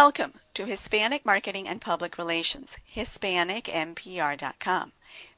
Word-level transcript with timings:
Welcome 0.00 0.34
to 0.54 0.64
Hispanic 0.64 1.26
Marketing 1.26 1.66
and 1.66 1.80
Public 1.80 2.18
Relations, 2.18 2.76
HispanicMPR.com. 2.94 4.92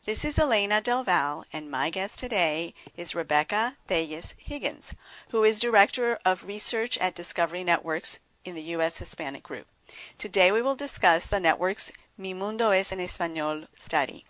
This 0.05 0.23
is 0.23 0.39
Elena 0.39 0.83
Del 0.83 1.03
Val, 1.03 1.47
and 1.51 1.71
my 1.71 1.89
guest 1.89 2.19
today 2.19 2.75
is 2.95 3.15
Rebecca 3.15 3.77
Thayes 3.89 4.35
Higgins, 4.37 4.93
who 5.31 5.45
is 5.45 5.61
Director 5.61 6.19
of 6.27 6.45
Research 6.45 6.99
at 6.99 7.15
Discovery 7.15 7.65
Networks 7.65 8.19
in 8.45 8.55
the 8.55 8.75
U.S. 8.75 8.99
Hispanic 8.99 9.43
Group. 9.43 9.67
Today 10.19 10.53
we 10.53 10.61
will 10.61 10.77
discuss 10.77 11.27
the 11.27 11.41
network's 11.41 11.91
Mi 12.19 12.35
Mundo 12.35 12.69
es 12.69 12.93
en 12.93 12.99
Español 12.99 13.67
study. 13.79 14.27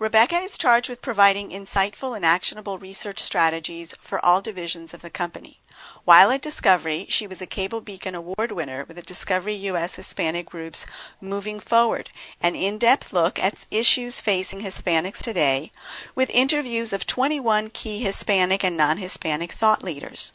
Rebecca 0.00 0.38
is 0.38 0.58
charged 0.58 0.88
with 0.88 1.02
providing 1.02 1.50
insightful 1.50 2.16
and 2.16 2.26
actionable 2.26 2.78
research 2.78 3.20
strategies 3.20 3.94
for 4.00 4.18
all 4.24 4.40
divisions 4.40 4.92
of 4.92 5.02
the 5.02 5.08
company. 5.10 5.60
While 6.04 6.30
at 6.32 6.42
Discovery, 6.42 7.06
she 7.08 7.26
was 7.26 7.40
a 7.40 7.46
Cable 7.46 7.80
Beacon 7.80 8.14
Award 8.14 8.52
winner 8.52 8.84
with 8.84 8.96
the 8.96 9.02
Discovery 9.02 9.54
U.S. 9.54 9.96
Hispanic 9.96 10.46
Group's 10.46 10.84
Moving 11.20 11.60
Forward, 11.60 12.10
an 12.42 12.54
in 12.54 12.78
depth 12.78 13.12
look 13.12 13.38
at 13.38 13.66
issues 13.70 14.20
facing 14.20 14.60
Hispanics 14.60 15.18
today, 15.18 15.72
with 16.14 16.28
interviews 16.30 16.92
of 16.92 17.06
21 17.06 17.70
key 17.70 18.00
Hispanic 18.00 18.64
and 18.64 18.76
non 18.76 18.96
Hispanic 18.96 19.52
thought 19.52 19.82
leaders. 19.82 20.32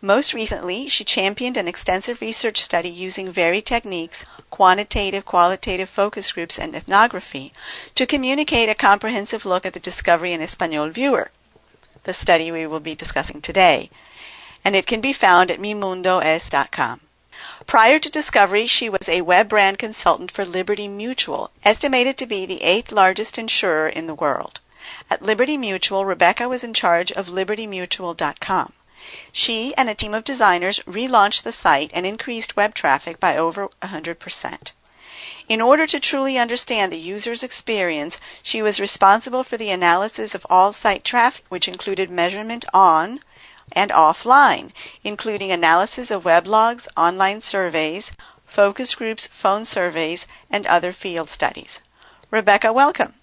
Most 0.00 0.34
recently, 0.34 0.88
she 0.88 1.04
championed 1.04 1.56
an 1.56 1.68
extensive 1.68 2.20
research 2.20 2.60
study 2.60 2.90
using 2.90 3.30
varied 3.30 3.64
techniques, 3.64 4.24
quantitative, 4.50 5.24
qualitative 5.24 5.88
focus 5.88 6.32
groups, 6.32 6.58
and 6.58 6.74
ethnography 6.74 7.52
to 7.94 8.06
communicate 8.06 8.68
a 8.68 8.74
comprehensive 8.74 9.46
look 9.46 9.64
at 9.64 9.72
the 9.72 9.80
Discovery 9.80 10.32
in 10.32 10.42
Espanol 10.42 10.90
viewer, 10.90 11.30
the 12.04 12.12
study 12.12 12.50
we 12.50 12.66
will 12.66 12.80
be 12.80 12.94
discussing 12.94 13.40
today 13.40 13.88
and 14.64 14.76
it 14.76 14.86
can 14.86 15.00
be 15.00 15.12
found 15.12 15.50
at 15.50 15.60
mimundoes.com. 15.60 17.00
Prior 17.66 17.98
to 17.98 18.10
Discovery, 18.10 18.66
she 18.66 18.88
was 18.88 19.08
a 19.08 19.22
web 19.22 19.48
brand 19.48 19.78
consultant 19.78 20.30
for 20.30 20.44
Liberty 20.44 20.88
Mutual, 20.88 21.50
estimated 21.64 22.16
to 22.18 22.26
be 22.26 22.46
the 22.46 22.62
eighth 22.62 22.92
largest 22.92 23.38
insurer 23.38 23.88
in 23.88 24.06
the 24.06 24.14
world. 24.14 24.60
At 25.10 25.22
Liberty 25.22 25.56
Mutual, 25.56 26.04
Rebecca 26.04 26.48
was 26.48 26.62
in 26.62 26.74
charge 26.74 27.10
of 27.12 27.28
libertymutual.com. 27.28 28.72
She 29.32 29.74
and 29.76 29.90
a 29.90 29.94
team 29.94 30.14
of 30.14 30.22
designers 30.24 30.78
relaunched 30.80 31.42
the 31.42 31.52
site 31.52 31.90
and 31.92 32.06
increased 32.06 32.56
web 32.56 32.74
traffic 32.74 33.18
by 33.18 33.36
over 33.36 33.68
100%. 33.82 34.72
In 35.48 35.60
order 35.60 35.86
to 35.88 35.98
truly 35.98 36.38
understand 36.38 36.92
the 36.92 36.98
user's 36.98 37.42
experience, 37.42 38.18
she 38.42 38.62
was 38.62 38.80
responsible 38.80 39.42
for 39.42 39.56
the 39.56 39.70
analysis 39.70 40.34
of 40.34 40.46
all 40.48 40.72
site 40.72 41.02
traffic, 41.02 41.44
which 41.48 41.66
included 41.66 42.10
measurement 42.10 42.64
on, 42.72 43.20
and 43.70 43.90
offline, 43.90 44.70
including 45.04 45.52
analysis 45.52 46.10
of 46.10 46.24
weblogs, 46.24 46.88
online 46.96 47.40
surveys, 47.40 48.12
focus 48.44 48.94
groups, 48.94 49.26
phone 49.28 49.64
surveys, 49.64 50.26
and 50.50 50.66
other 50.66 50.92
field 50.92 51.30
studies. 51.30 51.80
Rebecca, 52.30 52.72
welcome. 52.72 53.14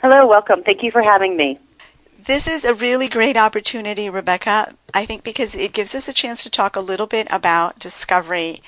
Hello, 0.00 0.26
welcome. 0.26 0.62
Thank 0.62 0.82
you 0.82 0.90
for 0.90 1.02
having 1.02 1.36
me. 1.36 1.58
This 2.26 2.48
is 2.48 2.64
a 2.64 2.74
really 2.74 3.08
great 3.08 3.36
opportunity, 3.36 4.08
Rebecca, 4.08 4.74
I 4.94 5.04
think 5.04 5.24
because 5.24 5.54
it 5.54 5.74
gives 5.74 5.94
us 5.94 6.08
a 6.08 6.12
chance 6.12 6.42
to 6.42 6.50
talk 6.50 6.76
a 6.76 6.80
little 6.80 7.06
bit 7.06 7.26
about 7.30 7.78
discovery 7.78 8.62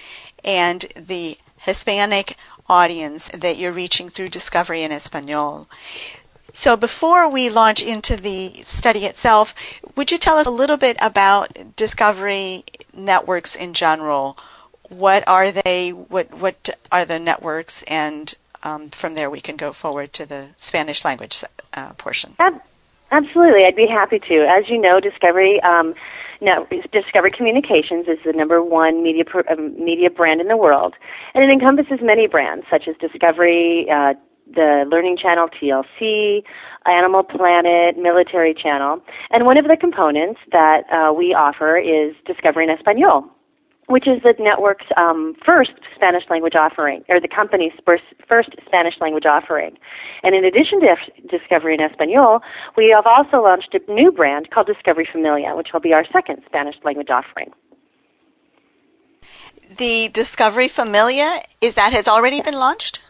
and 0.44 0.84
the 0.94 1.38
Hispanic 1.56 2.36
audience 2.68 3.28
that 3.32 3.56
you're 3.56 3.72
reaching 3.72 4.08
through 4.08 4.28
Discovery 4.28 4.82
in 4.82 4.92
Espanol. 4.92 5.68
So 6.56 6.74
before 6.74 7.28
we 7.28 7.50
launch 7.50 7.82
into 7.82 8.16
the 8.16 8.62
study 8.64 9.04
itself, 9.04 9.54
would 9.94 10.10
you 10.10 10.16
tell 10.16 10.38
us 10.38 10.46
a 10.46 10.50
little 10.50 10.78
bit 10.78 10.96
about 11.02 11.76
discovery 11.76 12.64
networks 12.94 13.54
in 13.54 13.74
general? 13.74 14.38
What 14.88 15.22
are 15.28 15.52
they? 15.52 15.90
What 15.90 16.32
what 16.32 16.70
are 16.90 17.04
the 17.04 17.18
networks? 17.18 17.82
And 17.82 18.34
um, 18.62 18.88
from 18.88 19.14
there, 19.14 19.28
we 19.28 19.42
can 19.42 19.56
go 19.56 19.70
forward 19.70 20.14
to 20.14 20.24
the 20.24 20.48
Spanish 20.56 21.04
language 21.04 21.44
uh, 21.74 21.92
portion. 21.98 22.34
Absolutely, 23.12 23.66
I'd 23.66 23.76
be 23.76 23.86
happy 23.86 24.18
to. 24.18 24.46
As 24.48 24.66
you 24.70 24.80
know, 24.80 24.98
Discovery. 24.98 25.60
Um, 25.62 25.94
Discovery 26.92 27.30
Communications 27.30 28.08
is 28.08 28.18
the 28.24 28.32
number 28.32 28.62
one 28.62 29.02
media 29.02 29.24
uh, 29.50 29.56
media 29.56 30.10
brand 30.10 30.40
in 30.40 30.48
the 30.48 30.56
world, 30.56 30.94
and 31.34 31.44
it 31.44 31.50
encompasses 31.50 31.98
many 32.02 32.26
brands 32.26 32.66
such 32.70 32.88
as 32.88 32.96
Discovery, 32.96 33.88
uh, 33.90 34.14
the 34.56 34.84
Learning 34.90 35.16
Channel 35.16 35.48
TLC, 35.48 36.42
Animal 36.86 37.22
Planet, 37.22 37.96
Military 37.96 38.54
Channel. 38.54 39.00
And 39.30 39.44
one 39.46 39.58
of 39.58 39.66
the 39.66 39.76
components 39.76 40.40
that 40.50 40.82
uh, 40.90 41.12
we 41.12 41.34
offer 41.34 41.78
is 41.78 42.16
Discovery 42.26 42.64
in 42.64 42.70
Espanol, 42.70 43.28
which 43.86 44.08
is 44.08 44.22
the 44.22 44.34
network's 44.40 44.86
um, 44.96 45.34
first 45.46 45.72
Spanish 45.94 46.24
language 46.30 46.54
offering, 46.56 47.04
or 47.08 47.20
the 47.20 47.28
company's 47.28 47.72
first, 47.84 48.04
first 48.28 48.50
Spanish 48.66 48.94
language 49.00 49.26
offering. 49.26 49.76
And 50.24 50.34
in 50.34 50.44
addition 50.44 50.80
to 50.80 50.88
F- 50.88 51.30
Discovery 51.30 51.74
in 51.74 51.80
Espanol, 51.80 52.40
we 52.76 52.92
have 52.94 53.06
also 53.06 53.44
launched 53.44 53.74
a 53.74 53.92
new 53.92 54.10
brand 54.10 54.50
called 54.50 54.66
Discovery 54.66 55.08
Familia, 55.10 55.54
which 55.54 55.68
will 55.72 55.80
be 55.80 55.94
our 55.94 56.04
second 56.12 56.42
Spanish 56.46 56.76
language 56.82 57.10
offering. 57.10 57.52
The 59.76 60.08
Discovery 60.08 60.68
Familia, 60.68 61.42
is 61.60 61.74
that 61.74 61.92
has 61.92 62.06
already 62.06 62.40
been 62.40 62.54
launched? 62.54 63.00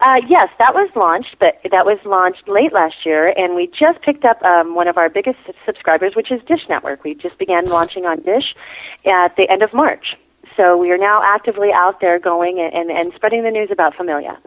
Uh, 0.00 0.20
yes, 0.28 0.48
that 0.58 0.74
was 0.74 0.90
launched, 0.94 1.36
but 1.38 1.58
that 1.70 1.86
was 1.86 1.98
launched 2.04 2.48
late 2.48 2.72
last 2.72 3.04
year, 3.04 3.32
and 3.36 3.54
we 3.54 3.66
just 3.68 4.00
picked 4.02 4.24
up 4.24 4.42
um, 4.42 4.74
one 4.74 4.88
of 4.88 4.96
our 4.96 5.08
biggest 5.08 5.38
subscribers, 5.64 6.14
which 6.14 6.30
is 6.30 6.40
Dish 6.46 6.68
Network. 6.68 7.04
We 7.04 7.14
just 7.14 7.38
began 7.38 7.66
launching 7.66 8.04
on 8.06 8.20
Dish 8.22 8.54
at 9.04 9.36
the 9.36 9.48
end 9.50 9.62
of 9.62 9.72
March. 9.72 10.16
So 10.56 10.76
we 10.76 10.90
are 10.90 10.98
now 10.98 11.20
actively 11.22 11.70
out 11.72 12.00
there 12.00 12.18
going 12.18 12.58
and, 12.58 12.72
and, 12.72 12.90
and 12.90 13.12
spreading 13.14 13.42
the 13.42 13.50
news 13.50 13.70
about 13.70 13.94
Familia. 13.94 14.38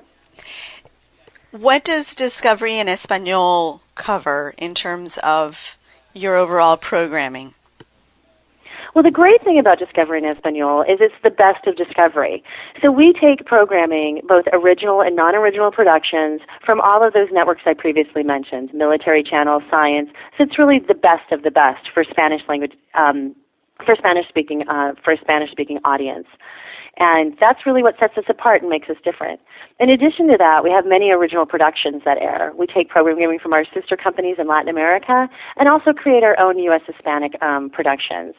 What 1.51 1.83
does 1.83 2.15
Discovery 2.15 2.77
in 2.77 2.87
Espanol 2.87 3.81
cover 3.95 4.53
in 4.57 4.75
terms 4.75 5.17
of 5.19 5.77
your 6.13 6.35
overall 6.35 6.77
programming? 6.77 7.53
Well, 8.99 9.05
the 9.05 9.11
great 9.11 9.41
thing 9.45 9.57
about 9.57 9.79
Discovery 9.79 10.17
in 10.17 10.25
Espanol 10.25 10.81
is 10.81 10.99
it's 10.99 11.15
the 11.23 11.31
best 11.31 11.65
of 11.67 11.77
Discovery. 11.77 12.43
So 12.83 12.91
we 12.91 13.13
take 13.13 13.45
programming, 13.45 14.19
both 14.27 14.43
original 14.51 14.99
and 14.99 15.15
non-original 15.15 15.71
productions, 15.71 16.41
from 16.65 16.81
all 16.81 17.01
of 17.07 17.13
those 17.13 17.29
networks 17.31 17.61
I 17.65 17.75
previously 17.75 18.23
mentioned, 18.23 18.73
Military 18.73 19.23
Channel, 19.23 19.61
Science. 19.73 20.09
So 20.37 20.43
it's 20.43 20.59
really 20.59 20.79
the 20.79 20.95
best 20.95 21.31
of 21.31 21.43
the 21.43 21.49
best 21.49 21.87
for 21.93 22.03
Spanish 22.03 22.41
language, 22.49 22.73
um, 22.93 23.37
for 23.85 23.95
Spanish 23.95 24.27
speaking, 24.27 24.67
uh, 24.67 24.95
for 25.01 25.13
a 25.13 25.17
Spanish 25.21 25.49
speaking 25.51 25.79
audience. 25.85 26.27
And 26.99 27.35
that's 27.39 27.65
really 27.65 27.81
what 27.81 27.95
sets 27.97 28.17
us 28.17 28.25
apart 28.27 28.61
and 28.61 28.69
makes 28.69 28.89
us 28.89 28.97
different. 29.03 29.39
In 29.79 29.89
addition 29.89 30.27
to 30.27 30.37
that, 30.37 30.63
we 30.63 30.69
have 30.69 30.85
many 30.85 31.11
original 31.11 31.45
productions 31.45 32.01
that 32.03 32.17
air. 32.17 32.51
We 32.57 32.67
take 32.67 32.89
programming 32.89 33.39
from 33.39 33.53
our 33.53 33.63
sister 33.73 33.95
companies 33.95 34.35
in 34.37 34.47
Latin 34.47 34.67
America 34.67 35.29
and 35.55 35.69
also 35.69 35.93
create 35.93 36.23
our 36.23 36.35
own 36.43 36.59
U.S. 36.59 36.81
Hispanic 36.85 37.41
um, 37.41 37.69
productions. 37.69 38.35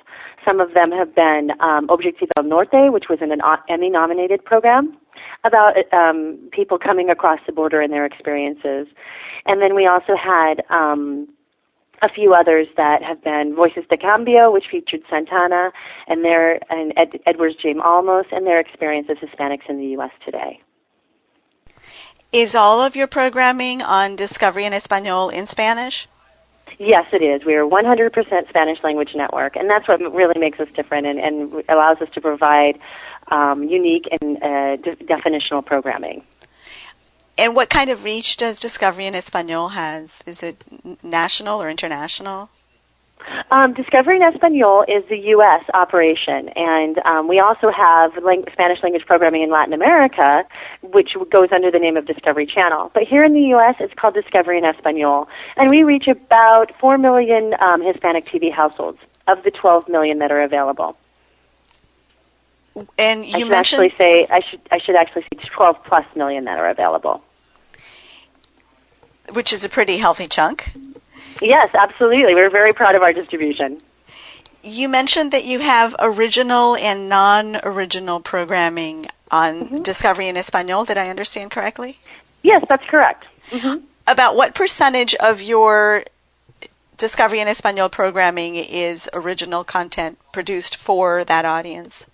Some 0.46 0.60
of 0.60 0.74
them 0.74 0.92
have 0.92 1.14
been 1.14 1.52
um, 1.60 1.88
Objetivo 1.88 2.44
Norte, 2.44 2.92
which 2.92 3.06
was 3.08 3.20
an 3.22 3.32
Emmy 3.70 3.88
nominated 3.88 4.44
program 4.44 4.96
about 5.44 5.74
um, 5.94 6.38
people 6.52 6.78
coming 6.78 7.08
across 7.08 7.40
the 7.46 7.52
border 7.52 7.80
and 7.80 7.92
their 7.92 8.04
experiences. 8.04 8.86
And 9.46 9.62
then 9.62 9.74
we 9.74 9.86
also 9.86 10.14
had 10.16 10.62
um, 10.68 11.28
a 12.02 12.08
few 12.08 12.34
others 12.34 12.66
that 12.76 13.02
have 13.02 13.22
been 13.22 13.54
Voices 13.54 13.84
de 13.90 13.96
Cambio, 13.96 14.50
which 14.50 14.64
featured 14.70 15.02
Santana 15.10 15.72
and 16.06 16.24
their 16.24 16.58
and 16.72 16.92
Ed, 16.96 17.20
Edwards 17.26 17.56
James 17.62 17.80
Olmos 17.80 18.24
and 18.32 18.46
their 18.46 18.58
experience 18.58 19.08
as 19.10 19.18
Hispanics 19.18 19.68
in 19.68 19.78
the 19.78 19.86
U.S. 19.88 20.10
today. 20.24 20.60
Is 22.32 22.54
all 22.54 22.80
of 22.80 22.94
your 22.94 23.06
programming 23.06 23.82
on 23.82 24.16
Discovery 24.16 24.64
in 24.64 24.72
Espanol 24.72 25.30
in 25.30 25.46
Spanish? 25.46 26.06
Yes, 26.78 27.06
it 27.12 27.22
is. 27.22 27.44
We 27.44 27.54
are 27.56 27.66
100% 27.66 28.48
Spanish 28.48 28.78
language 28.82 29.10
network, 29.14 29.56
and 29.56 29.68
that's 29.68 29.86
what 29.88 30.00
really 30.14 30.38
makes 30.38 30.60
us 30.60 30.68
different 30.74 31.06
and, 31.06 31.18
and 31.18 31.64
allows 31.68 32.00
us 32.00 32.08
to 32.14 32.20
provide 32.20 32.78
um, 33.30 33.64
unique 33.64 34.06
and 34.22 34.36
uh, 34.42 34.76
de- 34.76 34.96
definitional 35.04 35.64
programming. 35.64 36.22
And 37.38 37.56
what 37.56 37.70
kind 37.70 37.90
of 37.90 38.04
reach 38.04 38.36
does 38.36 38.60
Discovery 38.60 39.06
in 39.06 39.14
Espanol 39.14 39.70
has? 39.70 40.22
Is 40.26 40.42
it 40.42 40.64
national 41.02 41.62
or 41.62 41.70
international? 41.70 42.50
Um, 43.50 43.74
Discovery 43.74 44.16
in 44.16 44.22
Espanol 44.22 44.84
is 44.88 45.04
the 45.08 45.18
U.S. 45.18 45.64
operation, 45.74 46.48
and 46.56 46.98
um, 47.04 47.28
we 47.28 47.38
also 47.40 47.70
have 47.70 48.16
lang- 48.22 48.44
Spanish 48.52 48.82
language 48.82 49.04
programming 49.06 49.42
in 49.42 49.50
Latin 49.50 49.72
America, 49.72 50.44
which 50.82 51.16
goes 51.30 51.48
under 51.52 51.70
the 51.70 51.78
name 51.78 51.96
of 51.96 52.06
Discovery 52.06 52.46
Channel. 52.46 52.90
But 52.94 53.04
here 53.04 53.24
in 53.24 53.32
the 53.32 53.42
U.S., 53.54 53.76
it's 53.80 53.94
called 53.94 54.14
Discovery 54.14 54.58
in 54.58 54.64
Espanol, 54.64 55.28
and 55.56 55.70
we 55.70 55.82
reach 55.82 56.06
about 56.08 56.72
four 56.80 56.98
million 56.98 57.54
um, 57.60 57.82
Hispanic 57.82 58.24
TV 58.26 58.52
households 58.52 58.98
of 59.26 59.42
the 59.42 59.50
12 59.50 59.88
million 59.88 60.18
that 60.18 60.32
are 60.32 60.42
available. 60.42 60.96
And 62.98 63.24
you 63.26 63.34
I 63.34 63.38
should 63.40 63.48
mentioned 63.48 63.82
actually 63.82 63.96
say 63.98 64.26
I 64.30 64.40
should 64.40 64.60
I 64.70 64.78
should 64.78 64.94
actually 64.96 65.22
say 65.22 65.48
12 65.54 65.84
plus 65.84 66.04
million 66.14 66.44
that 66.44 66.58
are 66.58 66.68
available. 66.70 67.22
which 69.32 69.52
is 69.52 69.64
a 69.64 69.68
pretty 69.68 69.98
healthy 69.98 70.26
chunk. 70.26 70.72
Yes, 71.40 71.70
absolutely. 71.74 72.34
We're 72.34 72.50
very 72.50 72.72
proud 72.72 72.94
of 72.94 73.02
our 73.02 73.12
distribution. 73.12 73.80
You 74.62 74.88
mentioned 74.88 75.32
that 75.32 75.44
you 75.44 75.60
have 75.60 75.94
original 76.00 76.76
and 76.76 77.08
non-original 77.08 78.20
programming 78.20 79.06
on 79.30 79.60
Mm-hmm. 79.60 79.82
Discovery 79.82 80.28
in 80.28 80.36
Espanol. 80.36 80.84
Did 80.84 80.98
I 80.98 81.08
understand 81.08 81.50
correctly? 81.50 81.98
Yes, 82.42 82.64
that's 82.68 82.84
correct. 82.86 83.24
Mm-hmm. 83.50 83.84
About 84.06 84.34
what 84.36 84.54
percentage 84.54 85.14
of 85.16 85.40
your 85.40 86.04
Discovery 86.96 87.40
in 87.40 87.48
Espanol 87.48 87.88
programming 87.88 88.56
is 88.56 89.08
original 89.14 89.64
content 89.64 90.18
produced 90.32 90.76
for 90.76 91.24
that 91.24 91.44
audience? 91.46 92.06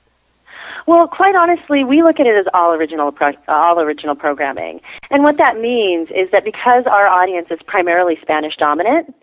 Well, 0.86 1.08
quite 1.08 1.34
honestly, 1.36 1.84
we 1.84 2.02
look 2.02 2.20
at 2.20 2.26
it 2.26 2.36
as 2.38 2.46
all 2.54 2.72
original 2.72 3.12
pro- 3.12 3.38
all 3.48 3.80
original 3.80 4.14
programming. 4.14 4.80
And 5.10 5.22
what 5.22 5.36
that 5.38 5.58
means 5.58 6.08
is 6.10 6.30
that 6.32 6.44
because 6.44 6.84
our 6.86 7.08
audience 7.08 7.48
is 7.50 7.58
primarily 7.66 8.16
Spanish 8.22 8.56
dominant, 8.56 9.14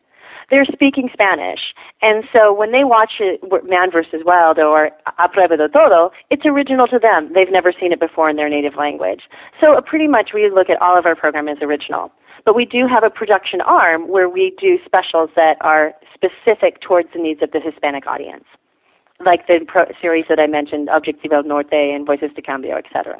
they're 0.51 0.66
speaking 0.66 1.10
Spanish. 1.13 1.60
And 2.01 2.24
so 2.36 2.54
when 2.54 2.72
they 2.72 2.84
watch 2.84 3.13
it, 3.19 3.42
Man 3.63 3.92
vs. 3.92 4.22
Wild 4.25 4.60
or 4.60 4.92
A 5.18 5.30
Prueba 5.30 5.57
de 5.57 5.69
Todo, 5.69 6.12
it's 6.30 6.45
original 6.45 6.88
to 6.88 7.00
them. 7.00 7.31
They've 7.34 7.51
never 7.51 7.74
seen 7.80 7.92
it 7.92 8.00
before 8.00 8.30
in 8.30 8.36
their 8.36 8.50
native 8.50 8.75
language. 8.75 9.22
So 9.62 9.74
uh, 9.74 9.81
pretty 9.81 10.07
much 10.07 10.31
we 10.34 10.50
look 10.54 10.69
at 10.69 10.81
all 10.81 10.98
of 10.98 11.06
our 11.06 11.16
program 11.16 11.48
as 11.48 11.57
original. 11.62 12.12
But 12.45 12.56
we 12.56 12.66
do 12.66 12.88
have 12.88 13.06
a 13.06 13.10
production 13.10 13.62
arm 13.62 14.10
where 14.10 14.28
we 14.30 14.54
do 14.60 14.78
specials 14.86 15.30
that 15.36 15.56
are 15.62 15.94
specific 16.13 16.81
towards 16.81 17.10
the 17.13 17.22
needs 17.22 17.42
of 17.42 17.51
the 17.51 17.60
Hispanic 17.60 18.06
audience, 18.06 18.44
like 19.19 19.48
the 19.48 19.65
pro- 19.68 19.92
series 20.01 20.25
that 20.30 20.39
I 20.39 20.48
mentioned, 20.48 20.88
Objetivo 20.89 21.45
Norte 21.45 21.74
and 21.74 22.06
Voices 22.06 22.31
de 22.36 22.42
Cambio, 22.42 22.77
etc. 22.77 23.18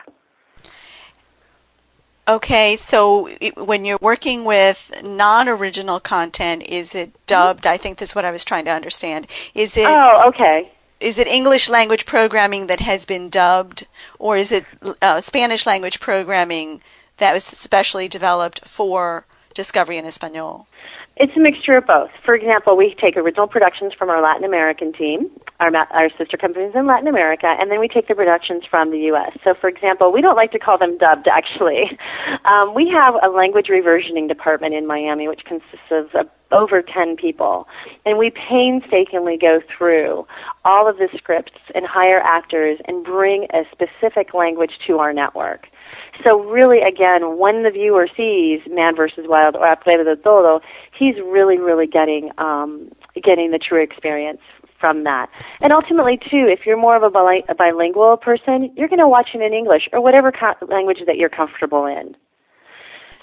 Okay, 2.26 2.78
so 2.78 3.28
it, 3.42 3.58
when 3.58 3.84
you're 3.84 3.98
working 4.02 4.46
with 4.46 4.92
non-original 5.04 6.00
content, 6.00 6.64
is 6.64 6.96
it 6.96 7.12
dubbed? 7.28 7.68
I 7.68 7.76
think 7.76 7.98
that's 7.98 8.16
what 8.16 8.24
I 8.24 8.32
was 8.32 8.46
trying 8.46 8.64
to 8.66 8.72
understand. 8.72 9.28
Is 9.54 9.76
it 9.76 9.88
Oh, 9.88 10.24
okay. 10.30 10.72
is 11.02 11.18
it 11.18 11.28
English 11.28 11.68
language 11.68 12.06
programming 12.06 12.68
that 12.68 12.80
has 12.80 13.04
been 13.06 13.30
dubbed, 13.30 13.88
or 14.20 14.38
is 14.38 14.54
it 14.54 14.66
uh, 15.02 15.20
Spanish 15.20 15.66
language 15.66 16.00
programming 16.00 16.82
that 17.18 17.34
was 17.34 17.44
specially 17.44 18.08
developed 18.08 18.66
for 18.68 19.26
Discovery 19.54 19.98
in 19.98 20.06
Espanol? 20.06 20.68
It's 21.16 21.36
a 21.38 21.40
mixture 21.40 21.78
of 21.78 21.86
both. 21.86 22.10
For 22.26 22.34
example, 22.34 22.76
we 22.76 22.96
take 23.00 23.18
original 23.18 23.46
productions 23.46 23.94
from 23.94 24.10
our 24.10 24.20
Latin 24.20 24.44
American 24.44 24.92
team, 24.92 25.30
our, 25.60 25.70
our 25.92 26.10
sister 26.18 26.38
companies 26.38 26.72
in 26.74 26.88
Latin 26.88 27.08
America, 27.08 27.46
and 27.60 27.70
then 27.70 27.80
we 27.80 27.88
take 27.88 28.08
the 28.08 28.16
productions 28.16 28.64
from 28.68 28.90
the 28.90 28.98
U.S. 29.14 29.38
So, 29.46 29.54
for 29.54 29.70
example, 29.70 30.12
we 30.12 30.22
don't 30.22 30.36
like 30.36 30.52
to 30.54 30.60
call 30.60 30.80
them 30.80 30.98
dubbed, 30.98 31.28
actually. 31.28 31.98
Um, 32.46 32.74
we 32.74 32.90
have 32.90 33.16
a 33.24 33.30
language 33.30 33.68
reversioning 33.68 34.28
department 34.28 34.74
in 34.74 34.86
Miami, 34.86 35.28
which 35.28 35.46
consists 35.46 35.92
of 35.92 36.14
uh, 36.14 36.24
over 36.52 36.82
10 36.82 37.16
people. 37.16 37.68
And 38.06 38.18
we 38.18 38.32
painstakingly 38.32 39.38
go 39.38 39.62
through 39.76 40.28
all 40.66 40.90
of 40.90 40.98
the 40.98 41.08
scripts 41.16 41.54
and 41.74 41.86
hire 41.86 42.20
actors 42.20 42.80
and 42.86 43.04
bring 43.04 43.48
a 43.54 43.64
specific 43.72 44.34
language 44.34 44.72
to 44.88 45.00
our 45.00 45.14
network. 45.14 45.68
So 46.24 46.40
really, 46.42 46.82
again, 46.82 47.38
when 47.38 47.64
the 47.64 47.72
viewer 47.72 48.08
sees 48.16 48.62
Man 48.70 48.96
vs. 48.96 49.26
Wild 49.28 49.56
or 49.56 49.68
A 49.68 49.76
Prueba 49.76 50.06
de 50.06 50.16
Todo, 50.16 50.62
he's 50.98 51.16
really, 51.18 51.58
really 51.58 51.88
getting 51.88 52.32
um, 52.38 52.92
getting 53.22 53.52
the 53.52 53.60
true 53.60 53.82
experience 53.82 54.42
from 54.80 55.04
that. 55.06 55.30
And 55.62 55.72
ultimately, 55.72 56.18
too, 56.18 56.46
if 56.48 56.66
you're 56.66 56.78
more 56.78 56.96
of 56.96 57.04
a, 57.04 57.10
bili- 57.10 57.46
a 57.48 57.56
bilingual 57.56 58.18
person, 58.18 58.70
you're 58.76 58.90
going 58.90 59.00
to 59.00 59.08
watch 59.08 59.30
it 59.34 59.42
in 59.42 59.54
English 59.54 59.88
or 59.94 60.02
whatever 60.02 60.32
co- 60.32 60.66
language 60.68 61.00
that 61.08 61.16
you're 61.16 61.30
comfortable 61.30 61.86
in. 61.86 62.16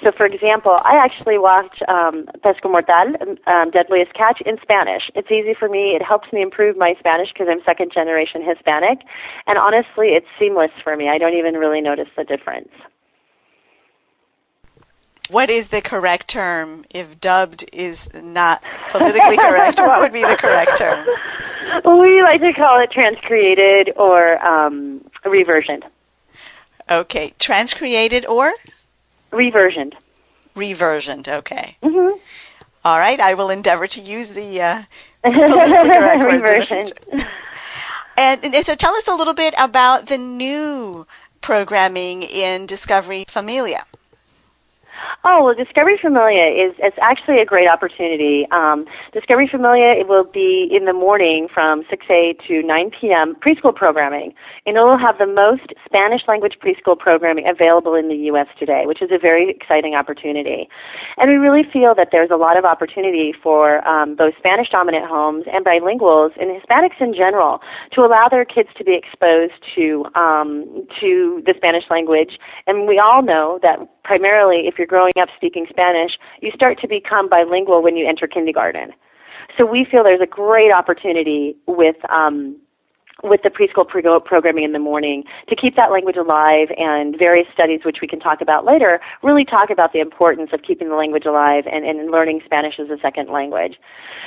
So, 0.02 0.12
for 0.12 0.24
example, 0.24 0.78
I 0.82 0.96
actually 0.96 1.38
watch 1.38 1.82
um, 1.86 2.26
Pesca 2.42 2.68
Mortal, 2.68 3.14
um, 3.46 3.70
Deadliest 3.70 4.14
Catch, 4.14 4.40
in 4.46 4.56
Spanish. 4.62 5.10
It's 5.14 5.30
easy 5.30 5.52
for 5.52 5.68
me. 5.68 5.94
It 5.94 6.02
helps 6.02 6.32
me 6.32 6.40
improve 6.40 6.76
my 6.76 6.94
Spanish 6.98 7.28
because 7.32 7.48
I'm 7.50 7.62
second 7.64 7.92
generation 7.92 8.42
Hispanic. 8.42 9.00
And 9.46 9.58
honestly, 9.58 10.08
it's 10.08 10.26
seamless 10.38 10.70
for 10.82 10.96
me. 10.96 11.10
I 11.10 11.18
don't 11.18 11.34
even 11.34 11.54
really 11.54 11.82
notice 11.82 12.08
the 12.16 12.24
difference. 12.24 12.70
What 15.28 15.50
is 15.50 15.68
the 15.68 15.82
correct 15.82 16.28
term 16.28 16.86
if 16.90 17.20
dubbed 17.20 17.68
is 17.72 18.08
not 18.14 18.62
politically 18.90 19.36
correct? 19.36 19.78
what 19.78 20.00
would 20.00 20.12
be 20.12 20.22
the 20.22 20.36
correct 20.36 20.78
term? 20.78 21.06
We 21.86 22.20
like 22.20 22.40
to 22.40 22.52
call 22.52 22.80
it 22.80 22.90
transcreated 22.90 23.96
or 23.96 24.44
um, 24.44 25.08
reversioned. 25.24 25.84
Okay, 26.90 27.32
transcreated 27.38 28.28
or 28.28 28.52
Reversioned. 29.32 29.94
reversioned. 30.56 31.28
Okay. 31.28 31.76
Mm-hmm. 31.82 32.18
All 32.84 32.98
right, 32.98 33.20
I 33.20 33.34
will 33.34 33.50
endeavor 33.50 33.86
to 33.86 34.00
use 34.00 34.30
the 34.30 34.60
uh, 34.60 34.82
politically 35.22 35.64
correct 35.64 36.20
words 36.42 36.68
the 36.68 36.76
Reversioned. 36.76 37.26
And, 38.16 38.44
and 38.44 38.66
so 38.66 38.74
tell 38.74 38.94
us 38.94 39.08
a 39.08 39.14
little 39.14 39.34
bit 39.34 39.54
about 39.58 40.06
the 40.06 40.18
new 40.18 41.06
programming 41.40 42.22
in 42.22 42.66
Discovery 42.66 43.24
Familia. 43.28 43.86
Oh 45.24 45.44
well, 45.44 45.54
Discovery 45.54 45.98
Familia 46.00 46.48
is 46.48 46.74
it's 46.78 46.96
actually 47.00 47.40
a 47.40 47.44
great 47.44 47.68
opportunity. 47.68 48.46
Um, 48.50 48.86
Discovery 49.12 49.48
Familia 49.50 49.92
it 49.92 50.08
will 50.08 50.24
be 50.24 50.68
in 50.70 50.84
the 50.86 50.92
morning 50.92 51.48
from 51.52 51.84
6 51.90 52.06
a 52.10 52.34
to 52.48 52.62
9 52.62 52.90
p.m. 53.00 53.36
preschool 53.36 53.74
programming, 53.74 54.32
and 54.66 54.76
it 54.76 54.80
will 54.80 54.98
have 54.98 55.18
the 55.18 55.26
most 55.26 55.72
Spanish 55.84 56.22
language 56.28 56.56
preschool 56.62 56.98
programming 56.98 57.48
available 57.48 57.94
in 57.94 58.08
the 58.08 58.16
U.S. 58.32 58.46
today, 58.58 58.84
which 58.86 59.02
is 59.02 59.10
a 59.12 59.18
very 59.18 59.50
exciting 59.50 59.94
opportunity. 59.94 60.68
And 61.18 61.30
we 61.30 61.36
really 61.36 61.68
feel 61.70 61.94
that 61.96 62.08
there's 62.12 62.30
a 62.30 62.36
lot 62.36 62.58
of 62.58 62.64
opportunity 62.64 63.34
for 63.42 63.86
um, 63.86 64.16
both 64.16 64.34
Spanish 64.38 64.70
dominant 64.70 65.06
homes 65.06 65.44
and 65.52 65.64
bilinguals 65.64 66.30
and 66.40 66.50
Hispanics 66.50 67.00
in 67.00 67.14
general 67.14 67.60
to 67.92 68.04
allow 68.04 68.28
their 68.30 68.44
kids 68.44 68.68
to 68.78 68.84
be 68.84 68.96
exposed 68.96 69.60
to 69.76 70.06
um, 70.14 70.86
to 71.00 71.42
the 71.46 71.54
Spanish 71.56 71.84
language. 71.90 72.38
And 72.66 72.88
we 72.88 72.98
all 72.98 73.22
know 73.22 73.58
that 73.62 73.78
primarily, 74.10 74.66
if 74.66 74.74
you're 74.76 74.88
growing 74.88 75.12
up 75.22 75.28
speaking 75.36 75.66
Spanish, 75.70 76.18
you 76.40 76.50
start 76.52 76.80
to 76.80 76.88
become 76.88 77.28
bilingual 77.28 77.80
when 77.80 77.94
you 77.94 78.08
enter 78.08 78.26
kindergarten. 78.26 78.90
So 79.56 79.64
we 79.64 79.86
feel 79.88 80.02
there's 80.02 80.20
a 80.20 80.26
great 80.26 80.72
opportunity 80.72 81.54
with 81.68 81.94
um, 82.10 82.56
with 83.22 83.42
the 83.42 83.50
preschool 83.50 83.86
pro- 83.86 84.20
programming 84.20 84.64
in 84.64 84.72
the 84.72 84.78
morning 84.78 85.24
to 85.48 85.56
keep 85.56 85.76
that 85.76 85.90
language 85.90 86.16
alive 86.16 86.68
and 86.76 87.18
various 87.18 87.46
studies 87.52 87.80
which 87.84 87.98
we 88.00 88.08
can 88.08 88.20
talk 88.20 88.40
about 88.40 88.64
later 88.64 89.00
really 89.22 89.44
talk 89.44 89.70
about 89.70 89.92
the 89.92 90.00
importance 90.00 90.50
of 90.52 90.62
keeping 90.62 90.88
the 90.88 90.94
language 90.94 91.26
alive 91.26 91.64
and, 91.70 91.84
and 91.84 92.10
learning 92.10 92.40
Spanish 92.44 92.78
as 92.78 92.88
a 92.90 92.98
second 93.00 93.30
language. 93.30 93.76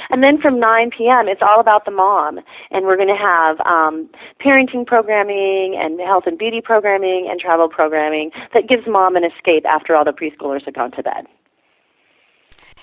And 0.10 0.24
then 0.24 0.40
from 0.42 0.60
9 0.60 0.92
p.m. 0.96 1.28
it's 1.28 1.42
all 1.42 1.60
about 1.60 1.86
the 1.86 1.92
mom 1.92 2.40
and 2.72 2.86
we're 2.86 2.98
going 2.98 3.08
to 3.08 3.16
have 3.16 3.60
um, 3.62 4.10
parenting 4.40 4.86
programming 4.86 5.76
and 5.80 6.00
health 6.00 6.24
and 6.28 6.38
beauty 6.38 6.62
programming 6.62 7.28
and 7.30 7.40
travel 7.40 7.70
programming 7.70 8.32
that 8.54 8.68
gives 8.68 8.84
mom 8.88 9.16
an 9.16 9.24
escape 9.24 9.66
after 9.66 9.96
all 9.96 10.06
the 10.06 10.12
preschoolers 10.12 10.64
have 10.66 10.74
gone 10.74 10.92
to 10.92 11.04
bed. 11.04 11.26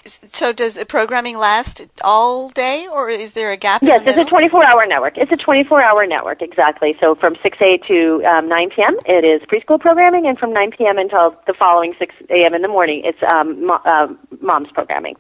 So 0.05 0.53
does 0.53 0.75
the 0.75 0.87
programming 0.87 1.37
last 1.37 1.87
all 2.03 2.49
day, 2.49 2.87
or 2.91 3.11
is 3.11 3.33
there 3.35 3.53
a 3.53 3.57
gap? 3.57 3.83
Yes, 3.83 4.01
in 4.01 4.07
the 4.07 4.13
it's 4.13 4.29
a 4.29 4.31
24 4.31 4.65
hour 4.65 4.87
network. 4.87 5.17
It's 5.17 5.33
a 5.33 5.37
24 5.37 5.83
hour 5.83 6.07
network, 6.07 6.43
exactly. 6.43 6.95
So 7.01 7.15
from 7.15 7.37
6 7.43 7.59
a 7.61 7.79
to 7.89 8.25
um, 8.25 8.49
9 8.49 8.71
p.m., 8.75 8.97
it 9.07 9.25
is 9.25 9.47
preschool 9.49 9.81
programming, 9.81 10.27
and 10.27 10.39
from 10.39 10.53
9 10.53 10.71
p.m. 10.77 10.99
until 10.99 11.37
the 11.47 11.55
following 11.59 11.95
6 11.99 12.15
a.m. 12.31 12.55
in 12.55 12.63
the 12.63 12.69
morning, 12.69 13.03
it's 13.05 13.23
um, 13.31 13.67
mo- 13.67 13.81
uh, 13.85 14.09
mom's 14.41 14.71
programming. 14.73 15.17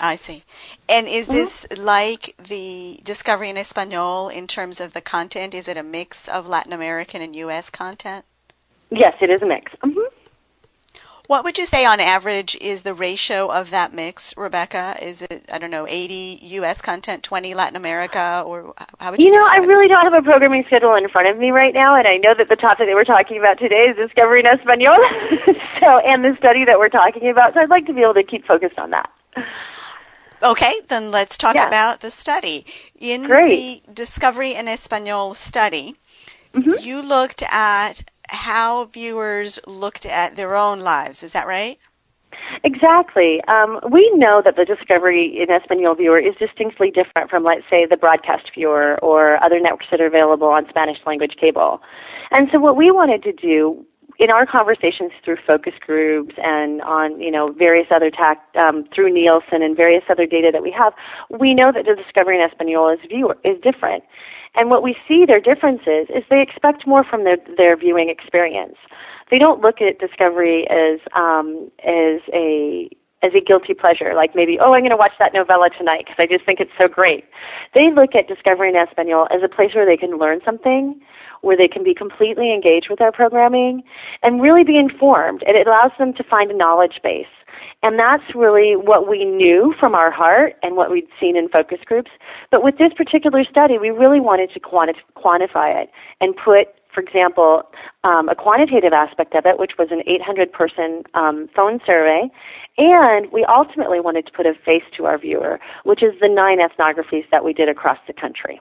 I 0.00 0.16
see. 0.16 0.42
And 0.88 1.06
is 1.06 1.28
Mm-hmm. 1.28 1.32
this 1.32 1.66
like 1.78 2.34
the 2.36 3.00
Discovery 3.04 3.50
in 3.50 3.56
Espanol 3.56 4.28
in 4.28 4.46
terms 4.46 4.80
of 4.80 4.92
the 4.92 5.00
content? 5.00 5.54
Is 5.54 5.68
it 5.68 5.76
a 5.76 5.82
mix 5.82 6.28
of 6.28 6.46
Latin 6.48 6.72
American 6.72 7.22
and 7.22 7.34
U.S. 7.36 7.70
content? 7.70 8.24
Yes, 8.90 9.14
it 9.20 9.30
is 9.30 9.40
a 9.42 9.46
mix. 9.46 9.72
hmm 9.82 10.00
What 11.26 11.42
would 11.44 11.56
you 11.56 11.64
say 11.64 11.86
on 11.86 12.00
average 12.00 12.54
is 12.60 12.82
the 12.82 12.92
ratio 12.92 13.50
of 13.50 13.70
that 13.70 13.94
mix, 13.94 14.36
Rebecca? 14.36 14.94
Is 15.00 15.22
it, 15.22 15.46
I 15.50 15.56
don't 15.56 15.70
know, 15.70 15.86
80 15.88 16.40
U.S. 16.42 16.82
content, 16.82 17.22
20 17.22 17.54
Latin 17.54 17.76
America, 17.76 18.42
or 18.44 18.74
how 19.00 19.10
would 19.10 19.20
you 19.20 19.28
You 19.28 19.32
know, 19.32 19.38
I 19.38 19.56
describe 19.56 19.62
it? 19.64 19.66
really 19.68 19.88
don't 19.88 20.04
have 20.12 20.12
a 20.12 20.22
programming 20.22 20.64
schedule 20.66 20.94
in 20.96 21.08
front 21.08 21.28
of 21.28 21.38
me 21.38 21.50
right 21.50 21.72
now, 21.72 21.94
and 21.96 22.06
I 22.06 22.16
know 22.16 22.34
that 22.36 22.48
the 22.48 22.56
topic 22.56 22.88
that 22.88 22.94
we're 22.94 23.04
talking 23.04 23.38
about 23.38 23.58
today 23.58 23.86
is 23.88 23.96
discovering 23.96 24.44
Espanol, 24.44 24.98
so 25.80 25.98
and 25.98 26.22
the 26.22 26.36
study 26.38 26.66
that 26.66 26.78
we're 26.78 26.90
talking 26.90 27.30
about. 27.30 27.54
So 27.54 27.60
I'd 27.60 27.70
like 27.70 27.86
to 27.86 27.94
be 27.94 28.02
able 28.02 28.14
to 28.14 28.22
keep 28.22 28.46
focused 28.46 28.78
on 28.78 28.90
that. 28.90 29.10
Okay, 30.42 30.74
then 30.88 31.10
let's 31.10 31.38
talk 31.38 31.54
Yeah. 31.54 31.66
about 31.68 32.00
the 32.00 32.10
study. 32.10 32.66
In 32.98 33.22
Great. 33.24 33.82
the 33.86 33.92
Discovery 33.94 34.52
in 34.52 34.68
Espanol 34.68 35.32
study, 35.32 35.96
Mhm. 36.54 36.84
you 36.84 37.00
looked 37.00 37.42
at 37.50 38.02
how 38.28 38.86
viewers 38.86 39.58
looked 39.66 40.06
at 40.06 40.36
their 40.36 40.56
own 40.56 40.80
lives. 40.80 41.22
Is 41.22 41.32
that 41.32 41.46
right? 41.46 41.78
Exactly. 42.62 43.42
Um, 43.44 43.80
we 43.90 44.10
know 44.14 44.42
that 44.44 44.56
the 44.56 44.64
Discovery 44.64 45.40
in 45.40 45.50
Espanol 45.50 45.94
viewer 45.94 46.18
is 46.18 46.34
distinctly 46.36 46.90
different 46.90 47.30
from, 47.30 47.44
let's 47.44 47.64
say, 47.70 47.86
the 47.86 47.96
broadcast 47.96 48.50
viewer 48.54 48.98
or 49.02 49.42
other 49.42 49.60
networks 49.60 49.86
that 49.90 50.00
are 50.00 50.06
available 50.06 50.48
on 50.48 50.68
Spanish 50.68 50.98
language 51.06 51.34
cable. 51.40 51.80
And 52.30 52.48
so, 52.52 52.58
what 52.58 52.76
we 52.76 52.90
wanted 52.90 53.22
to 53.24 53.32
do 53.32 53.84
in 54.18 54.30
our 54.30 54.46
conversations 54.46 55.12
through 55.24 55.36
focus 55.46 55.74
groups 55.84 56.34
and 56.38 56.80
on 56.82 57.20
you 57.20 57.30
know 57.30 57.46
various 57.58 57.88
other 57.94 58.10
tac 58.10 58.42
um, 58.56 58.84
through 58.94 59.12
Nielsen 59.12 59.62
and 59.62 59.76
various 59.76 60.04
other 60.08 60.26
data 60.26 60.50
that 60.52 60.62
we 60.62 60.70
have, 60.70 60.92
we 61.30 61.54
know 61.54 61.72
that 61.72 61.84
the 61.84 61.94
Discovery 61.94 62.38
in 62.40 62.48
Espanol 62.48 62.88
is 62.90 62.98
viewer 63.08 63.36
is 63.44 63.60
different. 63.60 64.04
And 64.56 64.70
what 64.70 64.82
we 64.84 64.96
see 65.08 65.24
their 65.26 65.40
differences 65.40 66.06
is 66.14 66.22
they 66.30 66.40
expect 66.40 66.86
more 66.86 67.04
from 67.04 67.24
their 67.24 67.38
their 67.56 67.76
viewing 67.76 68.08
experience. 68.08 68.76
They 69.30 69.38
don't 69.38 69.60
look 69.60 69.80
at 69.80 69.98
Discovery 69.98 70.68
as 70.70 71.00
um, 71.14 71.70
as 71.84 72.20
a 72.32 72.88
as 73.24 73.32
a 73.34 73.40
guilty 73.40 73.72
pleasure, 73.72 74.12
like 74.14 74.34
maybe, 74.34 74.58
oh, 74.60 74.74
I'm 74.74 74.82
going 74.82 74.90
to 74.90 75.00
watch 75.00 75.16
that 75.18 75.32
novela 75.32 75.72
tonight 75.76 76.04
because 76.04 76.20
I 76.20 76.26
just 76.26 76.44
think 76.44 76.60
it's 76.60 76.76
so 76.78 76.86
great. 76.86 77.24
They 77.74 77.88
look 77.90 78.14
at 78.14 78.28
Discovering 78.28 78.76
Espanol 78.76 79.26
as 79.34 79.40
a 79.42 79.48
place 79.48 79.74
where 79.74 79.86
they 79.86 79.96
can 79.96 80.18
learn 80.18 80.40
something, 80.44 81.00
where 81.40 81.56
they 81.56 81.68
can 81.68 81.82
be 81.82 81.94
completely 81.94 82.52
engaged 82.52 82.88
with 82.90 83.00
our 83.00 83.10
programming, 83.10 83.82
and 84.22 84.42
really 84.42 84.62
be 84.62 84.76
informed. 84.76 85.42
And 85.46 85.56
it 85.56 85.66
allows 85.66 85.92
them 85.98 86.12
to 86.14 86.24
find 86.24 86.50
a 86.50 86.56
knowledge 86.56 87.00
base. 87.02 87.32
And 87.82 87.98
that's 87.98 88.34
really 88.34 88.74
what 88.76 89.08
we 89.08 89.24
knew 89.24 89.74
from 89.80 89.94
our 89.94 90.10
heart 90.10 90.54
and 90.62 90.76
what 90.76 90.90
we'd 90.90 91.08
seen 91.18 91.36
in 91.36 91.48
focus 91.48 91.78
groups. 91.84 92.10
But 92.50 92.62
with 92.62 92.76
this 92.76 92.92
particular 92.94 93.44
study, 93.44 93.78
we 93.78 93.90
really 93.90 94.20
wanted 94.20 94.52
to 94.52 94.60
quanti- 94.60 95.00
quantify 95.16 95.82
it 95.82 95.90
and 96.20 96.34
put 96.36 96.68
for 96.94 97.00
example, 97.00 97.64
um, 98.04 98.28
a 98.28 98.34
quantitative 98.34 98.92
aspect 98.92 99.34
of 99.34 99.44
it, 99.44 99.58
which 99.58 99.72
was 99.78 99.88
an 99.90 100.02
800 100.06 100.52
person 100.52 101.02
um, 101.14 101.48
phone 101.56 101.80
survey. 101.84 102.30
And 102.76 103.30
we 103.32 103.44
ultimately 103.44 104.00
wanted 104.00 104.26
to 104.26 104.32
put 104.32 104.46
a 104.46 104.54
face 104.64 104.82
to 104.96 105.06
our 105.06 105.18
viewer, 105.18 105.60
which 105.84 106.02
is 106.02 106.12
the 106.20 106.28
nine 106.28 106.58
ethnographies 106.58 107.24
that 107.30 107.44
we 107.44 107.52
did 107.52 107.68
across 107.68 107.98
the 108.06 108.12
country. 108.12 108.60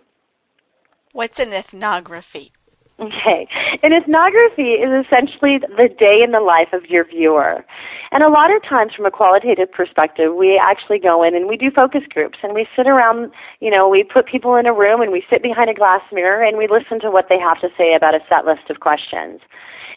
What's 1.14 1.40
an 1.40 1.54
ethnography? 1.54 2.52
Okay. 3.00 3.48
An 3.82 3.92
ethnography 3.92 4.78
is 4.78 5.06
essentially 5.06 5.58
the 5.58 5.90
day 6.00 6.22
in 6.24 6.32
the 6.32 6.40
life 6.40 6.74
of 6.74 6.86
your 6.86 7.06
viewer. 7.06 7.66
And 8.12 8.22
a 8.22 8.30
lot 8.30 8.56
of 8.56 8.62
times 8.64 8.94
from 8.94 9.08
a 9.08 9.12
qualitative 9.12 9.72
perspective, 9.72 10.36
we 10.36 10.62
actually 10.62 11.00
go 11.00 11.24
in 11.24 11.36
and 11.36 11.48
we 11.48 11.58
do 11.58 11.72
focus 11.72 12.04
groups 12.14 12.38
and 12.44 12.54
we 12.54 12.68
sit 12.76 12.86
around, 12.88 13.32
you 13.62 13.72
know, 13.72 13.90
we 13.90 14.04
put 14.04 14.28
people 14.28 14.56
in 14.56 14.68
a 14.68 14.74
room 14.74 15.02
and 15.02 15.12
we 15.12 15.26
sit 15.28 15.42
behind 15.42 15.72
a 15.72 15.74
glass 15.74 16.02
mirror 16.12 16.44
and 16.44 16.58
we 16.58 16.68
listen 16.68 17.00
to 17.00 17.10
what 17.10 17.30
they 17.30 17.40
have 17.40 17.60
to 17.62 17.70
say 17.78 17.96
about 17.96 18.14
a 18.14 18.20
set 18.30 18.46
list 18.46 18.70
of 18.70 18.80
questions 18.80 19.42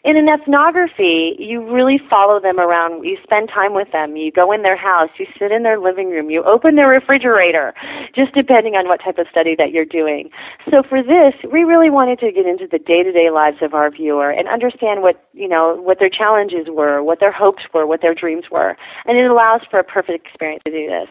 in 0.06 0.16
an 0.16 0.28
ethnography, 0.28 1.34
you 1.36 1.66
really 1.66 1.98
follow 2.08 2.38
them 2.38 2.60
around. 2.60 3.02
You 3.02 3.18
spend 3.24 3.50
time 3.50 3.74
with 3.74 3.90
them. 3.90 4.14
You 4.14 4.30
go 4.30 4.52
in 4.52 4.62
their 4.62 4.76
house. 4.76 5.10
You 5.18 5.26
sit 5.36 5.50
in 5.50 5.64
their 5.64 5.80
living 5.80 6.10
room. 6.10 6.30
You 6.30 6.44
open 6.44 6.76
their 6.76 6.88
refrigerator, 6.88 7.74
just 8.14 8.32
depending 8.32 8.74
on 8.76 8.86
what 8.86 9.02
type 9.02 9.18
of 9.18 9.26
study 9.32 9.56
that 9.58 9.72
you're 9.72 9.84
doing. 9.84 10.30
So 10.72 10.84
for 10.88 11.02
this, 11.02 11.34
we 11.50 11.64
really 11.64 11.90
wanted 11.90 12.20
to 12.20 12.30
get 12.30 12.46
into 12.46 12.68
the 12.70 12.78
day-to-day 12.78 13.30
lives 13.34 13.58
of 13.62 13.74
our 13.74 13.90
viewer 13.90 14.30
and 14.30 14.46
understand 14.46 15.02
what, 15.02 15.26
you 15.32 15.48
know, 15.48 15.74
what 15.82 15.98
their 15.98 16.08
challenges 16.08 16.68
were, 16.70 17.02
what 17.02 17.18
their 17.18 17.32
hopes 17.32 17.64
were, 17.74 17.84
what 17.84 18.00
their 18.00 18.14
dreams 18.14 18.44
were. 18.48 18.76
And 19.06 19.18
it 19.18 19.28
allows 19.28 19.62
for 19.68 19.80
a 19.80 19.84
perfect 19.84 20.24
experience 20.24 20.62
to 20.66 20.70
do 20.70 20.86
this. 20.86 21.08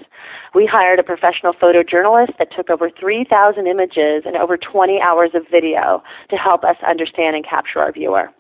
We 0.54 0.70
hired 0.72 1.00
a 1.00 1.04
professional 1.04 1.52
photojournalist 1.52 2.38
that 2.40 2.48
took 2.56 2.70
over 2.70 2.90
3,000 2.90 3.68
images 3.68 4.24
and 4.26 4.38
over 4.38 4.56
20 4.56 5.02
hours 5.02 5.32
of 5.34 5.44
video 5.52 6.02
to 6.30 6.38
help 6.38 6.64
us 6.64 6.78
understand 6.88 7.36
and 7.36 7.46
capture 7.46 7.80
our 7.80 7.92
viewer. 7.92 8.32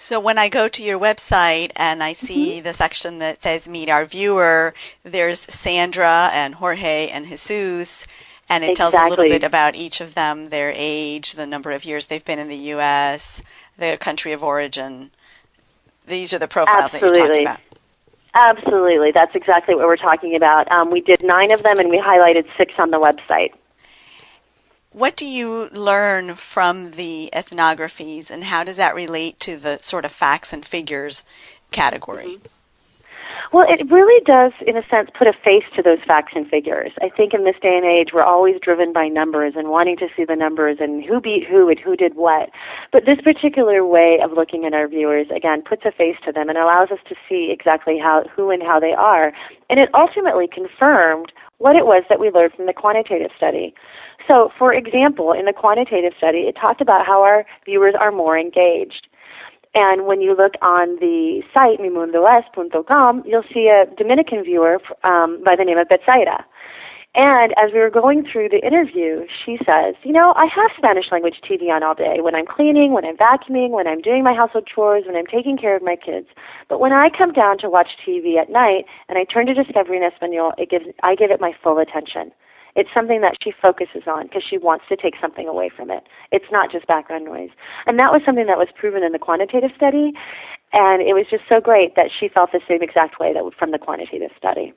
So 0.00 0.20
when 0.20 0.38
I 0.38 0.48
go 0.48 0.68
to 0.68 0.82
your 0.82 0.98
website 0.98 1.72
and 1.74 2.04
I 2.04 2.12
see 2.12 2.52
mm-hmm. 2.52 2.64
the 2.64 2.72
section 2.72 3.18
that 3.18 3.42
says 3.42 3.68
Meet 3.68 3.90
Our 3.90 4.04
Viewer, 4.04 4.72
there's 5.02 5.40
Sandra 5.40 6.30
and 6.32 6.54
Jorge 6.54 7.08
and 7.08 7.26
Jesus, 7.26 8.06
and 8.48 8.62
it 8.62 8.70
exactly. 8.70 8.74
tells 8.74 8.94
a 8.94 9.10
little 9.10 9.28
bit 9.28 9.42
about 9.42 9.74
each 9.74 10.00
of 10.00 10.14
them, 10.14 10.50
their 10.50 10.72
age, 10.74 11.32
the 11.32 11.46
number 11.46 11.72
of 11.72 11.84
years 11.84 12.06
they've 12.06 12.24
been 12.24 12.38
in 12.38 12.48
the 12.48 12.56
U.S., 12.56 13.42
their 13.76 13.96
country 13.96 14.32
of 14.32 14.44
origin. 14.44 15.10
These 16.06 16.32
are 16.32 16.38
the 16.38 16.48
profiles 16.48 16.94
Absolutely. 16.94 17.08
that 17.08 17.18
you're 17.18 17.28
talking 17.28 17.46
about. 17.46 17.60
Absolutely. 18.34 19.10
That's 19.10 19.34
exactly 19.34 19.74
what 19.74 19.86
we're 19.86 19.96
talking 19.96 20.36
about. 20.36 20.70
Um, 20.70 20.92
we 20.92 21.00
did 21.00 21.24
nine 21.24 21.50
of 21.50 21.64
them 21.64 21.80
and 21.80 21.90
we 21.90 21.98
highlighted 21.98 22.46
six 22.56 22.72
on 22.78 22.92
the 22.92 22.98
website. 22.98 23.52
What 24.98 25.14
do 25.14 25.26
you 25.26 25.68
learn 25.70 26.34
from 26.34 26.90
the 26.90 27.30
ethnographies, 27.32 28.32
and 28.32 28.42
how 28.42 28.64
does 28.64 28.78
that 28.78 28.96
relate 28.96 29.38
to 29.38 29.56
the 29.56 29.78
sort 29.80 30.04
of 30.04 30.10
facts 30.10 30.52
and 30.52 30.66
figures 30.66 31.22
category? 31.70 32.38
Mm-hmm. 32.42 33.52
Well, 33.52 33.64
it 33.68 33.88
really 33.92 34.20
does, 34.24 34.50
in 34.66 34.76
a 34.76 34.82
sense, 34.88 35.08
put 35.16 35.28
a 35.28 35.32
face 35.32 35.62
to 35.76 35.82
those 35.82 36.00
facts 36.04 36.32
and 36.34 36.48
figures. 36.48 36.90
I 37.00 37.10
think 37.10 37.32
in 37.32 37.44
this 37.44 37.54
day 37.62 37.76
and 37.76 37.86
age, 37.86 38.08
we're 38.12 38.24
always 38.24 38.56
driven 38.60 38.92
by 38.92 39.06
numbers 39.06 39.54
and 39.56 39.68
wanting 39.68 39.96
to 39.98 40.08
see 40.16 40.24
the 40.24 40.34
numbers 40.34 40.78
and 40.80 41.04
who 41.04 41.20
beat 41.20 41.46
who 41.46 41.68
and 41.68 41.78
who 41.78 41.94
did 41.94 42.16
what. 42.16 42.50
But 42.92 43.06
this 43.06 43.20
particular 43.22 43.86
way 43.86 44.18
of 44.20 44.32
looking 44.32 44.64
at 44.64 44.74
our 44.74 44.88
viewers, 44.88 45.28
again, 45.34 45.62
puts 45.62 45.84
a 45.86 45.92
face 45.92 46.16
to 46.26 46.32
them 46.32 46.48
and 46.48 46.58
allows 46.58 46.90
us 46.90 46.98
to 47.08 47.14
see 47.28 47.50
exactly 47.52 48.00
how, 48.02 48.24
who 48.34 48.50
and 48.50 48.64
how 48.64 48.80
they 48.80 48.94
are. 48.98 49.32
And 49.70 49.78
it 49.78 49.90
ultimately 49.94 50.48
confirmed 50.52 51.30
what 51.58 51.76
it 51.76 51.86
was 51.86 52.04
that 52.08 52.20
we 52.20 52.30
learned 52.30 52.54
from 52.54 52.66
the 52.66 52.72
quantitative 52.72 53.30
study. 53.36 53.74
So, 54.30 54.50
for 54.58 54.72
example, 54.74 55.32
in 55.32 55.46
the 55.46 55.52
quantitative 55.52 56.12
study, 56.18 56.40
it 56.40 56.56
talked 56.60 56.80
about 56.80 57.06
how 57.06 57.22
our 57.22 57.46
viewers 57.64 57.94
are 57.98 58.12
more 58.12 58.38
engaged. 58.38 59.06
And 59.74 60.06
when 60.06 60.20
you 60.20 60.34
look 60.36 60.54
on 60.62 60.96
the 61.00 61.42
site, 61.54 61.78
mimundoes.com, 61.78 63.22
you'll 63.26 63.44
see 63.52 63.68
a 63.68 63.86
Dominican 63.96 64.42
viewer 64.42 64.80
um, 65.04 65.42
by 65.44 65.56
the 65.56 65.64
name 65.64 65.78
of 65.78 65.88
Betsaida. 65.88 66.44
And 67.14 67.52
as 67.56 67.72
we 67.72 67.80
were 67.80 67.90
going 67.90 68.26
through 68.30 68.50
the 68.50 68.64
interview, 68.64 69.26
she 69.44 69.56
says, 69.64 69.94
You 70.04 70.12
know, 70.12 70.34
I 70.36 70.44
have 70.44 70.70
Spanish 70.76 71.06
language 71.10 71.40
TV 71.42 71.70
on 71.70 71.82
all 71.82 71.94
day 71.94 72.20
when 72.20 72.34
I'm 72.34 72.46
cleaning, 72.46 72.92
when 72.92 73.04
I'm 73.04 73.16
vacuuming, 73.16 73.70
when 73.70 73.86
I'm 73.86 74.00
doing 74.00 74.22
my 74.22 74.34
household 74.34 74.68
chores, 74.72 75.04
when 75.06 75.16
I'm 75.16 75.26
taking 75.26 75.56
care 75.56 75.74
of 75.74 75.82
my 75.82 75.96
kids. 75.96 76.28
But 76.68 76.80
when 76.80 76.92
I 76.92 77.08
come 77.08 77.32
down 77.32 77.58
to 77.58 77.70
watch 77.70 77.88
TV 78.06 78.36
at 78.36 78.50
night 78.50 78.84
and 79.08 79.18
I 79.18 79.24
turn 79.24 79.46
to 79.46 79.54
Discovery 79.54 79.96
in 79.96 80.02
Espanol, 80.02 80.52
it 80.58 80.70
gives, 80.70 80.84
I 81.02 81.14
give 81.14 81.30
it 81.30 81.40
my 81.40 81.52
full 81.62 81.78
attention. 81.78 82.30
It's 82.76 82.90
something 82.94 83.20
that 83.22 83.36
she 83.42 83.52
focuses 83.62 84.02
on 84.06 84.24
because 84.24 84.42
she 84.48 84.58
wants 84.58 84.84
to 84.88 84.96
take 84.96 85.14
something 85.20 85.48
away 85.48 85.68
from 85.68 85.90
it. 85.90 86.04
It's 86.30 86.50
not 86.50 86.70
just 86.70 86.86
background 86.86 87.24
noise. 87.24 87.50
And 87.86 87.98
that 87.98 88.12
was 88.12 88.22
something 88.24 88.46
that 88.46 88.58
was 88.58 88.68
proven 88.74 89.02
in 89.02 89.12
the 89.12 89.18
quantitative 89.18 89.70
study. 89.76 90.12
And 90.72 91.02
it 91.02 91.14
was 91.14 91.26
just 91.30 91.44
so 91.48 91.60
great 91.60 91.96
that 91.96 92.10
she 92.18 92.28
felt 92.28 92.52
the 92.52 92.60
same 92.68 92.82
exact 92.82 93.18
way 93.18 93.32
that 93.32 93.42
from 93.58 93.70
the 93.70 93.78
quantitative 93.78 94.30
study. 94.36 94.74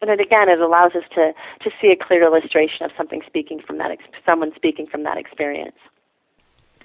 And 0.00 0.10
it, 0.10 0.20
again, 0.20 0.48
it 0.48 0.60
allows 0.60 0.92
us 0.94 1.04
to, 1.14 1.32
to 1.62 1.70
see 1.80 1.88
a 1.88 1.96
clear 1.96 2.24
illustration 2.24 2.84
of 2.84 2.90
something 2.96 3.22
speaking 3.26 3.60
from 3.60 3.78
that, 3.78 3.96
someone 4.26 4.52
speaking 4.54 4.86
from 4.86 5.02
that 5.04 5.16
experience. 5.16 5.76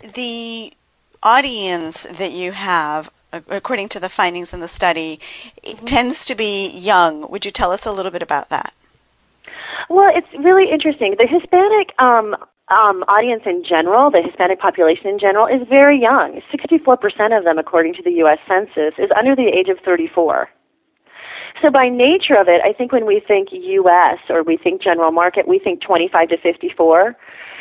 The 0.02 0.74
audience 1.22 2.04
that 2.04 2.32
you 2.32 2.54
have, 2.54 3.12
according 3.34 3.90
to 3.90 4.00
the 4.00 4.10
findings 4.10 4.54
in 4.54 4.62
the 4.62 4.68
study, 4.68 5.20
mm-hmm. 5.66 5.86
tends 5.86 6.26
to 6.26 6.36
be 6.36 6.70
young. 6.70 7.30
Would 7.30 7.46
you 7.46 7.52
tell 7.52 7.72
us 7.72 7.86
a 7.86 7.92
little 7.92 8.12
bit 8.12 8.22
about 8.22 8.50
that? 8.50 8.74
Well, 9.90 10.12
it's 10.14 10.28
really 10.38 10.72
interesting. 10.72 11.16
The 11.18 11.28
Hispanic 11.28 11.94
um, 12.00 12.36
um, 12.70 13.04
audience 13.08 13.44
in 13.46 13.64
general, 13.64 14.12
the 14.12 14.22
Hispanic 14.22 14.60
population 14.60 15.08
in 15.08 15.20
general, 15.20 15.48
is 15.48 15.68
very 15.68 16.00
young. 16.00 16.42
64% 16.54 17.38
of 17.38 17.44
them, 17.44 17.58
according 17.58 17.94
to 17.96 18.04
the 18.04 18.12
U.S. 18.24 18.40
Census, 18.48 18.94
is 18.98 19.10
under 19.18 19.36
the 19.36 19.48
age 19.48 19.70
of 19.70 19.78
34. 19.84 20.50
So 21.62 21.72
by 21.72 21.90
nature 21.90 22.36
of 22.36 22.48
it, 22.48 22.62
I 22.64 22.74
think 22.74 22.92
when 22.92 23.06
we 23.06 23.22
think 23.26 23.50
U.S. 23.52 24.20
or 24.30 24.44
we 24.44 24.58
think 24.58 24.82
general 24.82 25.12
market, 25.12 25.48
we 25.48 25.60
think 25.60 25.82
25 25.82 26.30
to 26.30 26.38
54. 26.38 27.16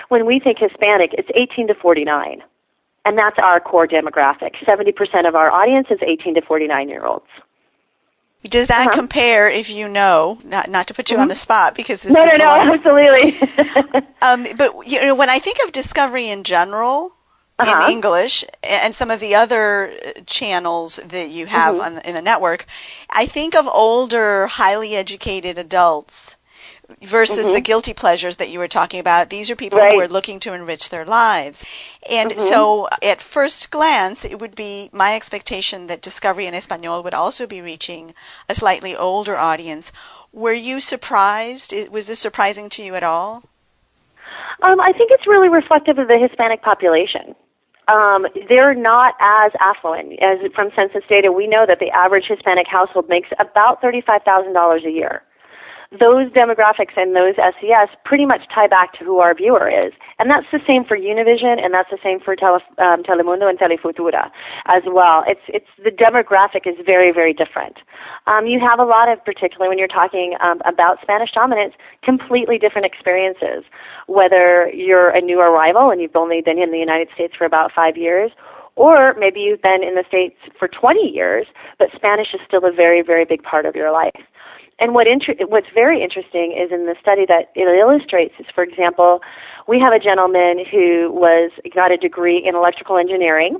When 0.09 0.27
we 0.27 0.39
think 0.39 0.59
Hispanic, 0.59 1.15
it's 1.15 1.29
18 1.35 1.69
to 1.69 1.75
49. 1.75 2.43
And 3.05 3.17
that's 3.17 3.37
our 3.43 3.61
core 3.61 3.89
demographic. 3.89 4.57
70% 4.67 5.27
of 5.27 5.35
our 5.35 5.51
audience 5.51 5.87
is 5.91 5.99
18 6.07 6.35
to 6.35 6.43
49 6.43 6.89
year 6.89 7.07
olds. 7.07 7.27
Does 8.45 8.69
that 8.69 8.89
uh-huh. 8.89 8.97
compare, 8.97 9.51
if 9.51 9.69
you 9.69 9.89
know, 9.89 10.39
not 10.45 10.71
not 10.71 10.87
to 10.87 10.95
put 10.95 11.11
you 11.11 11.17
mm-hmm. 11.17 11.23
on 11.23 11.29
the 11.29 11.35
spot 11.35 11.75
because 11.75 12.01
this 12.01 12.13
no, 12.13 12.25
no, 12.25 12.37
no, 12.37 12.73
absolutely. 12.73 13.37
um, 14.23 14.47
but 14.57 14.87
you 14.87 15.01
know, 15.01 15.15
when 15.15 15.29
I 15.29 15.39
think 15.39 15.59
of 15.65 15.73
Discovery 15.73 16.29
in 16.29 16.45
general 16.45 17.13
uh-huh. 17.59 17.87
in 17.87 17.93
English 17.93 18.45
and 18.63 18.95
some 18.95 19.11
of 19.11 19.21
the 19.21 19.35
other 19.35 19.93
channels 20.27 21.01
that 21.05 21.31
you 21.31 21.47
have 21.47 21.75
mm-hmm. 21.75 21.97
on, 21.97 21.99
in 21.99 22.15
the 22.15 22.23
network, 22.23 22.67
I 23.11 23.27
think 23.27 23.55
of 23.55 23.67
older, 23.67 24.47
highly 24.47 24.95
educated 24.95 25.59
adults 25.59 26.37
versus 27.03 27.45
mm-hmm. 27.45 27.55
the 27.55 27.61
guilty 27.61 27.93
pleasures 27.93 28.37
that 28.37 28.49
you 28.49 28.59
were 28.59 28.69
talking 28.69 28.99
about. 29.01 29.31
These 29.31 29.51
are 29.51 29.57
people 29.57 29.79
right. 29.79 29.93
who 29.93 30.01
are 30.01 30.09
looking 30.09 30.41
to 30.41 30.55
enrich 30.55 30.89
their 30.89 31.05
lives. 31.05 31.65
And 32.09 32.31
mm-hmm. 32.31 32.49
so 32.49 32.89
at 33.03 33.21
first 33.21 33.71
glance, 33.71 34.25
it 34.25 34.41
would 34.41 34.55
be 34.55 34.89
my 34.93 35.15
expectation 35.15 35.87
that 35.89 36.03
Discovery 36.03 36.47
in 36.47 36.55
Espanol 36.55 37.03
would 37.03 37.15
also 37.15 37.47
be 37.47 37.61
reaching 37.61 38.15
a 38.49 38.55
slightly 38.55 38.97
older 38.97 39.37
audience. 39.37 39.93
Were 40.33 40.53
you 40.53 40.81
surprised? 40.81 41.75
Was 41.91 42.07
this 42.07 42.21
surprising 42.21 42.69
to 42.71 42.83
you 42.83 42.95
at 42.95 43.03
all? 43.03 43.45
Um, 44.63 44.81
I 44.81 44.93
think 44.93 45.11
it's 45.13 45.27
really 45.27 45.49
reflective 45.49 45.99
of 45.99 46.09
the 46.09 46.19
Hispanic 46.19 46.63
population. 46.63 47.35
Um, 47.87 48.27
they're 48.51 48.75
not 48.75 49.15
as 49.21 49.53
affluent 49.61 50.21
as 50.21 50.39
from 50.55 50.71
census 50.77 51.03
data. 51.09 51.33
We 51.33 51.47
know 51.47 51.65
that 51.67 51.79
the 51.79 51.91
average 51.91 52.25
Hispanic 52.29 52.67
household 52.67 53.09
makes 53.09 53.29
about 53.39 53.81
thirty-five 53.81 54.23
thousand 54.25 54.53
dollars 54.53 54.85
a 54.85 54.91
year. 54.91 55.23
Those 55.91 56.29
demographics 56.37 56.93
and 56.97 57.17
those 57.17 57.35
SES 57.37 57.89
pretty 58.05 58.27
much 58.27 58.43
tie 58.55 58.67
back 58.67 58.93
to 58.99 59.05
who 59.05 59.21
our 59.21 59.35
viewer 59.35 59.71
is. 59.71 59.93
And 60.19 60.31
that's 60.31 60.47
the 60.53 60.61
same 60.67 60.85
for 60.85 60.99
Univision 60.99 61.57
and 61.65 61.73
that's 61.73 61.89
the 61.91 61.99
same 62.03 62.21
for 62.21 62.37
Tele, 62.37 62.61
um, 62.77 63.03
Telemundo 63.03 63.49
and 63.49 63.59
Telefutura 63.59 64.31
as 64.67 64.83
well. 64.87 65.25
It's, 65.27 65.41
it's, 65.49 65.69
the 65.83 65.91
demographic 65.91 66.67
is 66.67 66.77
very, 66.85 67.11
very 67.11 67.33
different. 67.33 67.79
Um, 68.27 68.47
you 68.47 68.61
have 68.61 68.81
a 68.81 68.85
lot 68.85 69.09
of, 69.09 69.25
particularly 69.25 69.71
when 69.71 69.79
you're 69.79 69.89
talking 69.89 70.35
um, 70.41 70.61
about 70.67 71.01
Spanish 71.01 71.33
dominance, 71.33 71.73
completely 72.03 72.59
different 72.59 72.85
experiences. 72.85 73.65
Whether 74.09 74.69
you're 74.75 75.09
a 75.09 75.23
new 75.23 75.41
arrival 75.41 75.91
and 75.91 76.03
you've 76.03 76.17
only 76.17 76.43
been 76.43 76.59
in 76.59 76.71
the 76.71 76.79
United 76.79 77.09
States 77.15 77.35
for 77.35 77.47
about 77.47 77.73
five 77.73 77.97
years, 77.97 78.31
or 78.77 79.15
maybe 79.19 79.41
you've 79.41 79.63
been 79.63 79.83
in 79.83 79.95
the 79.95 80.05
States 80.07 80.37
for 80.59 80.69
20 80.69 81.01
years, 81.01 81.47
but 81.79 81.89
Spanish 81.97 82.29
is 82.35 82.41
still 82.47 82.65
a 82.65 82.73
very, 82.73 83.03
very 83.03 83.25
big 83.25 83.43
part 83.43 83.67
of 83.67 83.75
your 83.75 83.91
life. 83.91 84.23
And 84.81 84.95
what 84.95 85.09
inter- 85.09 85.35
what's 85.49 85.67
very 85.75 86.03
interesting 86.03 86.53
is 86.53 86.71
in 86.71 86.87
the 86.87 86.95
study 87.01 87.27
that 87.27 87.51
it 87.55 87.67
illustrates 87.67 88.35
is, 88.39 88.47
for 88.55 88.63
example, 88.63 89.21
we 89.67 89.81
have 89.81 89.93
a 89.93 89.99
gentleman 89.99 90.65
who 90.71 91.11
was 91.13 91.51
got 91.75 91.91
a 91.91 91.97
degree 91.97 92.39
in 92.45 92.55
electrical 92.55 92.97
engineering. 92.97 93.59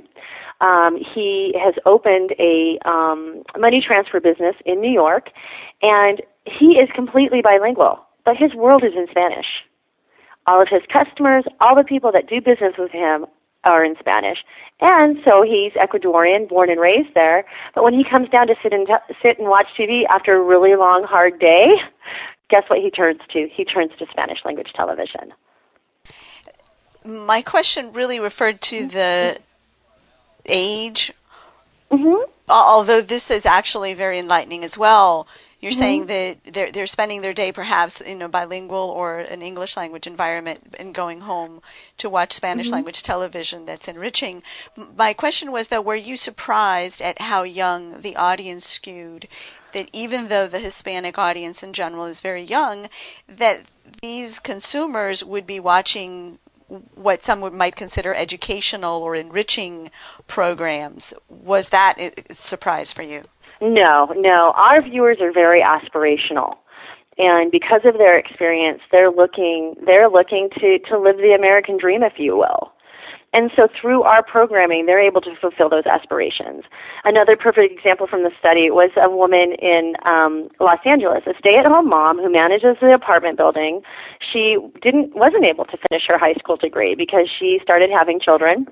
Um, 0.61 0.97
he 0.97 1.53
has 1.61 1.73
opened 1.85 2.33
a 2.39 2.79
um, 2.85 3.43
money 3.57 3.81
transfer 3.85 4.19
business 4.19 4.55
in 4.65 4.81
New 4.81 4.91
York, 4.91 5.29
and 5.81 6.21
he 6.45 6.79
is 6.79 6.89
completely 6.95 7.41
bilingual, 7.41 7.99
but 8.25 8.35
his 8.37 8.53
world 8.55 8.83
is 8.83 8.93
in 8.95 9.07
Spanish. 9.09 9.47
All 10.47 10.61
of 10.61 10.67
his 10.69 10.81
customers, 10.91 11.43
all 11.61 11.75
the 11.75 11.83
people 11.83 12.11
that 12.11 12.27
do 12.27 12.41
business 12.41 12.73
with 12.77 12.91
him 12.91 13.25
are 13.69 13.85
in 13.85 13.95
Spanish. 13.99 14.39
And 14.81 15.19
so 15.25 15.41
he's 15.41 15.73
Ecuadorian, 15.73 16.49
born 16.49 16.69
and 16.69 16.79
raised 16.79 17.13
there. 17.13 17.45
But 17.75 17.83
when 17.83 17.93
he 17.93 18.03
comes 18.03 18.29
down 18.29 18.47
to 18.47 18.55
sit 18.63 18.73
and 18.73 18.87
t- 18.87 19.13
sit 19.21 19.37
and 19.37 19.47
watch 19.47 19.67
TV 19.77 20.03
after 20.09 20.35
a 20.35 20.41
really 20.41 20.75
long, 20.75 21.03
hard 21.03 21.39
day, 21.39 21.75
guess 22.49 22.63
what 22.67 22.79
he 22.79 22.89
turns 22.89 23.19
to? 23.33 23.47
He 23.53 23.65
turns 23.65 23.91
to 23.99 24.05
Spanish 24.09 24.39
language 24.45 24.71
television. 24.73 25.33
My 27.05 27.41
question 27.41 27.93
really 27.93 28.19
referred 28.19 28.61
to 28.61 28.87
the 28.87 29.39
age. 30.45 31.13
Mm-hmm. 31.91 32.31
Although 32.49 33.01
this 33.01 33.29
is 33.29 33.45
actually 33.45 33.93
very 33.93 34.19
enlightening 34.19 34.63
as 34.63 34.77
well. 34.77 35.27
You're 35.59 35.71
Mm-hmm. 35.71 35.79
saying 35.79 36.05
that 36.07 36.37
they're 36.45 36.71
they're 36.71 36.87
spending 36.87 37.21
their 37.21 37.33
day 37.33 37.51
perhaps 37.51 37.99
in 38.01 38.21
a 38.21 38.29
bilingual 38.29 38.89
or 38.95 39.19
an 39.19 39.41
English 39.41 39.75
language 39.75 40.07
environment 40.07 40.75
and 40.79 40.95
going 40.95 41.21
home 41.21 41.61
to 41.97 42.09
watch 42.09 42.33
Spanish 42.33 42.67
Mm-hmm. 42.67 42.73
language 42.75 43.03
television 43.03 43.65
that's 43.65 43.87
enriching. 43.87 44.41
My 44.95 45.13
question 45.13 45.51
was 45.51 45.67
though, 45.67 45.81
were 45.81 45.95
you 45.95 46.15
surprised 46.17 47.01
at 47.01 47.21
how 47.21 47.43
young 47.43 48.01
the 48.01 48.15
audience 48.15 48.65
skewed? 48.67 49.27
That 49.73 49.89
even 49.93 50.29
though 50.29 50.47
the 50.47 50.59
Hispanic 50.59 51.17
audience 51.19 51.61
in 51.61 51.73
general 51.73 52.05
is 52.05 52.21
very 52.21 52.41
young, 52.41 52.89
that 53.27 53.65
these 54.01 54.39
consumers 54.39 55.23
would 55.23 55.45
be 55.45 55.59
watching 55.59 56.39
what 56.95 57.23
some 57.23 57.41
would, 57.41 57.53
might 57.53 57.75
consider 57.75 58.13
educational 58.13 59.01
or 59.03 59.15
enriching 59.15 59.91
programs. 60.27 61.13
Was 61.27 61.69
that 61.69 61.99
a 61.99 62.33
surprise 62.33 62.93
for 62.93 63.01
you? 63.03 63.23
No, 63.61 64.13
no. 64.15 64.53
Our 64.55 64.81
viewers 64.81 65.17
are 65.21 65.31
very 65.31 65.61
aspirational. 65.61 66.57
And 67.17 67.51
because 67.51 67.81
of 67.83 67.97
their 67.97 68.17
experience, 68.17 68.81
they're 68.91 69.11
looking 69.11 69.75
they're 69.85 70.09
looking 70.09 70.49
to, 70.59 70.79
to 70.79 70.97
live 70.97 71.17
the 71.17 71.35
American 71.37 71.77
dream, 71.77 72.01
if 72.01 72.13
you 72.17 72.37
will. 72.37 72.71
And 73.31 73.51
so 73.55 73.67
through 73.79 74.03
our 74.03 74.23
programming, 74.23 74.87
they're 74.87 74.99
able 75.05 75.21
to 75.21 75.35
fulfill 75.39 75.69
those 75.69 75.85
aspirations. 75.85 76.63
Another 77.03 77.35
perfect 77.35 77.71
example 77.71 78.07
from 78.07 78.23
the 78.23 78.31
study 78.39 78.71
was 78.71 78.89
a 78.97 79.07
woman 79.07 79.53
in 79.61 79.93
um, 80.03 80.49
Los 80.59 80.79
Angeles, 80.83 81.21
a 81.27 81.33
stay-at-home 81.37 81.89
mom 81.89 82.17
who 82.17 82.31
manages 82.31 82.77
the 82.81 82.91
apartment 82.91 83.37
building. 83.37 83.81
She 84.33 84.57
didn't 84.81 85.15
wasn't 85.15 85.45
able 85.45 85.65
to 85.65 85.77
finish 85.89 86.05
her 86.07 86.17
high 86.17 86.33
school 86.35 86.55
degree 86.55 86.95
because 86.95 87.29
she 87.29 87.59
started 87.61 87.91
having 87.91 88.19
children 88.19 88.65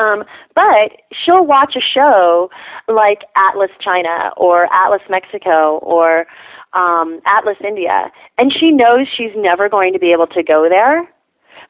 um, 0.00 0.24
but 0.54 1.02
she'll 1.12 1.46
watch 1.46 1.76
a 1.76 1.80
show 1.80 2.50
like 2.88 3.20
Atlas 3.36 3.70
China 3.80 4.30
or 4.36 4.72
Atlas 4.72 5.02
Mexico 5.10 5.78
or 5.78 6.26
um, 6.72 7.20
Atlas 7.26 7.58
India, 7.66 8.10
and 8.38 8.52
she 8.52 8.70
knows 8.70 9.06
she's 9.16 9.32
never 9.36 9.68
going 9.68 9.92
to 9.92 9.98
be 9.98 10.12
able 10.12 10.26
to 10.28 10.42
go 10.42 10.68
there. 10.70 11.08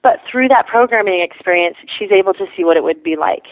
But 0.02 0.20
through 0.30 0.48
that 0.48 0.66
programming 0.66 1.20
experience, 1.20 1.76
she's 1.98 2.10
able 2.10 2.34
to 2.34 2.46
see 2.56 2.64
what 2.64 2.76
it 2.76 2.82
would 2.82 3.02
be 3.02 3.16
like. 3.16 3.44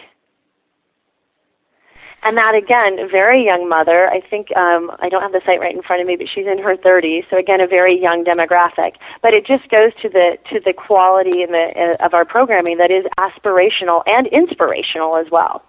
And 2.22 2.36
that 2.36 2.54
again, 2.54 3.08
very 3.10 3.44
young 3.44 3.68
mother. 3.68 4.08
I 4.08 4.20
think 4.20 4.54
um, 4.54 4.92
I 5.00 5.08
don't 5.08 5.22
have 5.22 5.32
the 5.32 5.40
site 5.46 5.58
right 5.58 5.74
in 5.74 5.82
front 5.82 6.02
of 6.02 6.08
me, 6.08 6.16
but 6.16 6.28
she's 6.28 6.46
in 6.46 6.58
her 6.58 6.76
30s. 6.76 7.24
So 7.30 7.38
again, 7.38 7.60
a 7.60 7.66
very 7.66 7.98
young 7.98 8.24
demographic. 8.24 8.96
But 9.22 9.34
it 9.34 9.46
just 9.46 9.68
goes 9.70 9.92
to 10.02 10.08
the 10.10 10.36
to 10.50 10.60
the 10.60 10.74
quality 10.74 11.42
in 11.42 11.52
the 11.52 11.96
uh, 12.00 12.04
of 12.04 12.12
our 12.12 12.26
programming 12.26 12.76
that 12.78 12.90
is 12.90 13.06
aspirational 13.18 14.02
and 14.06 14.26
inspirational 14.26 15.16
as 15.16 15.30
well. 15.30 15.64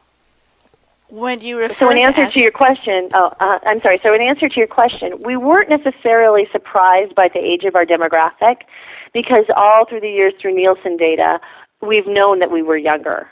When 1.07 1.41
you 1.41 1.57
refer 1.57 1.73
So 1.73 1.89
in 1.89 1.97
answer 1.97 2.25
to, 2.25 2.31
to 2.31 2.39
your 2.39 2.51
question, 2.51 3.09
oh, 3.13 3.33
uh, 3.39 3.59
I'm 3.63 3.81
sorry. 3.81 3.99
So 4.01 4.13
in 4.13 4.21
answer 4.21 4.47
to 4.47 4.55
your 4.55 4.67
question, 4.67 5.21
we 5.21 5.35
weren't 5.35 5.69
necessarily 5.69 6.47
surprised 6.51 7.15
by 7.15 7.27
the 7.27 7.39
age 7.39 7.65
of 7.65 7.75
our 7.75 7.85
demographic 7.85 8.61
because 9.13 9.43
all 9.55 9.85
through 9.85 9.99
the 10.01 10.09
years 10.09 10.33
through 10.41 10.55
Nielsen 10.55 10.95
data, 10.95 11.41
we've 11.81 12.07
known 12.07 12.39
that 12.39 12.49
we 12.49 12.61
were 12.61 12.77
younger. 12.77 13.29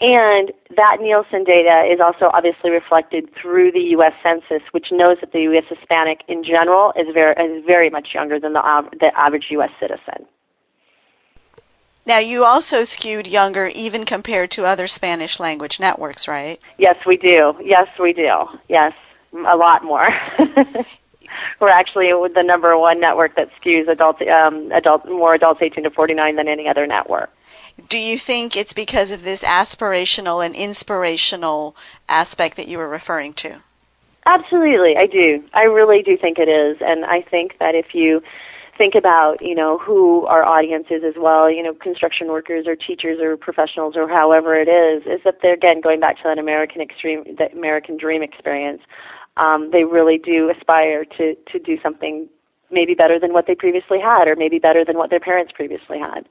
And 0.00 0.50
that 0.76 0.96
Nielsen 1.00 1.44
data 1.44 1.86
is 1.92 2.00
also 2.00 2.30
obviously 2.32 2.70
reflected 2.70 3.28
through 3.34 3.72
the 3.72 3.80
U.S. 3.96 4.14
Census, 4.24 4.62
which 4.72 4.86
knows 4.90 5.18
that 5.20 5.32
the 5.32 5.40
U.S. 5.40 5.64
Hispanic 5.68 6.20
in 6.26 6.42
general 6.42 6.92
is 6.96 7.06
very, 7.12 7.34
is 7.34 7.64
very 7.66 7.90
much 7.90 8.08
younger 8.14 8.40
than 8.40 8.54
the, 8.54 8.88
the 8.98 9.10
average 9.14 9.46
U.S. 9.50 9.70
citizen. 9.78 10.26
now 12.06 12.18
you 12.18 12.44
also 12.46 12.84
skewed 12.84 13.26
younger 13.26 13.66
even 13.74 14.06
compared 14.06 14.50
to 14.52 14.64
other 14.64 14.86
Spanish 14.86 15.38
language 15.38 15.78
networks, 15.78 16.26
right? 16.26 16.58
Yes, 16.78 16.96
we 17.04 17.18
do. 17.18 17.52
Yes, 17.62 17.88
we 17.98 18.14
do. 18.14 18.46
Yes, 18.70 18.94
a 19.34 19.56
lot 19.56 19.84
more. 19.84 20.08
We're 21.60 21.68
actually 21.68 22.10
the 22.34 22.42
number 22.42 22.76
one 22.78 23.00
network 23.00 23.36
that 23.36 23.50
skews 23.60 23.86
adult, 23.86 24.20
um, 24.22 24.72
adult, 24.72 25.06
more 25.06 25.34
adults 25.34 25.60
18 25.62 25.84
to 25.84 25.90
49 25.90 26.36
than 26.36 26.48
any 26.48 26.66
other 26.68 26.86
network. 26.86 27.30
Do 27.90 27.98
you 27.98 28.20
think 28.20 28.56
it's 28.56 28.72
because 28.72 29.10
of 29.10 29.24
this 29.24 29.40
aspirational 29.40 30.46
and 30.46 30.54
inspirational 30.54 31.74
aspect 32.08 32.56
that 32.56 32.68
you 32.68 32.78
were 32.78 32.88
referring 32.88 33.32
to? 33.34 33.62
Absolutely, 34.26 34.96
I 34.96 35.06
do. 35.06 35.42
I 35.54 35.62
really 35.62 36.00
do 36.00 36.16
think 36.16 36.38
it 36.38 36.48
is, 36.48 36.76
and 36.80 37.04
I 37.04 37.20
think 37.20 37.58
that 37.58 37.74
if 37.74 37.92
you 37.92 38.22
think 38.78 38.94
about, 38.94 39.42
you 39.42 39.56
know, 39.56 39.76
who 39.78 40.24
our 40.26 40.44
audience 40.44 40.86
is 40.88 41.02
as 41.02 41.14
well, 41.18 41.50
you 41.50 41.64
know, 41.64 41.74
construction 41.74 42.28
workers 42.28 42.68
or 42.68 42.76
teachers 42.76 43.18
or 43.20 43.36
professionals 43.36 43.96
or 43.96 44.08
however 44.08 44.54
it 44.54 44.68
is, 44.68 45.02
is 45.06 45.20
that 45.24 45.38
they're 45.42 45.54
again 45.54 45.80
going 45.80 45.98
back 45.98 46.16
to 46.18 46.22
that 46.26 46.38
American 46.38 46.80
extreme, 46.80 47.24
that 47.38 47.54
American 47.54 47.96
dream 47.96 48.22
experience. 48.22 48.82
Um, 49.36 49.70
they 49.72 49.82
really 49.82 50.16
do 50.16 50.48
aspire 50.48 51.04
to 51.18 51.34
to 51.34 51.58
do 51.58 51.76
something 51.82 52.28
maybe 52.70 52.94
better 52.94 53.18
than 53.18 53.32
what 53.32 53.48
they 53.48 53.56
previously 53.56 53.98
had, 53.98 54.28
or 54.28 54.36
maybe 54.36 54.60
better 54.60 54.84
than 54.84 54.96
what 54.96 55.10
their 55.10 55.18
parents 55.18 55.50
previously 55.50 55.98
had. 55.98 56.28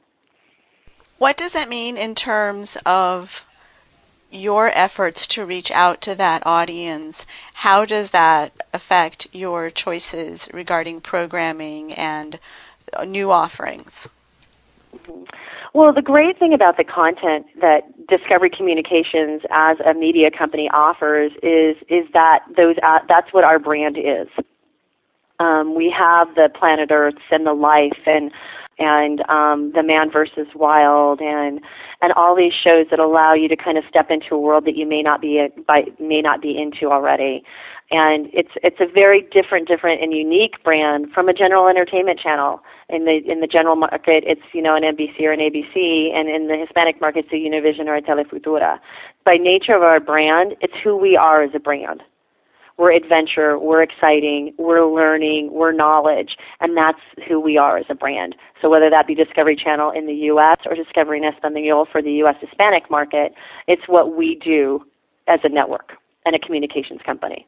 What 1.19 1.35
does 1.35 1.51
that 1.51 1.67
mean 1.67 1.97
in 1.97 2.15
terms 2.15 2.77
of 2.85 3.45
your 4.31 4.71
efforts 4.73 5.27
to 5.27 5.45
reach 5.45 5.69
out 5.69 5.99
to 6.01 6.15
that 6.15 6.47
audience? 6.47 7.25
How 7.55 7.83
does 7.83 8.11
that 8.11 8.53
affect 8.73 9.27
your 9.33 9.69
choices 9.69 10.47
regarding 10.53 11.01
programming 11.01 11.91
and 11.93 12.39
new 13.05 13.31
offerings? 13.31 14.07
Well, 15.73 15.91
the 15.93 16.01
great 16.01 16.39
thing 16.39 16.53
about 16.53 16.77
the 16.77 16.85
content 16.85 17.47
that 17.59 17.81
Discovery 18.07 18.49
Communications 18.49 19.41
as 19.51 19.77
a 19.81 19.93
media 19.93 20.31
company 20.31 20.69
offers 20.73 21.33
is 21.43 21.75
is 21.89 22.07
that 22.13 22.39
those 22.57 22.77
uh, 22.81 22.99
that's 23.09 23.33
what 23.33 23.43
our 23.43 23.59
brand 23.59 23.97
is. 23.97 24.27
Um, 25.39 25.75
we 25.75 25.93
have 25.95 26.33
the 26.35 26.49
Planet 26.53 26.91
Earths 26.91 27.21
and 27.29 27.45
the 27.45 27.53
Life 27.53 27.99
and 28.05 28.31
and 28.79 29.21
um, 29.29 29.71
the 29.75 29.83
Man 29.83 30.09
versus 30.11 30.47
Wild 30.55 31.21
and 31.21 31.59
and 32.01 32.13
all 32.13 32.35
these 32.35 32.53
shows 32.53 32.87
that 32.89 32.99
allow 32.99 33.33
you 33.33 33.47
to 33.49 33.55
kind 33.55 33.77
of 33.77 33.83
step 33.89 34.09
into 34.09 34.33
a 34.33 34.39
world 34.39 34.65
that 34.65 34.75
you 34.75 34.87
may 34.87 35.01
not 35.01 35.21
be 35.21 35.47
by, 35.67 35.83
may 35.99 36.21
not 36.21 36.41
be 36.41 36.57
into 36.57 36.91
already. 36.91 37.43
And 37.91 38.29
it's 38.33 38.51
it's 38.63 38.79
a 38.79 38.85
very 38.85 39.27
different, 39.31 39.67
different 39.67 40.01
and 40.01 40.13
unique 40.13 40.63
brand 40.63 41.11
from 41.13 41.27
a 41.27 41.33
general 41.33 41.67
entertainment 41.67 42.19
channel. 42.19 42.61
In 42.87 43.05
the 43.05 43.21
in 43.29 43.41
the 43.41 43.47
general 43.47 43.75
market, 43.75 44.23
it's 44.25 44.41
you 44.53 44.61
know 44.61 44.75
an 44.75 44.83
NBC 44.83 45.21
or 45.21 45.31
an 45.31 45.39
ABC, 45.39 46.15
and 46.15 46.29
in 46.29 46.47
the 46.47 46.57
Hispanic 46.57 47.01
market, 47.01 47.25
it's 47.25 47.33
a 47.33 47.35
Univision 47.35 47.87
or 47.87 47.95
a 47.95 48.01
Telefutura. 48.01 48.79
By 49.25 49.35
nature 49.35 49.75
of 49.75 49.83
our 49.83 49.99
brand, 49.99 50.55
it's 50.61 50.73
who 50.83 50.95
we 50.95 51.17
are 51.17 51.43
as 51.43 51.51
a 51.53 51.59
brand 51.59 52.01
we're 52.79 52.93
adventure, 52.93 53.59
we're 53.59 53.83
exciting, 53.83 54.53
we're 54.57 54.85
learning, 54.85 55.49
we're 55.51 55.73
knowledge, 55.73 56.37
and 56.61 56.75
that's 56.77 56.99
who 57.27 57.39
we 57.39 57.57
are 57.57 57.77
as 57.77 57.85
a 57.89 57.93
brand. 57.93 58.35
So 58.61 58.69
whether 58.69 58.89
that 58.89 59.05
be 59.05 59.13
Discovery 59.13 59.57
Channel 59.57 59.91
in 59.91 60.07
the 60.07 60.13
U.S. 60.31 60.55
or 60.65 60.75
Discovery 60.75 61.19
Espanol 61.19 61.85
for 61.91 62.01
the 62.01 62.11
U.S. 62.13 62.35
Hispanic 62.39 62.89
market, 62.89 63.33
it's 63.67 63.83
what 63.87 64.15
we 64.15 64.35
do 64.35 64.85
as 65.27 65.41
a 65.43 65.49
network 65.49 65.91
and 66.25 66.35
a 66.35 66.39
communications 66.39 67.01
company. 67.05 67.45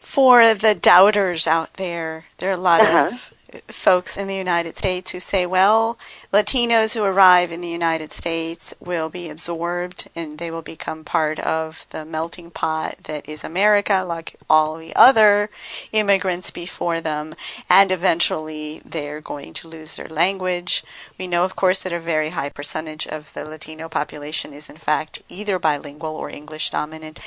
For 0.00 0.54
the 0.54 0.74
doubters 0.74 1.46
out 1.46 1.74
there, 1.74 2.24
there 2.38 2.48
are 2.50 2.54
a 2.54 2.56
lot 2.56 2.80
Uh-huh. 2.80 3.10
of 3.12 3.32
folks 3.68 4.16
in 4.16 4.28
the 4.28 4.36
United 4.36 4.76
States 4.76 5.10
who 5.10 5.20
say, 5.20 5.46
well, 5.46 5.98
Latinos 6.32 6.94
who 6.94 7.04
arrive 7.04 7.52
in 7.52 7.60
the 7.60 7.68
United 7.68 8.12
States 8.12 8.74
will 8.80 9.08
be 9.08 9.28
absorbed 9.28 10.08
and 10.14 10.38
they 10.38 10.50
will 10.50 10.62
become 10.62 11.04
part 11.04 11.38
of 11.40 11.86
the 11.90 12.04
melting 12.04 12.50
pot 12.50 12.96
that 13.04 13.28
is 13.28 13.44
America, 13.44 14.04
like 14.06 14.36
all 14.48 14.76
the 14.76 14.94
other 14.96 15.50
immigrants 15.92 16.50
before 16.50 17.00
them, 17.00 17.34
and 17.68 17.90
eventually 17.90 18.80
they're 18.84 19.20
going 19.20 19.52
to 19.52 19.68
lose 19.68 19.96
their 19.96 20.08
language. 20.08 20.84
We 21.18 21.26
know, 21.26 21.44
of 21.44 21.56
course, 21.56 21.80
that 21.80 21.92
a 21.92 22.00
very 22.00 22.30
high 22.30 22.48
percentage 22.48 23.06
of 23.06 23.32
the 23.34 23.44
Latino 23.44 23.88
population 23.88 24.52
is, 24.52 24.68
in 24.68 24.76
fact, 24.76 25.22
either 25.28 25.58
bilingual 25.58 26.14
or 26.16 26.30
English 26.30 26.70
dominant. 26.70 27.20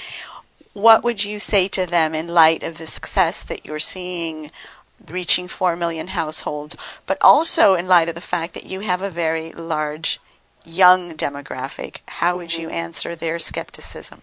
What 0.74 1.06
would 1.06 1.24
you 1.24 1.40
say 1.40 1.70
to 1.70 1.86
them 1.86 2.14
in 2.14 2.28
light 2.28 2.62
of 2.62 2.78
the 2.78 2.86
success 2.86 3.42
that 3.44 3.66
you're 3.66 3.80
seeing 3.80 4.52
reaching 5.10 5.48
4 5.48 5.76
million 5.76 6.08
households, 6.08 6.76
but 7.06 7.18
also 7.22 7.76
in 7.76 7.88
light 7.88 8.10
of 8.10 8.16
the 8.16 8.22
fact 8.22 8.54
that 8.54 8.66
you 8.66 8.82
have 8.82 9.02
a 9.02 9.10
very 9.10 9.52
large 9.52 10.20
young 10.66 11.14
demographic. 11.14 12.00
How 12.08 12.38
would 12.38 12.58
you 12.58 12.68
mm-hmm. 12.68 12.76
answer 12.76 13.16
their 13.16 13.40
skepticism? 13.40 14.22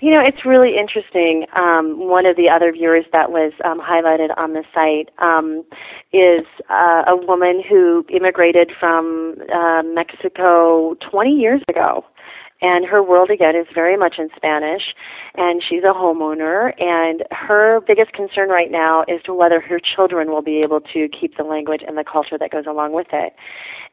You 0.00 0.12
know, 0.12 0.20
it's 0.20 0.44
really 0.44 0.78
interesting. 0.78 1.46
Um, 1.56 2.08
one 2.08 2.28
of 2.28 2.36
the 2.36 2.48
other 2.48 2.70
viewers 2.70 3.04
that 3.12 3.32
was 3.32 3.52
um, 3.64 3.80
highlighted 3.80 4.36
on 4.38 4.52
the 4.52 4.62
site 4.72 5.10
um, 5.18 5.64
is 6.12 6.46
uh, 6.70 7.02
a 7.08 7.16
woman 7.16 7.62
who 7.68 8.06
immigrated 8.08 8.70
from 8.78 9.36
uh, 9.52 9.82
Mexico 9.82 10.94
20 11.10 11.30
years 11.30 11.60
ago 11.68 12.04
and 12.60 12.84
her 12.84 13.02
world 13.02 13.30
again 13.30 13.54
is 13.54 13.66
very 13.72 13.96
much 13.96 14.16
in 14.18 14.28
Spanish 14.36 14.94
and 15.34 15.62
she's 15.66 15.84
a 15.84 15.94
homeowner 15.94 16.72
and 16.80 17.22
her 17.30 17.80
biggest 17.86 18.12
concern 18.12 18.48
right 18.48 18.70
now 18.70 19.04
is 19.06 19.22
to 19.24 19.34
whether 19.34 19.60
her 19.60 19.78
children 19.78 20.30
will 20.30 20.42
be 20.42 20.58
able 20.58 20.80
to 20.80 21.08
keep 21.08 21.36
the 21.36 21.44
language 21.44 21.82
and 21.86 21.96
the 21.96 22.04
culture 22.04 22.36
that 22.38 22.50
goes 22.50 22.66
along 22.66 22.92
with 22.92 23.08
it. 23.12 23.34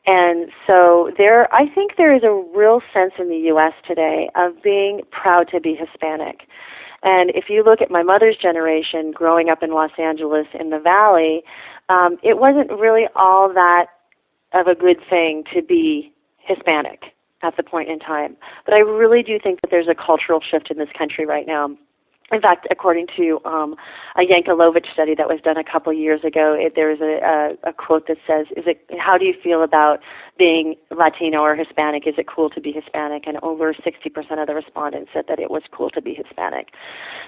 And 0.08 0.50
so 0.68 1.12
there 1.18 1.54
I 1.54 1.68
think 1.74 1.94
there 1.98 2.16
is 2.16 2.24
a 2.24 2.44
real 2.56 2.82
sense 2.94 3.14
in 3.20 3.30
the 3.30 3.50
US 3.54 3.74
today 3.88 4.30
of 4.36 4.62
being 4.64 5.02
proud 5.12 5.48
to 5.50 5.60
be 5.60 5.76
Hispanic. 5.76 6.48
And 7.04 7.30
if 7.36 7.46
you 7.50 7.64
look 7.64 7.82
at 7.82 7.92
my 7.92 8.02
mother's 8.02 8.38
generation 8.38 9.12
growing 9.12 9.50
up 9.50 9.62
in 9.62 9.72
Los 9.72 9.92
Angeles 10.00 10.48
in 10.60 10.72
the 10.72 10.80
valley, 10.80 11.44
um, 11.90 12.18
it 12.24 12.40
wasn't 12.40 12.72
really 12.72 13.06
all 13.16 13.54
that 13.54 13.88
of 14.54 14.66
a 14.66 14.74
good 14.74 14.98
thing 15.08 15.44
to 15.54 15.62
be 15.62 16.12
Hispanic 16.40 17.15
at 17.46 17.58
the 17.58 17.64
point 17.64 17.90
in 17.90 18.00
time. 18.00 18.36
But 18.66 18.74
I 18.74 18.80
really 18.80 19.24
do 19.24 19.40
think 19.40 19.62
that 19.62 19.70
there's 19.70 19.88
a 19.88 19.96
cultural 19.96 20.40
shift 20.42 20.72
in 20.72 20.78
this 20.78 20.90
country 20.98 21.26
right 21.26 21.46
now 21.48 21.76
in 22.32 22.42
fact, 22.42 22.68
according 22.72 23.06
to 23.18 23.40
um, 23.46 23.76
a 24.16 24.22
Yankelovich 24.22 24.92
study 24.92 25.14
that 25.14 25.28
was 25.28 25.40
done 25.44 25.58
a 25.58 25.64
couple 25.64 25.94
years 25.94 26.24
ago, 26.24 26.56
it, 26.58 26.74
there's 26.76 27.00
a, 27.00 27.22
a, 27.24 27.70
a 27.70 27.74
quote 27.74 28.08
that 28.08 28.18
says, 28.26 28.48
"Is 28.58 28.64
it 28.66 28.84
how 28.98 29.16
do 29.16 29.26
you 29.26 29.34
feel 29.44 29.62
about 29.62 30.00
being 30.38 30.74
Latino 30.90 31.42
or 31.42 31.56
Hispanic? 31.56 32.08
Is 32.08 32.16
it 32.18 32.26
cool 32.28 32.50
to 32.50 32.60
be 32.60 32.72
Hispanic?" 32.72 33.28
And 33.28 33.38
over 33.44 33.76
60% 33.76 34.42
of 34.42 34.48
the 34.48 34.56
respondents 34.56 35.12
said 35.14 35.26
that 35.28 35.38
it 35.38 35.52
was 35.52 35.62
cool 35.72 35.92
to 35.92 36.02
be 36.02 36.16
Hispanic. 36.16 36.70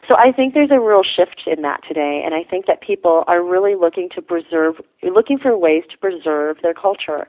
So 0.09 0.17
I 0.17 0.31
think 0.31 0.55
there's 0.55 0.71
a 0.71 0.79
real 0.79 1.03
shift 1.03 1.43
in 1.45 1.61
that 1.61 1.81
today, 1.87 2.23
and 2.25 2.33
I 2.33 2.43
think 2.43 2.65
that 2.65 2.81
people 2.81 3.23
are 3.27 3.43
really 3.43 3.75
looking 3.75 4.09
to 4.15 4.21
preserve, 4.21 4.75
looking 5.03 5.37
for 5.37 5.55
ways 5.55 5.83
to 5.91 5.97
preserve 5.99 6.57
their 6.63 6.73
culture. 6.73 7.27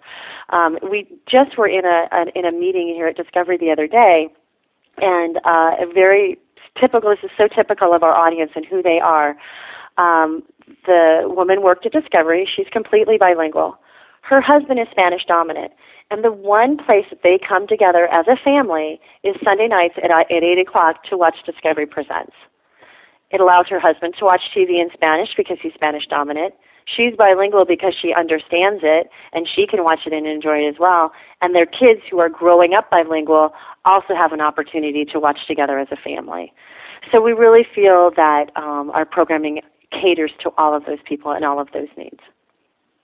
Um, 0.48 0.78
we 0.90 1.06
just 1.28 1.58
were 1.58 1.68
in 1.68 1.84
a, 1.84 2.08
a 2.12 2.24
in 2.34 2.46
a 2.46 2.52
meeting 2.52 2.88
here 2.96 3.08
at 3.08 3.16
Discovery 3.18 3.58
the 3.58 3.70
other 3.70 3.86
day, 3.86 4.28
and 5.00 5.36
uh, 5.44 5.84
a 5.84 5.92
very 5.92 6.38
typical. 6.80 7.10
This 7.10 7.24
is 7.24 7.30
so 7.36 7.48
typical 7.48 7.94
of 7.94 8.02
our 8.02 8.14
audience 8.14 8.52
and 8.54 8.64
who 8.64 8.82
they 8.82 9.00
are. 9.00 9.36
Um, 9.96 10.42
the 10.86 11.22
woman 11.24 11.62
worked 11.62 11.86
at 11.86 11.92
Discovery. 11.92 12.48
She's 12.48 12.68
completely 12.70 13.18
bilingual. 13.18 13.78
Her 14.22 14.40
husband 14.40 14.78
is 14.78 14.86
Spanish 14.90 15.24
dominant. 15.26 15.72
And 16.10 16.24
the 16.24 16.32
one 16.32 16.78
place 16.78 17.04
that 17.10 17.22
they 17.22 17.38
come 17.38 17.66
together 17.66 18.06
as 18.08 18.26
a 18.28 18.36
family 18.42 19.00
is 19.24 19.36
Sunday 19.44 19.68
nights 19.68 19.94
at, 20.02 20.10
at 20.10 20.30
8 20.30 20.58
o'clock 20.58 21.04
to 21.10 21.16
watch 21.16 21.36
Discovery 21.44 21.86
Presents. 21.86 22.32
It 23.30 23.40
allows 23.40 23.66
her 23.68 23.78
husband 23.80 24.14
to 24.18 24.24
watch 24.24 24.40
TV 24.56 24.80
in 24.80 24.88
Spanish 24.94 25.30
because 25.36 25.58
he's 25.60 25.74
Spanish 25.74 26.06
dominant. 26.06 26.54
She's 26.96 27.14
bilingual 27.16 27.64
because 27.64 27.94
she 28.00 28.14
understands 28.14 28.80
it 28.82 29.10
and 29.32 29.46
she 29.46 29.66
can 29.66 29.84
watch 29.84 30.00
it 30.06 30.12
and 30.12 30.26
enjoy 30.26 30.64
it 30.64 30.68
as 30.68 30.76
well. 30.78 31.12
And 31.40 31.54
their 31.54 31.66
kids 31.66 32.00
who 32.10 32.18
are 32.20 32.28
growing 32.28 32.74
up 32.74 32.90
bilingual 32.90 33.52
also 33.84 34.14
have 34.14 34.32
an 34.32 34.40
opportunity 34.40 35.04
to 35.12 35.20
watch 35.20 35.38
together 35.46 35.78
as 35.78 35.88
a 35.90 35.96
family. 35.96 36.52
So 37.12 37.20
we 37.20 37.32
really 37.32 37.66
feel 37.74 38.10
that 38.16 38.50
um, 38.56 38.90
our 38.90 39.04
programming 39.04 39.60
caters 39.90 40.32
to 40.42 40.50
all 40.58 40.74
of 40.74 40.84
those 40.86 40.98
people 41.06 41.32
and 41.32 41.44
all 41.44 41.60
of 41.60 41.68
those 41.72 41.88
needs. 41.96 42.20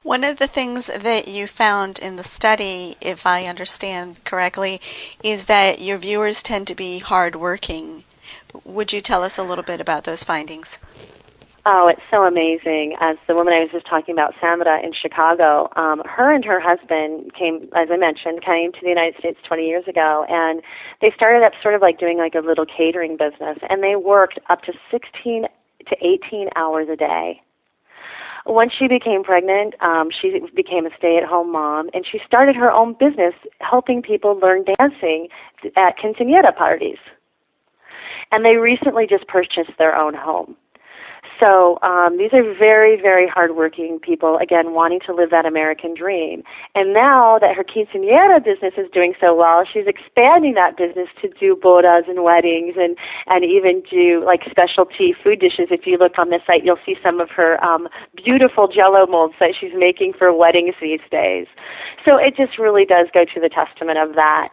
One 0.02 0.22
of 0.22 0.36
the 0.36 0.46
things 0.46 0.86
that 0.86 1.28
you 1.28 1.46
found 1.46 1.98
in 1.98 2.16
the 2.16 2.24
study, 2.24 2.96
if 3.00 3.26
I 3.26 3.46
understand 3.46 4.22
correctly, 4.24 4.80
is 5.22 5.46
that 5.46 5.80
your 5.80 5.96
viewers 5.96 6.42
tend 6.42 6.66
to 6.66 6.74
be 6.74 6.98
hardworking. 6.98 8.04
Would 8.64 8.92
you 8.92 9.00
tell 9.00 9.22
us 9.24 9.38
a 9.38 9.42
little 9.42 9.64
bit 9.64 9.80
about 9.80 10.04
those 10.04 10.22
findings? 10.22 10.78
Oh, 11.66 11.88
it's 11.88 12.02
so 12.10 12.24
amazing. 12.24 12.94
As 13.00 13.16
the 13.26 13.34
woman 13.34 13.54
I 13.54 13.60
was 13.60 13.70
just 13.72 13.86
talking 13.86 14.12
about, 14.12 14.34
Samara 14.38 14.84
in 14.84 14.92
Chicago, 14.92 15.70
um, 15.76 16.02
her 16.04 16.30
and 16.30 16.44
her 16.44 16.60
husband 16.60 17.32
came, 17.32 17.70
as 17.74 17.88
I 17.90 17.96
mentioned, 17.96 18.44
came 18.44 18.70
to 18.72 18.80
the 18.82 18.90
United 18.90 19.16
States 19.18 19.38
20 19.48 19.66
years 19.66 19.88
ago, 19.88 20.26
and 20.28 20.60
they 21.00 21.10
started 21.16 21.42
up 21.42 21.52
sort 21.62 21.74
of 21.74 21.80
like 21.80 21.98
doing 21.98 22.18
like 22.18 22.34
a 22.34 22.40
little 22.40 22.66
catering 22.66 23.16
business, 23.16 23.56
and 23.70 23.82
they 23.82 23.96
worked 23.96 24.38
up 24.50 24.60
to 24.64 24.74
16 24.90 25.46
to 25.88 25.96
18 26.02 26.50
hours 26.54 26.88
a 26.92 26.96
day. 26.96 27.40
Once 28.44 28.72
she 28.78 28.86
became 28.86 29.24
pregnant, 29.24 29.74
um, 29.80 30.10
she 30.10 30.38
became 30.54 30.84
a 30.84 30.90
stay-at-home 30.98 31.50
mom, 31.50 31.88
and 31.94 32.04
she 32.04 32.20
started 32.26 32.54
her 32.56 32.70
own 32.70 32.92
business 32.92 33.32
helping 33.60 34.02
people 34.02 34.38
learn 34.38 34.66
dancing 34.78 35.28
at 35.78 35.96
quinceañera 35.96 36.54
parties. 36.54 36.98
And 38.32 38.44
they 38.44 38.56
recently 38.56 39.06
just 39.06 39.26
purchased 39.28 39.72
their 39.78 39.96
own 39.96 40.12
home. 40.12 40.56
So 41.44 41.78
um, 41.82 42.16
these 42.16 42.32
are 42.32 42.42
very, 42.56 42.96
very 42.98 43.28
hardworking 43.28 43.98
people, 44.00 44.38
again, 44.40 44.72
wanting 44.72 45.00
to 45.04 45.14
live 45.14 45.28
that 45.28 45.44
American 45.44 45.92
dream. 45.92 46.42
And 46.74 46.94
now 46.94 47.38
that 47.38 47.54
her 47.54 47.62
quinceanera 47.62 48.42
business 48.42 48.72
is 48.78 48.90
doing 48.94 49.12
so 49.22 49.34
well, 49.34 49.64
she's 49.70 49.84
expanding 49.86 50.54
that 50.54 50.78
business 50.78 51.08
to 51.20 51.28
do 51.28 51.54
bodas 51.54 52.08
and 52.08 52.24
weddings 52.24 52.76
and, 52.78 52.96
and 53.26 53.44
even 53.44 53.82
do 53.90 54.24
like 54.24 54.40
specialty 54.48 55.14
food 55.22 55.38
dishes. 55.38 55.68
If 55.70 55.86
you 55.86 55.98
look 55.98 56.18
on 56.18 56.30
the 56.30 56.40
site, 56.46 56.64
you'll 56.64 56.80
see 56.86 56.96
some 57.02 57.20
of 57.20 57.28
her 57.36 57.62
um, 57.62 57.88
beautiful 58.16 58.66
jello 58.66 59.06
molds 59.06 59.34
that 59.40 59.52
she's 59.60 59.72
making 59.76 60.14
for 60.16 60.32
weddings 60.32 60.74
these 60.80 61.04
days. 61.10 61.46
So 62.06 62.16
it 62.16 62.36
just 62.36 62.58
really 62.58 62.86
does 62.86 63.08
go 63.12 63.26
to 63.26 63.40
the 63.40 63.50
testament 63.50 63.98
of 63.98 64.14
that. 64.14 64.48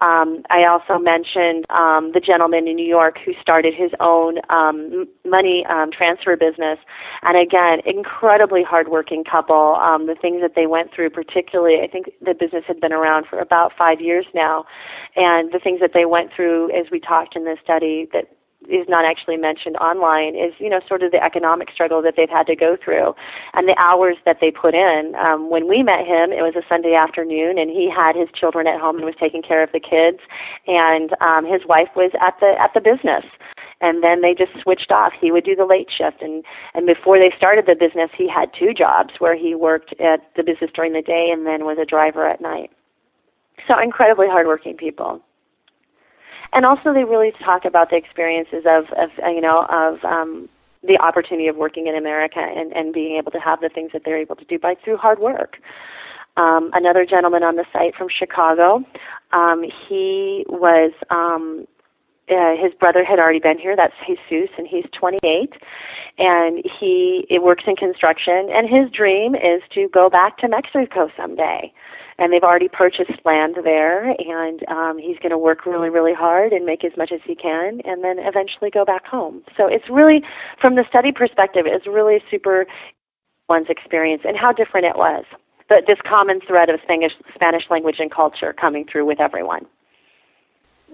Um, 0.00 0.42
I 0.50 0.64
also 0.64 1.02
mentioned 1.02 1.64
um, 1.70 2.12
the 2.12 2.20
gentleman 2.20 2.68
in 2.68 2.76
New 2.76 2.86
York 2.86 3.18
who 3.24 3.32
started 3.40 3.72
his 3.72 3.90
own 3.98 4.38
um, 4.50 5.08
money 5.24 5.64
um, 5.70 5.90
transfer 5.90 6.36
business, 6.36 6.78
and 7.22 7.36
again, 7.38 7.80
incredibly 7.86 8.62
hardworking 8.62 9.24
couple. 9.24 9.76
Um, 9.76 10.06
the 10.06 10.14
things 10.14 10.42
that 10.42 10.52
they 10.54 10.66
went 10.66 10.92
through, 10.92 11.10
particularly, 11.10 11.80
I 11.82 11.88
think 11.88 12.10
the 12.20 12.34
business 12.34 12.64
had 12.66 12.78
been 12.78 12.92
around 12.92 13.26
for 13.26 13.38
about 13.38 13.72
five 13.76 14.00
years 14.00 14.26
now, 14.34 14.66
and 15.16 15.50
the 15.50 15.58
things 15.58 15.80
that 15.80 15.92
they 15.94 16.04
went 16.04 16.30
through, 16.34 16.70
as 16.78 16.90
we 16.90 17.00
talked 17.00 17.34
in 17.34 17.46
this 17.46 17.58
study, 17.64 18.06
that 18.12 18.35
is 18.68 18.88
not 18.88 19.04
actually 19.04 19.36
mentioned 19.36 19.76
online 19.76 20.34
is 20.34 20.52
you 20.58 20.68
know 20.68 20.80
sort 20.86 21.02
of 21.02 21.12
the 21.12 21.22
economic 21.22 21.70
struggle 21.70 22.02
that 22.02 22.14
they've 22.16 22.30
had 22.30 22.46
to 22.46 22.56
go 22.56 22.76
through 22.82 23.14
and 23.54 23.68
the 23.68 23.76
hours 23.78 24.16
that 24.24 24.38
they 24.40 24.50
put 24.50 24.74
in. 24.74 25.14
Um 25.16 25.50
when 25.50 25.68
we 25.68 25.82
met 25.82 26.06
him 26.06 26.32
it 26.32 26.42
was 26.42 26.54
a 26.56 26.66
sunday 26.68 26.94
afternoon 26.94 27.58
and 27.58 27.70
he 27.70 27.90
had 27.90 28.16
his 28.16 28.28
children 28.38 28.66
at 28.66 28.80
home 28.80 28.96
and 28.96 29.04
was 29.04 29.14
taking 29.18 29.42
care 29.42 29.62
of 29.62 29.70
the 29.72 29.80
kids 29.80 30.18
and 30.66 31.10
um 31.20 31.44
his 31.44 31.62
wife 31.66 31.88
was 31.96 32.12
at 32.20 32.34
the 32.40 32.54
at 32.58 32.72
the 32.74 32.80
business 32.80 33.24
and 33.80 34.02
then 34.02 34.22
they 34.22 34.34
just 34.34 34.52
switched 34.62 34.90
off. 34.90 35.12
He 35.20 35.30
would 35.30 35.44
do 35.44 35.54
the 35.54 35.66
late 35.66 35.88
shift 35.90 36.22
and 36.22 36.44
and 36.74 36.86
before 36.86 37.18
they 37.18 37.32
started 37.36 37.66
the 37.66 37.74
business 37.74 38.10
he 38.16 38.28
had 38.28 38.50
two 38.58 38.72
jobs 38.72 39.14
where 39.18 39.36
he 39.36 39.54
worked 39.54 39.92
at 40.00 40.20
the 40.36 40.42
business 40.42 40.70
during 40.74 40.92
the 40.92 41.02
day 41.02 41.28
and 41.32 41.46
then 41.46 41.64
was 41.64 41.78
a 41.80 41.84
driver 41.84 42.26
at 42.26 42.40
night. 42.40 42.70
So 43.68 43.78
incredibly 43.78 44.28
hardworking 44.28 44.76
people 44.76 45.22
and 46.56 46.64
also 46.64 46.92
they 46.94 47.04
really 47.04 47.32
talk 47.44 47.66
about 47.66 47.90
the 47.90 47.96
experiences 47.96 48.64
of, 48.66 48.86
of 48.98 49.10
uh, 49.22 49.28
you 49.28 49.42
know 49.42 49.66
of 49.70 50.02
um, 50.04 50.48
the 50.82 50.98
opportunity 50.98 51.48
of 51.48 51.56
working 51.56 51.86
in 51.86 51.94
America 51.94 52.40
and, 52.40 52.72
and 52.72 52.92
being 52.92 53.16
able 53.18 53.30
to 53.30 53.38
have 53.38 53.60
the 53.60 53.68
things 53.68 53.90
that 53.92 54.02
they're 54.04 54.18
able 54.18 54.36
to 54.36 54.44
do 54.46 54.58
by 54.58 54.74
through 54.82 54.96
hard 54.96 55.18
work. 55.18 55.58
Um, 56.36 56.70
another 56.74 57.04
gentleman 57.04 57.42
on 57.42 57.56
the 57.56 57.64
site 57.72 57.94
from 57.94 58.08
Chicago, 58.08 58.84
um, 59.32 59.64
he 59.88 60.44
was 60.48 60.92
um, 61.10 61.66
uh, 62.30 62.56
his 62.56 62.72
brother 62.80 63.04
had 63.04 63.18
already 63.18 63.38
been 63.38 63.58
here. 63.58 63.76
That's 63.76 63.94
Jesus, 64.28 64.50
and 64.56 64.66
he's 64.66 64.84
28, 64.98 65.52
and 66.18 66.64
he 66.80 67.26
it 67.28 67.42
works 67.42 67.64
in 67.66 67.76
construction. 67.76 68.48
And 68.50 68.66
his 68.66 68.90
dream 68.90 69.34
is 69.34 69.60
to 69.74 69.88
go 69.92 70.08
back 70.08 70.38
to 70.38 70.48
Mexico 70.48 71.10
someday 71.16 71.72
and 72.18 72.32
they've 72.32 72.42
already 72.42 72.68
purchased 72.68 73.20
land 73.24 73.56
there 73.64 74.10
and 74.10 74.66
um 74.68 74.98
he's 74.98 75.18
going 75.18 75.30
to 75.30 75.38
work 75.38 75.66
really 75.66 75.90
really 75.90 76.14
hard 76.14 76.52
and 76.52 76.64
make 76.64 76.84
as 76.84 76.92
much 76.96 77.12
as 77.12 77.20
he 77.24 77.34
can 77.34 77.80
and 77.84 78.02
then 78.02 78.18
eventually 78.18 78.70
go 78.70 78.84
back 78.84 79.06
home 79.06 79.42
so 79.56 79.66
it's 79.66 79.88
really 79.90 80.22
from 80.60 80.76
the 80.76 80.84
study 80.88 81.12
perspective 81.12 81.64
it's 81.66 81.86
really 81.86 82.22
super 82.30 82.66
one's 83.48 83.68
experience 83.68 84.22
and 84.24 84.36
how 84.36 84.52
different 84.52 84.86
it 84.86 84.96
was. 84.96 85.24
But 85.68 85.84
this 85.86 85.98
common 86.08 86.40
thread 86.46 86.68
of 86.68 86.80
Spanish, 86.82 87.12
Spanish 87.34 87.64
language 87.70 87.96
and 87.98 88.10
culture 88.10 88.52
coming 88.52 88.86
through 88.90 89.06
with 89.06 89.20
everyone. 89.20 89.66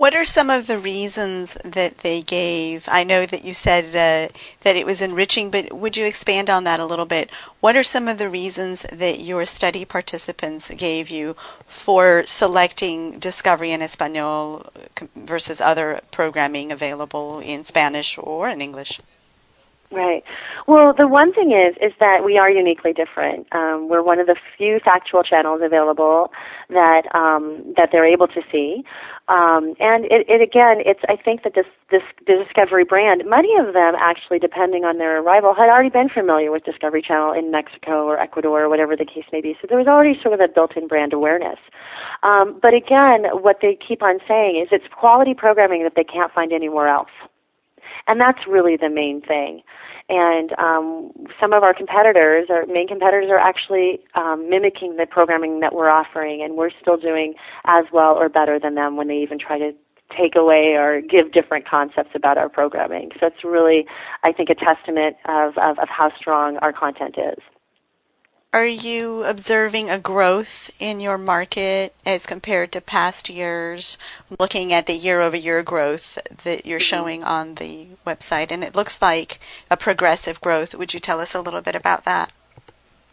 What 0.02 0.16
are 0.16 0.24
some 0.24 0.50
of 0.50 0.66
the 0.66 0.78
reasons 0.80 1.56
that 1.64 1.98
they 1.98 2.22
gave? 2.22 2.88
I 2.90 3.04
know 3.04 3.24
that 3.24 3.44
you 3.44 3.54
said 3.54 3.84
uh, 3.94 4.36
that 4.62 4.74
it 4.74 4.84
was 4.84 5.00
enriching, 5.00 5.48
but 5.48 5.72
would 5.72 5.96
you 5.96 6.06
expand 6.06 6.50
on 6.50 6.64
that 6.64 6.80
a 6.80 6.84
little 6.84 7.06
bit? 7.06 7.30
What 7.60 7.76
are 7.76 7.84
some 7.84 8.08
of 8.08 8.18
the 8.18 8.28
reasons 8.28 8.84
that 8.92 9.20
your 9.20 9.46
study 9.46 9.84
participants 9.84 10.72
gave 10.74 11.08
you 11.08 11.36
for 11.68 12.24
selecting 12.26 13.20
Discovery 13.20 13.70
in 13.70 13.80
Espanol 13.80 14.66
versus 15.14 15.60
other 15.60 16.00
programming 16.10 16.72
available 16.72 17.38
in 17.38 17.62
Spanish 17.62 18.18
or 18.18 18.48
in 18.48 18.60
English? 18.60 19.00
Right. 19.92 20.24
Well, 20.66 20.94
the 20.96 21.06
one 21.06 21.34
thing 21.34 21.52
is 21.52 21.76
is 21.76 21.92
that 22.00 22.24
we 22.24 22.38
are 22.38 22.50
uniquely 22.50 22.94
different. 22.94 23.46
Um, 23.52 23.90
we're 23.90 24.02
one 24.02 24.18
of 24.18 24.26
the 24.26 24.36
few 24.56 24.80
factual 24.82 25.22
channels 25.22 25.60
available 25.62 26.32
that 26.70 27.02
um, 27.14 27.74
that 27.76 27.90
they're 27.92 28.06
able 28.06 28.26
to 28.28 28.40
see, 28.50 28.84
um, 29.28 29.74
and 29.80 30.06
it, 30.06 30.24
it 30.28 30.40
again, 30.40 30.80
it's 30.80 31.00
I 31.10 31.16
think 31.16 31.42
that 31.42 31.52
this 31.54 31.66
this 31.90 32.00
the 32.26 32.42
Discovery 32.42 32.84
brand, 32.84 33.22
many 33.26 33.54
of 33.58 33.74
them 33.74 33.94
actually, 33.98 34.38
depending 34.38 34.84
on 34.84 34.96
their 34.96 35.20
arrival, 35.20 35.54
had 35.54 35.68
already 35.70 35.90
been 35.90 36.08
familiar 36.08 36.50
with 36.50 36.64
Discovery 36.64 37.02
Channel 37.02 37.34
in 37.34 37.50
Mexico 37.50 38.06
or 38.06 38.18
Ecuador 38.18 38.62
or 38.64 38.68
whatever 38.70 38.96
the 38.96 39.04
case 39.04 39.24
may 39.30 39.42
be. 39.42 39.56
So 39.60 39.66
there 39.68 39.78
was 39.78 39.88
already 39.88 40.18
sort 40.22 40.32
of 40.32 40.40
a 40.40 40.48
built-in 40.48 40.88
brand 40.88 41.12
awareness. 41.12 41.58
Um, 42.22 42.58
but 42.62 42.72
again, 42.72 43.26
what 43.32 43.58
they 43.60 43.76
keep 43.76 44.02
on 44.02 44.20
saying 44.26 44.58
is 44.62 44.68
it's 44.72 44.88
quality 44.90 45.34
programming 45.34 45.82
that 45.82 45.92
they 45.96 46.04
can't 46.04 46.32
find 46.32 46.50
anywhere 46.50 46.88
else. 46.88 47.10
And 48.06 48.20
that's 48.20 48.46
really 48.48 48.76
the 48.76 48.88
main 48.88 49.20
thing. 49.20 49.62
And 50.08 50.52
um, 50.58 51.12
some 51.40 51.52
of 51.52 51.62
our 51.62 51.72
competitors, 51.72 52.48
our 52.50 52.66
main 52.66 52.88
competitors, 52.88 53.30
are 53.30 53.38
actually 53.38 54.00
um, 54.14 54.50
mimicking 54.50 54.96
the 54.96 55.06
programming 55.06 55.60
that 55.60 55.74
we're 55.74 55.88
offering, 55.88 56.42
and 56.42 56.56
we're 56.56 56.70
still 56.80 56.96
doing 56.96 57.34
as 57.66 57.84
well 57.92 58.14
or 58.14 58.28
better 58.28 58.58
than 58.58 58.74
them 58.74 58.96
when 58.96 59.08
they 59.08 59.16
even 59.16 59.38
try 59.38 59.58
to 59.58 59.72
take 60.16 60.36
away 60.36 60.74
or 60.76 61.00
give 61.00 61.32
different 61.32 61.66
concepts 61.66 62.10
about 62.14 62.36
our 62.36 62.48
programming. 62.48 63.10
So 63.18 63.26
it's 63.28 63.44
really, 63.44 63.86
I 64.22 64.32
think, 64.32 64.50
a 64.50 64.54
testament 64.54 65.16
of, 65.26 65.56
of, 65.56 65.78
of 65.78 65.88
how 65.88 66.12
strong 66.18 66.58
our 66.58 66.72
content 66.72 67.16
is. 67.16 67.42
Are 68.54 68.66
you 68.66 69.24
observing 69.24 69.88
a 69.88 69.98
growth 69.98 70.70
in 70.78 71.00
your 71.00 71.16
market 71.16 71.94
as 72.04 72.26
compared 72.26 72.70
to 72.72 72.82
past 72.82 73.30
years? 73.30 73.96
Looking 74.38 74.74
at 74.74 74.86
the 74.86 74.92
year 74.92 75.22
over 75.22 75.36
year 75.36 75.62
growth 75.62 76.18
that 76.44 76.66
you're 76.66 76.78
mm-hmm. 76.78 76.84
showing 76.84 77.24
on 77.24 77.54
the 77.54 77.86
website, 78.06 78.50
and 78.50 78.62
it 78.62 78.74
looks 78.74 79.00
like 79.00 79.40
a 79.70 79.76
progressive 79.78 80.38
growth. 80.42 80.74
Would 80.74 80.92
you 80.92 81.00
tell 81.00 81.18
us 81.18 81.34
a 81.34 81.40
little 81.40 81.62
bit 81.62 81.74
about 81.74 82.04
that? 82.04 82.30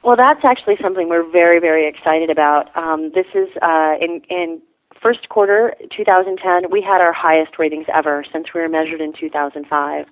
Well, 0.03 0.17
that's 0.17 0.43
actually 0.43 0.75
something 0.81 1.07
we're 1.07 1.29
very, 1.31 1.61
very 1.61 1.87
excited 1.87 2.29
about. 2.29 2.75
Um, 2.75 3.11
this 3.15 3.27
is 3.33 3.47
uh, 3.61 3.95
in, 4.01 4.21
in 4.29 4.61
first 5.01 5.29
quarter 5.29 5.73
2010, 5.95 6.69
we 6.69 6.81
had 6.81 6.99
our 6.99 7.13
highest 7.13 7.57
ratings 7.57 7.85
ever 7.93 8.25
since 8.33 8.53
we 8.53 8.59
were 8.59 8.67
measured 8.67 8.99
in 8.99 9.13
2005. 9.13 10.05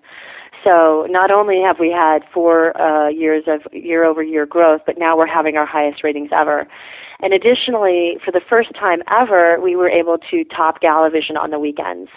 So 0.66 1.08
not 1.10 1.32
only 1.32 1.62
have 1.66 1.78
we 1.80 1.92
had 1.92 2.20
four 2.34 2.80
uh, 2.80 3.10
years 3.10 3.44
of 3.48 3.62
year-over-year 3.74 4.46
growth, 4.46 4.82
but 4.86 4.98
now 4.98 5.18
we're 5.18 5.28
having 5.28 5.58
our 5.58 5.66
highest 5.66 6.04
ratings 6.04 6.30
ever. 6.32 6.68
And 7.20 7.34
additionally, 7.34 8.18
for 8.24 8.32
the 8.32 8.42
first 8.50 8.70
time 8.76 9.02
ever, 9.10 9.60
we 9.60 9.76
were 9.76 9.90
able 9.90 10.18
to 10.32 10.44
top 10.46 10.82
Galavision 10.82 11.38
on 11.38 11.50
the 11.50 11.60
weekends. 11.60 12.10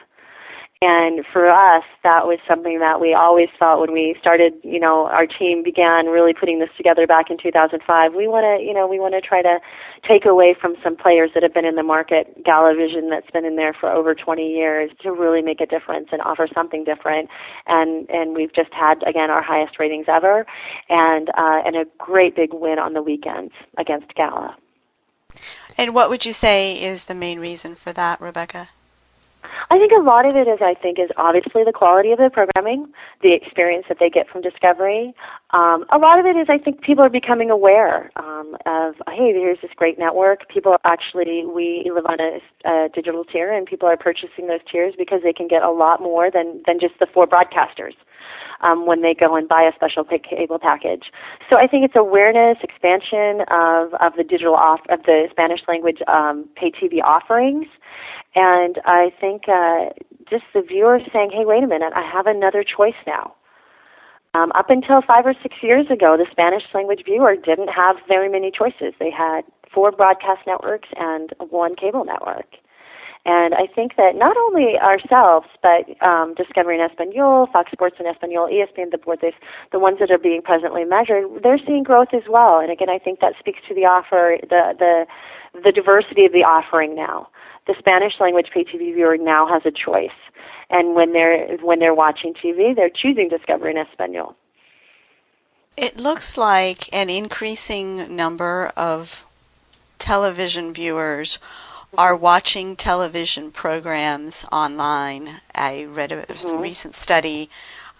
And 0.82 1.26
for 1.30 1.50
us, 1.50 1.84
that 2.04 2.26
was 2.26 2.38
something 2.48 2.78
that 2.78 3.02
we 3.02 3.12
always 3.12 3.50
thought 3.58 3.80
when 3.80 3.92
we 3.92 4.16
started, 4.18 4.54
you 4.64 4.80
know, 4.80 5.08
our 5.08 5.26
team 5.26 5.62
began 5.62 6.06
really 6.06 6.32
putting 6.32 6.58
this 6.58 6.70
together 6.74 7.06
back 7.06 7.28
in 7.28 7.36
2005. 7.36 8.14
We 8.14 8.26
want 8.26 8.44
to, 8.44 8.64
you 8.64 8.72
know, 8.72 8.86
we 8.86 8.98
want 8.98 9.12
to 9.12 9.20
try 9.20 9.42
to 9.42 9.58
take 10.08 10.24
away 10.24 10.56
from 10.58 10.76
some 10.82 10.96
players 10.96 11.32
that 11.34 11.42
have 11.42 11.52
been 11.52 11.66
in 11.66 11.74
the 11.74 11.82
market, 11.82 12.42
Galavision 12.44 13.10
that's 13.10 13.30
been 13.30 13.44
in 13.44 13.56
there 13.56 13.74
for 13.74 13.90
over 13.90 14.14
20 14.14 14.42
years 14.42 14.90
to 15.02 15.12
really 15.12 15.42
make 15.42 15.60
a 15.60 15.66
difference 15.66 16.08
and 16.12 16.22
offer 16.22 16.48
something 16.54 16.82
different. 16.84 17.28
And, 17.66 18.08
and 18.08 18.34
we've 18.34 18.54
just 18.54 18.72
had, 18.72 19.02
again, 19.06 19.28
our 19.28 19.42
highest 19.42 19.78
ratings 19.78 20.06
ever 20.08 20.46
and, 20.88 21.28
uh, 21.36 21.60
and 21.66 21.76
a 21.76 21.84
great 21.98 22.34
big 22.34 22.54
win 22.54 22.78
on 22.78 22.94
the 22.94 23.02
weekends 23.02 23.52
against 23.76 24.14
Gala. 24.14 24.56
And 25.76 25.94
what 25.94 26.08
would 26.08 26.24
you 26.24 26.32
say 26.32 26.72
is 26.82 27.04
the 27.04 27.14
main 27.14 27.38
reason 27.38 27.74
for 27.74 27.92
that, 27.92 28.18
Rebecca? 28.18 28.70
I 29.70 29.78
think 29.78 29.92
a 29.92 30.02
lot 30.02 30.26
of 30.26 30.34
it 30.34 30.48
is, 30.48 30.58
I 30.60 30.74
think, 30.74 30.98
is 30.98 31.10
obviously 31.16 31.64
the 31.64 31.72
quality 31.72 32.12
of 32.12 32.18
the 32.18 32.30
programming, 32.30 32.92
the 33.22 33.32
experience 33.32 33.86
that 33.88 33.98
they 34.00 34.10
get 34.10 34.28
from 34.28 34.42
Discovery. 34.42 35.14
Um, 35.50 35.84
a 35.94 35.98
lot 35.98 36.18
of 36.18 36.26
it 36.26 36.36
is, 36.36 36.48
I 36.48 36.58
think, 36.58 36.82
people 36.82 37.04
are 37.04 37.10
becoming 37.10 37.50
aware 37.50 38.10
um, 38.16 38.56
of, 38.66 38.94
hey, 39.08 39.32
here's 39.32 39.60
this 39.62 39.70
great 39.76 39.98
network. 39.98 40.48
People 40.48 40.76
actually, 40.84 41.44
we 41.46 41.90
live 41.94 42.04
on 42.10 42.18
a, 42.20 42.40
a 42.68 42.88
digital 42.88 43.24
tier, 43.24 43.52
and 43.52 43.66
people 43.66 43.88
are 43.88 43.96
purchasing 43.96 44.48
those 44.48 44.60
tiers 44.70 44.94
because 44.96 45.20
they 45.22 45.32
can 45.32 45.48
get 45.48 45.62
a 45.62 45.70
lot 45.70 46.00
more 46.00 46.30
than 46.30 46.62
than 46.66 46.78
just 46.80 46.94
the 46.98 47.06
four 47.06 47.26
broadcasters. 47.26 47.94
Um, 48.60 48.84
when 48.84 49.00
they 49.00 49.14
go 49.14 49.36
and 49.36 49.48
buy 49.48 49.62
a 49.62 49.74
special 49.74 50.04
cable 50.04 50.58
package. 50.58 51.04
So 51.48 51.56
I 51.56 51.66
think 51.66 51.86
it's 51.86 51.96
awareness, 51.96 52.58
expansion 52.62 53.40
of, 53.48 53.94
of 53.94 54.12
the 54.18 54.22
digital 54.22 54.54
off 54.54 54.80
of 54.90 55.02
the 55.04 55.28
Spanish 55.30 55.60
language 55.66 56.00
um, 56.06 56.46
pay 56.56 56.70
TV 56.70 57.02
offerings, 57.02 57.66
and 58.34 58.80
I 58.84 59.12
think 59.20 59.48
uh, 59.48 59.90
just 60.28 60.44
the 60.54 60.62
viewer 60.62 61.00
saying, 61.12 61.30
hey, 61.32 61.44
wait 61.44 61.64
a 61.64 61.66
minute, 61.66 61.92
I 61.94 62.08
have 62.08 62.26
another 62.26 62.64
choice 62.64 62.98
now. 63.06 63.34
Um, 64.34 64.52
up 64.54 64.70
until 64.70 65.02
five 65.02 65.26
or 65.26 65.34
six 65.42 65.56
years 65.60 65.86
ago, 65.90 66.16
the 66.16 66.26
Spanish 66.30 66.62
language 66.72 67.02
viewer 67.04 67.34
didn't 67.34 67.68
have 67.68 67.96
very 68.06 68.28
many 68.28 68.52
choices. 68.52 68.94
They 69.00 69.10
had 69.10 69.42
four 69.74 69.90
broadcast 69.90 70.42
networks 70.46 70.88
and 70.96 71.34
one 71.50 71.74
cable 71.74 72.04
network. 72.04 72.46
And 73.26 73.54
I 73.54 73.66
think 73.66 73.96
that 73.96 74.14
not 74.14 74.36
only 74.36 74.78
ourselves, 74.78 75.46
but 75.62 75.84
um, 76.06 76.34
Discovery 76.36 76.78
in 76.78 76.80
Espanol, 76.80 77.48
Fox 77.52 77.70
Sports 77.70 77.96
in 78.00 78.06
Espanol, 78.06 78.48
ESPN 78.48 78.90
Deportes, 78.90 79.34
the 79.72 79.78
ones 79.78 79.98
that 79.98 80.10
are 80.10 80.18
being 80.18 80.40
presently 80.40 80.84
measured, 80.84 81.24
they're 81.42 81.58
seeing 81.66 81.82
growth 81.82 82.14
as 82.14 82.22
well. 82.30 82.60
And 82.60 82.70
again, 82.70 82.88
I 82.88 82.98
think 82.98 83.20
that 83.20 83.34
speaks 83.38 83.58
to 83.68 83.74
the 83.74 83.84
offer, 83.84 84.38
the 84.48 84.74
the 84.78 85.06
the 85.62 85.72
diversity 85.72 86.24
of 86.24 86.32
the 86.32 86.44
offering 86.44 86.94
now 86.94 87.28
the 87.66 87.74
Spanish 87.78 88.14
language 88.20 88.48
pay 88.52 88.64
TV 88.64 88.94
viewer 88.94 89.16
now 89.16 89.46
has 89.46 89.62
a 89.64 89.70
choice. 89.70 90.10
And 90.70 90.94
when 90.94 91.12
they're 91.12 91.56
when 91.58 91.78
they're 91.80 91.94
watching 91.94 92.34
TV, 92.34 92.74
they're 92.74 92.90
choosing 92.90 93.28
Discovery 93.28 93.72
in 93.72 93.78
Espanol. 93.78 94.36
It 95.76 95.96
looks 95.96 96.36
like 96.36 96.92
an 96.92 97.10
increasing 97.10 98.14
number 98.14 98.72
of 98.76 99.24
television 99.98 100.72
viewers 100.72 101.38
are 101.96 102.16
watching 102.16 102.76
television 102.76 103.50
programs 103.50 104.44
online. 104.52 105.40
I 105.54 105.84
read 105.84 106.12
a 106.12 106.26
mm-hmm. 106.26 106.60
recent 106.60 106.94
study 106.94 107.50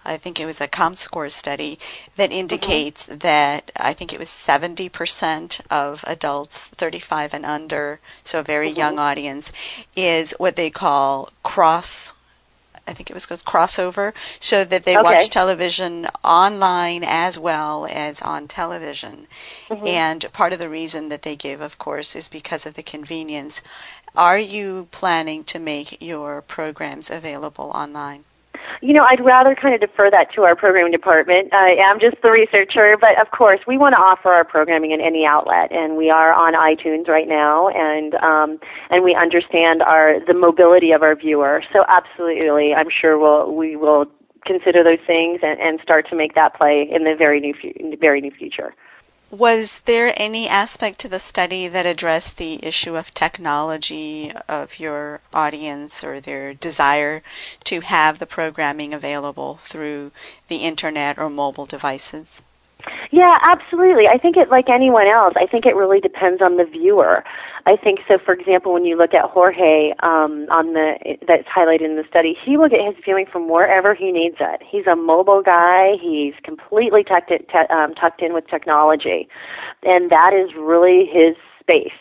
I 0.04 0.16
think 0.16 0.40
it 0.40 0.46
was 0.46 0.60
a 0.60 0.68
ComScore 0.68 1.30
study 1.30 1.78
that 2.16 2.32
indicates 2.32 3.06
mm-hmm. 3.06 3.18
that 3.18 3.70
I 3.76 3.92
think 3.92 4.12
it 4.12 4.18
was 4.18 4.28
70% 4.28 5.60
of 5.70 6.04
adults 6.06 6.68
35 6.68 7.34
and 7.34 7.44
under, 7.44 8.00
so 8.24 8.40
a 8.40 8.42
very 8.42 8.68
mm-hmm. 8.68 8.78
young 8.78 8.98
audience, 8.98 9.52
is 9.94 10.34
what 10.38 10.56
they 10.56 10.70
call 10.70 11.30
cross. 11.42 12.14
I 12.88 12.92
think 12.92 13.10
it 13.10 13.14
was 13.14 13.26
called 13.26 13.44
crossover, 13.44 14.14
so 14.40 14.64
that 14.64 14.84
they 14.84 14.96
okay. 14.96 15.04
watch 15.04 15.28
television 15.28 16.08
online 16.24 17.04
as 17.04 17.38
well 17.38 17.86
as 17.88 18.20
on 18.22 18.48
television. 18.48 19.26
Mm-hmm. 19.68 19.86
And 19.86 20.32
part 20.32 20.52
of 20.52 20.58
the 20.58 20.68
reason 20.68 21.08
that 21.10 21.22
they 21.22 21.36
give, 21.36 21.60
of 21.60 21.78
course, 21.78 22.16
is 22.16 22.26
because 22.26 22.66
of 22.66 22.74
the 22.74 22.82
convenience. 22.82 23.62
Are 24.16 24.38
you 24.38 24.88
planning 24.90 25.44
to 25.44 25.60
make 25.60 26.02
your 26.02 26.42
programs 26.42 27.10
available 27.10 27.70
online? 27.74 28.24
You 28.83 28.94
know, 28.94 29.05
I'd 29.05 29.25
rather 29.25 29.55
kind 29.55 29.75
of 29.75 29.81
defer 29.81 30.11
that 30.11 30.33
to 30.35 30.42
our 30.42 30.57
programming 30.57 30.92
department. 30.92 31.53
I 31.53 31.77
am 31.83 32.01
just 32.01 32.16
the 32.23 32.31
researcher, 32.31 32.96
but 33.01 33.20
of 33.20 33.31
course, 33.31 33.61
we 33.66 33.77
want 33.77 33.94
to 33.94 34.01
offer 34.01 34.31
our 34.31 34.44
programming 34.44 34.92
in 34.92 35.01
any 35.01 35.27
outlet, 35.27 35.70
and 35.70 35.96
we 35.96 36.11
are 36.11 36.33
on 36.33 36.55
iTunes 36.55 37.09
right 37.09 37.29
now, 37.29 37.68
and 37.68 38.14
um, 38.16 38.59
and 38.90 39.05
we 39.05 39.14
understand 39.14 39.83
our 39.83 40.18
the 40.27 40.35
mobility 40.35 40.92
of 40.92 41.03
our 41.03 41.14
viewer. 41.14 41.62
So, 41.73 41.85
absolutely, 41.88 42.75
I'm 42.75 42.88
sure 42.90 43.18
we'll 43.18 43.55
we 43.55 43.77
will 43.77 44.07
consider 44.46 44.83
those 44.83 45.05
things 45.07 45.40
and, 45.42 45.61
and 45.61 45.81
start 45.83 46.09
to 46.09 46.16
make 46.16 46.35
that 46.35 46.55
play 46.55 46.88
in 46.90 47.05
the 47.05 47.14
very 47.16 47.40
new 47.40 47.55
fu- 47.61 47.96
very 48.01 48.20
new 48.20 48.31
future. 48.31 48.75
Was 49.31 49.83
there 49.83 50.12
any 50.16 50.49
aspect 50.49 50.99
to 51.01 51.09
the 51.09 51.21
study 51.21 51.69
that 51.69 51.87
addressed 51.87 52.37
the 52.37 52.64
issue 52.66 52.97
of 52.97 53.14
technology 53.14 54.33
of 54.49 54.81
your 54.81 55.21
audience 55.33 56.03
or 56.03 56.21
their 56.21 56.53
desire 56.53 57.23
to 57.64 57.81
have 57.81 58.19
the 58.19 58.27
programming 58.27 58.93
available 58.93 59.61
through 59.62 60.11
the 60.49 60.57
internet 60.57 61.16
or 61.16 61.31
mobile 61.31 61.66
devices? 61.66 62.43
Yeah, 63.12 63.38
absolutely. 63.43 64.09
I 64.09 64.19
think 64.19 64.37
it 64.37 64.51
like 64.51 64.69
anyone 64.69 65.07
else. 65.07 65.35
I 65.37 65.47
think 65.47 65.64
it 65.64 65.77
really 65.77 66.01
depends 66.01 66.43
on 66.43 66.57
the 66.57 66.64
viewer. 66.64 67.23
I 67.66 67.77
think 67.77 68.01
so. 68.11 68.18
For 68.25 68.33
example, 68.33 68.73
when 68.73 68.85
you 68.85 68.96
look 68.96 69.14
at 69.14 69.25
Jorge 69.25 69.92
um, 70.03 70.46
on 70.51 70.73
the 70.73 70.94
that's 71.27 71.49
highlighted 71.49 71.85
in 71.85 71.96
the 71.96 72.05
study, 72.09 72.37
he 72.44 72.57
will 72.57 72.68
get 72.68 72.81
his 72.85 72.94
viewing 73.05 73.27
from 73.31 73.49
wherever 73.49 73.94
he 73.94 74.12
needs 74.12 74.37
it. 74.40 74.62
He's 74.68 74.87
a 74.87 74.96
mobile 74.96 75.42
guy. 75.42 75.96
He's 76.01 76.35
completely 76.42 77.05
tucked, 77.05 77.31
it, 77.31 77.49
t- 77.49 77.75
um, 77.75 77.94
tucked 77.94 78.23
in 78.23 78.33
with 78.33 78.46
technology, 78.49 79.29
and 79.83 80.11
that 80.11 80.33
is 80.33 80.55
really 80.57 81.07
his 81.07 81.37
space. 81.61 81.96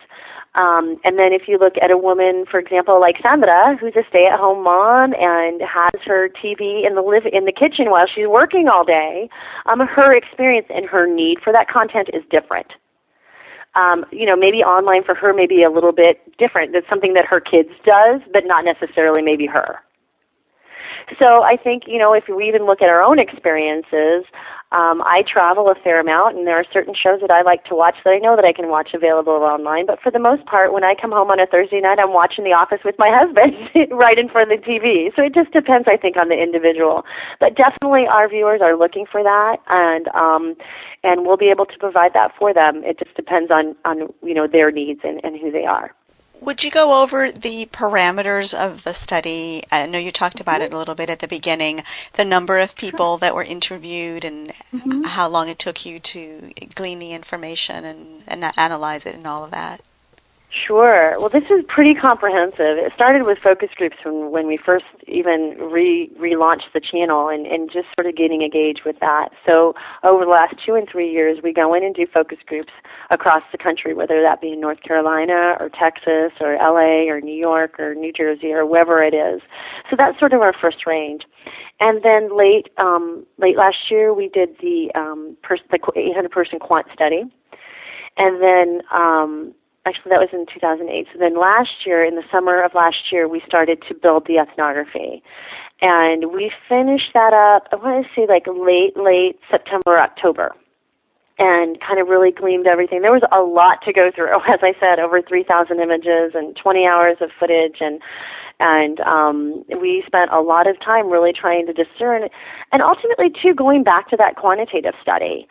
Um, 0.55 0.97
and 1.03 1.19
then 1.19 1.31
if 1.31 1.43
you 1.47 1.59
look 1.59 1.75
at 1.81 1.91
a 1.91 1.97
woman, 1.97 2.45
for 2.49 2.59
example, 2.59 2.99
like 2.99 3.17
Sandra, 3.23 3.77
who's 3.79 3.95
a 3.95 4.03
stay-at-home 4.09 4.63
mom 4.63 5.13
and 5.13 5.61
has 5.61 6.01
her 6.05 6.27
TV 6.29 6.87
in 6.87 6.95
the 6.95 7.01
live 7.01 7.23
in 7.31 7.45
the 7.45 7.51
kitchen 7.51 7.91
while 7.91 8.07
she's 8.07 8.27
working 8.27 8.67
all 8.67 8.83
day, 8.83 9.29
um, 9.71 9.79
her 9.79 10.13
experience 10.15 10.65
and 10.73 10.85
her 10.87 11.05
need 11.05 11.37
for 11.43 11.53
that 11.53 11.67
content 11.69 12.09
is 12.13 12.23
different. 12.31 12.73
Um, 13.75 14.05
you 14.11 14.25
know, 14.25 14.35
maybe 14.35 14.57
online 14.57 15.03
for 15.03 15.13
her 15.15 15.33
may 15.33 15.45
be 15.45 15.63
a 15.63 15.69
little 15.69 15.91
bit 15.91 16.19
different. 16.37 16.73
That's 16.73 16.89
something 16.89 17.13
that 17.13 17.25
her 17.25 17.39
kids 17.39 17.69
does, 17.85 18.21
but 18.33 18.43
not 18.45 18.65
necessarily 18.65 19.21
maybe 19.21 19.45
her. 19.45 19.79
So 21.17 21.43
I 21.43 21.55
think, 21.55 21.83
you 21.87 21.97
know, 21.97 22.13
if 22.13 22.25
we 22.27 22.47
even 22.47 22.65
look 22.65 22.81
at 22.81 22.89
our 22.89 23.01
own 23.01 23.19
experiences, 23.19 24.25
um, 24.71 25.01
I 25.01 25.23
travel 25.25 25.69
a 25.69 25.75
fair 25.83 25.99
amount, 25.99 26.37
and 26.37 26.45
there 26.45 26.55
are 26.55 26.65
certain 26.71 26.93
shows 26.93 27.21
that 27.21 27.31
I 27.31 27.41
like 27.41 27.65
to 27.65 27.75
watch 27.75 27.95
that 28.05 28.11
I 28.11 28.19
know 28.19 28.35
that 28.35 28.45
I 28.45 28.53
can 28.53 28.69
watch 28.69 28.93
available 28.93 29.33
online. 29.33 29.87
But 29.87 29.99
for 29.99 30.11
the 30.11 30.19
most 30.19 30.45
part, 30.45 30.73
when 30.73 30.83
I 30.83 30.93
come 30.93 31.11
home 31.11 31.31
on 31.31 31.39
a 31.39 31.47
Thursday 31.47 31.81
night, 31.81 31.97
I'm 31.99 32.13
watching 32.13 32.43
The 32.43 32.53
Office 32.53 32.81
with 32.85 32.93
my 32.99 33.09
husband 33.13 33.57
right 33.91 34.19
in 34.19 34.29
front 34.29 34.51
of 34.51 34.61
the 34.61 34.65
TV. 34.65 35.09
So 35.15 35.23
it 35.23 35.33
just 35.33 35.51
depends, 35.51 35.87
I 35.89 35.97
think, 35.97 36.17
on 36.17 36.29
the 36.29 36.37
individual. 36.37 37.03
But 37.39 37.57
definitely, 37.57 38.05
our 38.05 38.29
viewers 38.29 38.61
are 38.61 38.77
looking 38.77 39.05
for 39.09 39.23
that, 39.23 39.57
and 39.73 40.07
um, 40.09 40.55
and 41.03 41.25
we'll 41.25 41.37
be 41.37 41.49
able 41.49 41.65
to 41.65 41.77
provide 41.79 42.13
that 42.13 42.31
for 42.37 42.53
them. 42.53 42.83
It 42.85 42.99
just 42.99 43.15
depends 43.15 43.49
on 43.49 43.75
on 43.85 44.13
you 44.21 44.35
know 44.35 44.45
their 44.45 44.69
needs 44.69 45.01
and, 45.03 45.19
and 45.23 45.33
who 45.39 45.49
they 45.49 45.65
are. 45.65 45.95
Would 46.41 46.63
you 46.63 46.71
go 46.71 47.03
over 47.03 47.31
the 47.31 47.65
parameters 47.67 48.53
of 48.53 48.83
the 48.83 48.93
study? 48.93 49.63
I 49.71 49.85
know 49.85 49.99
you 49.99 50.11
talked 50.11 50.39
about 50.39 50.61
it 50.61 50.71
a 50.73 50.77
little 50.77 50.95
bit 50.95 51.09
at 51.09 51.19
the 51.19 51.27
beginning, 51.27 51.83
the 52.13 52.23
number 52.23 52.59
of 52.59 52.75
people 52.75 53.17
that 53.17 53.35
were 53.35 53.43
interviewed 53.43 54.23
and 54.23 54.53
mm-hmm. 54.73 55.03
how 55.03 55.27
long 55.27 55.49
it 55.49 55.59
took 55.59 55.85
you 55.85 55.99
to 55.99 56.51
glean 56.75 56.99
the 56.99 57.11
information 57.11 57.83
and, 57.83 58.23
and 58.25 58.53
analyze 58.55 59.05
it 59.05 59.15
and 59.15 59.27
all 59.27 59.43
of 59.43 59.51
that. 59.51 59.81
Sure. 60.51 61.15
Well, 61.19 61.29
this 61.29 61.43
is 61.51 61.63
pretty 61.67 61.93
comprehensive. 61.93 62.81
It 62.81 62.91
started 62.95 63.27
with 63.27 63.37
focus 63.37 63.69
groups 63.75 63.97
when, 64.03 64.31
when 64.31 64.47
we 64.47 64.57
first 64.57 64.85
even 65.07 65.55
re 65.59 66.09
relaunched 66.19 66.73
the 66.73 66.81
channel 66.81 67.29
and, 67.29 67.45
and 67.45 67.71
just 67.71 67.87
sort 67.99 68.09
of 68.09 68.15
getting 68.17 68.41
engaged 68.41 68.81
with 68.83 68.99
that. 68.99 69.29
So 69.47 69.75
over 70.03 70.25
the 70.25 70.31
last 70.31 70.55
two 70.65 70.73
and 70.73 70.89
three 70.89 71.11
years, 71.11 71.37
we 71.43 71.53
go 71.53 71.75
in 71.75 71.83
and 71.83 71.93
do 71.93 72.07
focus 72.11 72.39
groups 72.47 72.73
across 73.11 73.43
the 73.51 73.59
country, 73.59 73.93
whether 73.93 74.23
that 74.23 74.41
be 74.41 74.53
in 74.53 74.59
North 74.59 74.81
Carolina 74.81 75.55
or 75.59 75.69
Texas 75.69 76.33
or 76.41 76.55
LA 76.55 77.05
or 77.13 77.21
New 77.21 77.37
York 77.37 77.79
or 77.79 77.93
New 77.93 78.11
Jersey 78.11 78.51
or 78.51 78.65
wherever 78.65 79.03
it 79.03 79.13
is. 79.13 79.41
So 79.91 79.95
that's 79.99 80.17
sort 80.17 80.33
of 80.33 80.41
our 80.41 80.53
first 80.59 80.87
range. 80.87 81.25
And 81.79 82.01
then 82.03 82.35
late 82.35 82.69
um, 82.77 83.23
late 83.37 83.55
last 83.55 83.91
year, 83.91 84.15
we 84.15 84.29
did 84.29 84.57
the 84.61 84.89
um, 84.95 85.37
pers- 85.43 85.61
the 85.69 85.77
800 85.95 86.31
person 86.31 86.57
quant 86.57 86.87
study. 86.91 87.21
And 88.17 88.41
then 88.41 88.81
um, 88.97 89.53
actually 89.89 90.11
that 90.11 90.19
was 90.19 90.29
in 90.31 90.45
2008. 90.53 91.07
So 91.11 91.19
then 91.19 91.39
last 91.39 91.85
year, 91.85 92.05
in 92.05 92.15
the 92.15 92.23
summer 92.31 92.63
of 92.63 92.73
last 92.73 93.11
year, 93.11 93.27
we 93.27 93.41
started 93.45 93.81
to 93.87 93.95
build 93.95 94.27
the 94.27 94.37
ethnography. 94.37 95.23
And 95.81 96.31
we 96.31 96.51
finished 96.67 97.11
that 97.13 97.33
up, 97.33 97.67
I 97.71 97.75
want 97.77 98.05
to 98.05 98.11
say 98.13 98.27
like 98.27 98.45
late, 98.47 98.95
late 98.95 99.39
September, 99.49 99.99
October. 99.99 100.53
And 101.41 101.79
kind 101.79 102.01
of 102.01 102.09
really 102.09 102.31
gleamed 102.31 102.67
everything. 102.67 103.01
There 103.01 103.13
was 103.13 103.23
a 103.31 103.39
lot 103.39 103.81
to 103.85 103.93
go 103.93 104.11
through. 104.13 104.35
As 104.47 104.59
I 104.61 104.73
said, 104.79 104.99
over 104.99 105.21
3,000 105.21 105.79
images 105.79 106.33
and 106.35 106.55
20 106.55 106.85
hours 106.85 107.17
of 107.21 107.31
footage 107.39 107.77
and 107.79 108.01
and 108.61 108.99
um, 108.99 109.63
we 109.79 110.03
spent 110.05 110.31
a 110.33 110.41
lot 110.41 110.67
of 110.67 110.77
time 110.81 111.09
really 111.09 111.31
trying 111.31 111.65
to 111.67 111.71
discern 111.71 112.27
and 112.73 112.81
ultimately 112.81 113.29
too 113.41 113.53
going 113.53 113.85
back 113.85 114.09
to 114.09 114.17
that 114.17 114.35
quantitative 114.35 114.95
study 115.01 115.47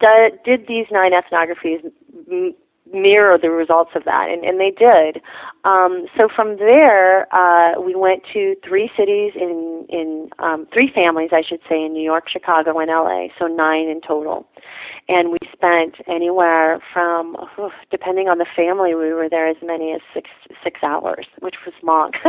did, 0.00 0.38
did 0.44 0.66
these 0.68 0.86
nine 0.92 1.10
ethnographies 1.10 1.82
mirror 2.92 3.38
the 3.38 3.50
results 3.50 3.90
of 3.94 4.04
that, 4.04 4.28
and, 4.30 4.44
and 4.44 4.60
they 4.60 4.70
did. 4.70 5.22
Um, 5.64 6.06
so 6.18 6.28
from 6.34 6.56
there, 6.56 7.32
uh, 7.34 7.80
we 7.80 7.94
went 7.94 8.22
to 8.32 8.56
three 8.66 8.90
cities 8.96 9.32
in 9.34 9.86
in 9.88 10.30
um, 10.38 10.66
three 10.72 10.90
families, 10.94 11.30
I 11.32 11.42
should 11.42 11.60
say, 11.68 11.82
in 11.84 11.92
New 11.92 12.02
York, 12.02 12.28
Chicago, 12.28 12.78
and 12.78 12.88
LA. 12.88 13.28
So 13.38 13.46
nine 13.46 13.88
in 13.88 14.00
total, 14.00 14.46
and 15.08 15.30
we 15.30 15.38
spent 15.52 15.96
anywhere 16.06 16.80
from, 16.92 17.36
depending 17.90 18.28
on 18.28 18.38
the 18.38 18.46
family, 18.56 18.94
we 18.94 19.12
were 19.12 19.28
there 19.28 19.48
as 19.48 19.56
many 19.62 19.92
as 19.92 20.00
six 20.14 20.30
six 20.62 20.82
hours, 20.82 21.26
which 21.40 21.56
was 21.64 21.74
long. 21.82 22.12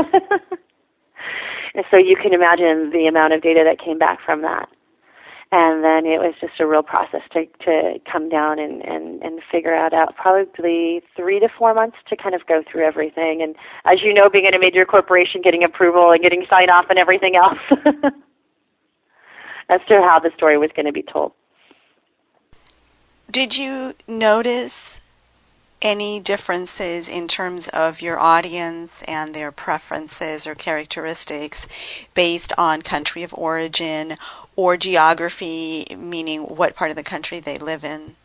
and 1.73 1.85
so 1.91 1.97
you 1.97 2.15
can 2.15 2.33
imagine 2.33 2.91
the 2.91 3.07
amount 3.07 3.33
of 3.33 3.41
data 3.41 3.63
that 3.65 3.83
came 3.83 3.97
back 3.97 4.19
from 4.25 4.41
that 4.41 4.69
and 5.51 5.83
then 5.83 6.05
it 6.05 6.19
was 6.19 6.35
just 6.39 6.59
a 6.59 6.67
real 6.67 6.83
process 6.83 7.21
to 7.33 7.45
to 7.65 7.99
come 8.11 8.29
down 8.29 8.59
and 8.59 8.83
and 8.83 9.21
and 9.23 9.41
figure 9.51 9.73
out 9.73 9.93
out. 9.93 10.15
Probably 10.15 11.01
three 11.15 11.39
to 11.39 11.49
four 11.57 11.73
months 11.73 11.97
to 12.09 12.15
kind 12.15 12.35
of 12.35 12.45
go 12.45 12.61
through 12.69 12.85
everything. 12.85 13.41
And 13.41 13.55
as 13.85 14.03
you 14.03 14.13
know 14.13 14.29
being 14.29 14.45
in 14.45 14.53
a 14.53 14.59
major 14.59 14.85
corporation 14.85 15.41
getting 15.41 15.63
approval 15.63 16.11
and 16.11 16.21
getting 16.21 16.45
sign 16.49 16.69
off 16.69 16.85
and 16.89 16.99
everything 16.99 17.35
else. 17.35 17.59
As 19.71 19.81
to 19.87 20.01
how 20.01 20.17
the 20.17 20.31
story 20.35 20.57
was 20.57 20.71
going 20.75 20.87
to 20.87 20.91
be 20.91 21.03
told. 21.03 21.31
Did 23.29 23.55
you 23.55 23.93
notice 24.07 24.98
any 25.81 26.19
differences 26.19 27.07
in 27.07 27.27
terms 27.27 27.67
of 27.69 28.01
your 28.01 28.19
audience 28.19 29.01
and 29.07 29.33
their 29.33 29.51
preferences 29.51 30.45
or 30.45 30.55
characteristics 30.55 31.67
based 32.13 32.51
on 32.57 32.81
country 32.81 33.23
of 33.23 33.33
origin 33.33 34.17
or 34.55 34.75
geography, 34.75 35.85
meaning 35.97 36.41
what 36.41 36.75
part 36.75 36.89
of 36.89 36.97
the 36.97 37.03
country 37.03 37.39
they 37.39 37.57
live 37.57 37.83
in? 37.83 38.15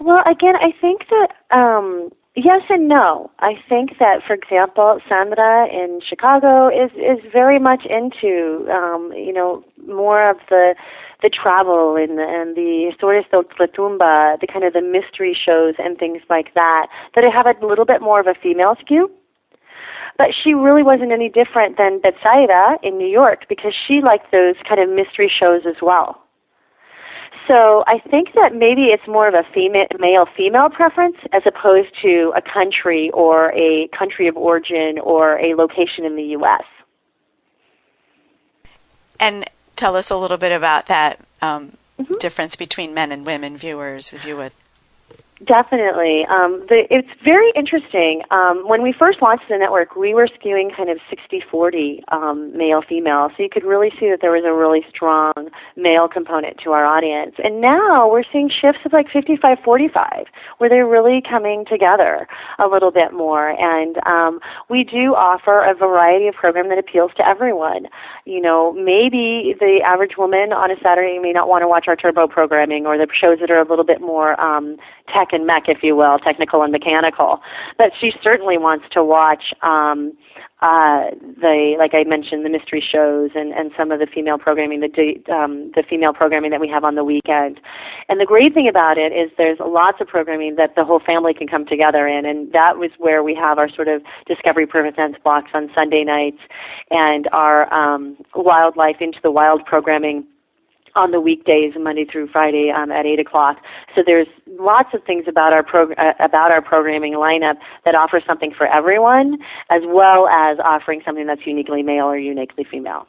Well, 0.00 0.22
again, 0.26 0.56
I 0.56 0.72
think 0.80 1.06
that 1.08 1.56
um, 1.56 2.10
yes 2.34 2.62
and 2.68 2.88
no. 2.88 3.30
I 3.38 3.54
think 3.68 3.98
that, 3.98 4.22
for 4.26 4.34
example, 4.34 5.00
Sandra 5.08 5.68
in 5.68 6.00
Chicago 6.06 6.68
is 6.68 6.90
is 6.96 7.24
very 7.32 7.58
much 7.58 7.86
into 7.86 8.66
um, 8.70 9.12
you 9.14 9.32
know 9.32 9.64
more 9.86 10.28
of 10.28 10.38
the 10.48 10.74
the 11.24 11.30
travel 11.30 11.96
and 11.96 12.20
and 12.20 12.54
the 12.54 12.92
stories 12.94 13.24
de 13.30 13.36
ultratumba, 13.38 14.38
the 14.40 14.46
kind 14.46 14.64
of 14.64 14.74
the 14.74 14.82
mystery 14.82 15.34
shows 15.34 15.74
and 15.78 15.98
things 15.98 16.20
like 16.28 16.52
that 16.54 16.86
that 17.16 17.24
have 17.24 17.46
a 17.48 17.66
little 17.66 17.86
bit 17.86 18.02
more 18.02 18.20
of 18.20 18.26
a 18.26 18.34
female 18.34 18.76
skew. 18.80 19.10
But 20.18 20.28
she 20.44 20.52
really 20.52 20.84
wasn't 20.84 21.10
any 21.10 21.28
different 21.28 21.76
than 21.76 22.00
Betsaida 22.00 22.76
in 22.84 22.98
New 22.98 23.08
York 23.08 23.46
because 23.48 23.72
she 23.88 24.00
liked 24.04 24.30
those 24.30 24.54
kind 24.68 24.80
of 24.80 24.88
mystery 24.88 25.32
shows 25.40 25.62
as 25.66 25.76
well. 25.82 26.20
So 27.50 27.84
I 27.86 27.98
think 28.10 28.28
that 28.34 28.54
maybe 28.54 28.84
it's 28.94 29.08
more 29.08 29.26
of 29.26 29.34
a 29.34 29.44
female 29.52 29.86
male 29.98 30.26
female 30.36 30.68
preference 30.68 31.16
as 31.32 31.42
opposed 31.46 31.90
to 32.02 32.32
a 32.36 32.42
country 32.42 33.10
or 33.12 33.50
a 33.52 33.88
country 33.98 34.28
of 34.28 34.36
origin 34.36 34.98
or 35.02 35.38
a 35.40 35.54
location 35.54 36.04
in 36.04 36.16
the 36.16 36.36
US. 36.38 36.64
And 39.20 39.44
tell 39.76 39.96
us 39.96 40.10
a 40.10 40.16
little 40.16 40.36
bit 40.36 40.52
about 40.52 40.86
that 40.86 41.20
um, 41.42 41.76
mm-hmm. 41.98 42.14
difference 42.20 42.56
between 42.56 42.94
men 42.94 43.12
and 43.12 43.26
women 43.26 43.56
viewers, 43.56 44.12
if 44.12 44.24
you 44.24 44.36
would. 44.36 44.52
Definitely. 45.44 46.24
Um, 46.30 46.64
the, 46.68 46.86
it's 46.90 47.08
very 47.24 47.50
interesting. 47.56 48.22
Um, 48.30 48.62
when 48.66 48.82
we 48.82 48.92
first 48.92 49.20
launched 49.20 49.44
the 49.48 49.58
network, 49.58 49.96
we 49.96 50.14
were 50.14 50.28
skewing 50.28 50.74
kind 50.74 50.88
of 50.88 50.98
60-40 51.10 52.00
um, 52.12 52.56
male-female, 52.56 53.30
so 53.36 53.42
you 53.42 53.48
could 53.50 53.64
really 53.64 53.90
see 53.98 54.08
that 54.08 54.18
there 54.20 54.30
was 54.30 54.44
a 54.46 54.52
really 54.52 54.84
strong 54.88 55.32
male 55.76 56.08
component 56.08 56.58
to 56.64 56.70
our 56.70 56.84
audience. 56.84 57.34
And 57.42 57.60
now 57.60 58.08
we're 58.08 58.22
seeing 58.32 58.48
shifts 58.48 58.80
of 58.84 58.92
like 58.92 59.08
55-45, 59.08 60.26
where 60.58 60.70
they're 60.70 60.86
really 60.86 61.20
coming 61.28 61.64
together 61.68 62.28
a 62.64 62.68
little 62.68 62.92
bit 62.92 63.12
more. 63.12 63.50
And 63.50 63.96
um, 64.06 64.40
we 64.70 64.84
do 64.84 65.14
offer 65.14 65.64
a 65.64 65.74
variety 65.74 66.28
of 66.28 66.34
program 66.34 66.68
that 66.68 66.78
appeals 66.78 67.10
to 67.16 67.26
everyone. 67.26 67.86
You 68.24 68.40
know, 68.40 68.72
maybe 68.72 69.56
the 69.58 69.80
average 69.84 70.16
woman 70.16 70.52
on 70.52 70.70
a 70.70 70.76
Saturday 70.82 71.18
may 71.18 71.32
not 71.32 71.48
want 71.48 71.62
to 71.62 71.68
watch 71.68 71.86
our 71.88 71.96
turbo 71.96 72.28
programming 72.28 72.86
or 72.86 72.96
the 72.96 73.08
shows 73.12 73.38
that 73.40 73.50
are 73.50 73.60
a 73.60 73.68
little 73.68 73.84
bit 73.84 74.00
more 74.00 74.40
um, 74.40 74.76
tech 75.12 75.28
and 75.32 75.46
mech, 75.46 75.64
if 75.68 75.82
you 75.82 75.96
will, 75.96 76.18
technical 76.18 76.62
and 76.62 76.72
mechanical. 76.72 77.40
But 77.78 77.92
she 78.00 78.12
certainly 78.22 78.58
wants 78.58 78.86
to 78.92 79.04
watch 79.04 79.52
um, 79.62 80.12
uh, 80.62 81.10
the, 81.40 81.76
like 81.78 81.92
I 81.92 82.04
mentioned, 82.04 82.44
the 82.44 82.48
mystery 82.48 82.82
shows 82.82 83.30
and, 83.34 83.52
and 83.52 83.70
some 83.76 83.92
of 83.92 83.98
the 83.98 84.06
female 84.06 84.38
programming, 84.38 84.80
the 84.80 84.88
um, 85.30 85.70
the 85.74 85.82
female 85.82 86.14
programming 86.14 86.50
that 86.52 86.60
we 86.60 86.68
have 86.68 86.84
on 86.84 86.94
the 86.94 87.04
weekend. 87.04 87.60
And 88.08 88.18
the 88.18 88.24
great 88.24 88.54
thing 88.54 88.66
about 88.66 88.96
it 88.96 89.12
is 89.12 89.30
there's 89.36 89.58
lots 89.60 90.00
of 90.00 90.06
programming 90.06 90.56
that 90.56 90.74
the 90.74 90.84
whole 90.84 91.00
family 91.00 91.34
can 91.34 91.48
come 91.48 91.66
together 91.66 92.06
in, 92.06 92.24
and 92.24 92.50
that 92.52 92.78
was 92.78 92.90
where 92.96 93.22
we 93.22 93.34
have 93.34 93.58
our 93.58 93.68
sort 93.68 93.88
of 93.88 94.02
Discovery 94.26 94.66
Presents 94.66 95.18
blocks 95.22 95.50
on 95.52 95.70
Sunday 95.74 96.02
nights 96.02 96.40
and 96.90 97.28
our 97.32 97.72
um, 97.72 98.16
wildlife 98.34 98.96
into 99.00 99.18
the 99.22 99.30
wild 99.30 99.66
programming 99.66 100.24
on 100.96 101.10
the 101.10 101.20
weekdays, 101.20 101.74
Monday 101.78 102.04
through 102.04 102.28
Friday, 102.28 102.70
um, 102.70 102.92
at 102.92 103.04
eight 103.06 103.18
o'clock. 103.18 103.58
So 103.94 104.02
there's 104.04 104.28
lots 104.46 104.94
of 104.94 105.02
things 105.04 105.24
about 105.26 105.52
our 105.52 105.62
prog- 105.62 105.94
uh, 105.98 106.12
about 106.20 106.50
our 106.50 106.62
programming 106.62 107.14
lineup 107.14 107.56
that 107.84 107.94
offers 107.94 108.22
something 108.26 108.52
for 108.52 108.66
everyone, 108.66 109.38
as 109.70 109.82
well 109.86 110.28
as 110.28 110.58
offering 110.60 111.02
something 111.04 111.26
that's 111.26 111.46
uniquely 111.46 111.82
male 111.82 112.06
or 112.06 112.18
uniquely 112.18 112.64
female. 112.64 113.06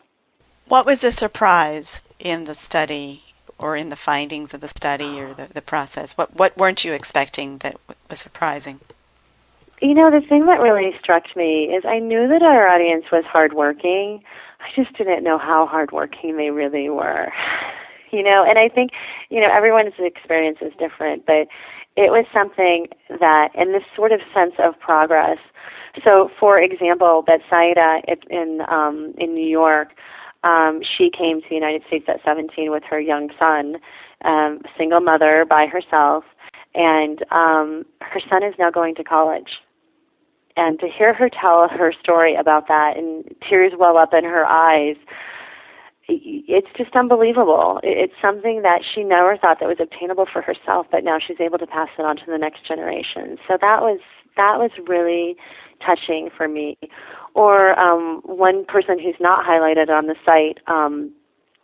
What 0.68 0.86
was 0.86 1.00
the 1.00 1.12
surprise 1.12 2.02
in 2.18 2.46
the 2.46 2.56
study, 2.56 3.24
or 3.60 3.76
in 3.76 3.90
the 3.90 3.96
findings 3.96 4.54
of 4.54 4.62
the 4.62 4.68
study, 4.68 5.20
or 5.20 5.34
the, 5.34 5.48
the 5.54 5.62
process? 5.62 6.18
What 6.18 6.36
what 6.36 6.58
weren't 6.58 6.84
you 6.84 6.94
expecting 6.94 7.60
that 7.60 7.80
was 8.10 8.20
surprising? 8.20 8.80
You 9.82 9.94
know, 9.94 10.10
the 10.10 10.26
thing 10.26 10.46
that 10.46 10.62
really 10.62 10.96
struck 11.00 11.24
me 11.36 11.66
is 11.66 11.84
I 11.86 12.00
knew 12.00 12.28
that 12.30 12.42
our 12.42 12.68
audience 12.68 13.06
was 13.12 13.26
hardworking. 13.26 14.24
I 14.66 14.70
just 14.76 14.98
didn't 14.98 15.24
know 15.24 15.38
how 15.38 15.68
hardworking 15.68 16.38
they 16.38 16.50
really 16.50 16.90
were. 16.90 17.32
You 18.12 18.24
know, 18.24 18.46
and 18.48 18.58
I 18.58 18.70
think, 18.70 18.92
you 19.30 19.42
know, 19.42 19.50
everyone's 19.52 19.96
experience 20.00 20.60
is 20.62 20.72
different, 20.80 21.26
but 21.26 21.50
it 21.98 22.12
was 22.12 22.26
something 22.38 22.88
that, 23.10 23.50
in 23.56 23.74
this 23.74 23.82
sort 23.94 24.14
of 24.14 24.22
sense 24.34 24.54
of 24.58 24.80
progress. 24.80 25.38
So, 26.08 26.30
for 26.40 26.58
example, 26.62 27.26
that 27.28 27.42
Betsaida 27.52 28.04
in 28.30 28.62
um, 28.70 29.14
in 29.18 29.34
New 29.34 29.46
York, 29.46 29.90
um, 30.46 30.80
she 30.98 31.10
came 31.10 31.42
to 31.42 31.50
the 31.50 31.56
United 31.56 31.82
States 31.88 32.06
at 32.08 32.22
17 32.24 32.72
with 32.72 32.84
her 32.90 33.02
young 33.02 33.32
son, 33.38 33.78
um, 34.24 34.62
single 34.78 35.02
mother 35.02 35.46
by 35.50 35.66
herself, 35.66 36.24
and 36.74 37.26
um, 37.32 37.86
her 38.02 38.22
son 38.30 38.44
is 38.44 38.54
now 38.58 38.70
going 38.70 38.96
to 38.96 39.04
college 39.04 39.50
and 40.58 40.80
to 40.80 40.88
hear 40.88 41.14
her 41.14 41.30
tell 41.30 41.68
her 41.68 41.94
story 42.02 42.36
about 42.36 42.68
that 42.68 42.98
and 42.98 43.24
tears 43.48 43.74
well 43.78 43.98
up 43.98 44.14
in 44.14 44.24
her 44.24 44.46
eyes 44.46 44.96
it's 46.08 46.68
just 46.78 46.96
unbelievable. 46.96 47.80
It's 47.82 48.14
something 48.22 48.62
that 48.62 48.82
she 48.84 49.04
never 49.04 49.38
thought 49.38 49.60
that 49.60 49.68
was 49.68 49.78
obtainable 49.80 50.28
for 50.32 50.42
herself 50.42 50.88
but 50.92 51.04
now 51.04 51.18
she's 51.26 51.40
able 51.40 51.58
to 51.58 51.68
pass 51.68 51.90
it 51.98 52.06
on 52.06 52.16
to 52.18 52.24
the 52.28 52.38
next 52.38 52.68
generation. 52.68 53.38
So 53.48 53.58
that 53.60 53.82
was 53.82 54.00
that 54.38 54.60
was 54.60 54.72
really 54.88 55.36
touching 55.86 56.30
for 56.36 56.48
me. 56.48 56.78
Or 57.34 57.78
um 57.80 58.22
one 58.24 58.66
person 58.66 59.00
who's 59.00 59.16
not 59.20 59.46
highlighted 59.46 59.90
on 59.90 60.08
the 60.08 60.16
site 60.26 60.60
um 60.68 61.12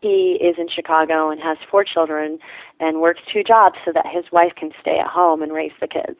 he 0.01 0.39
is 0.41 0.55
in 0.57 0.67
Chicago 0.67 1.29
and 1.29 1.39
has 1.39 1.57
four 1.69 1.83
children 1.83 2.39
and 2.79 3.01
works 3.01 3.21
two 3.31 3.43
jobs 3.43 3.75
so 3.85 3.91
that 3.93 4.07
his 4.11 4.25
wife 4.31 4.53
can 4.57 4.71
stay 4.81 4.97
at 4.97 5.05
home 5.05 5.43
and 5.43 5.53
raise 5.53 5.73
the 5.79 5.87
kids 5.87 6.17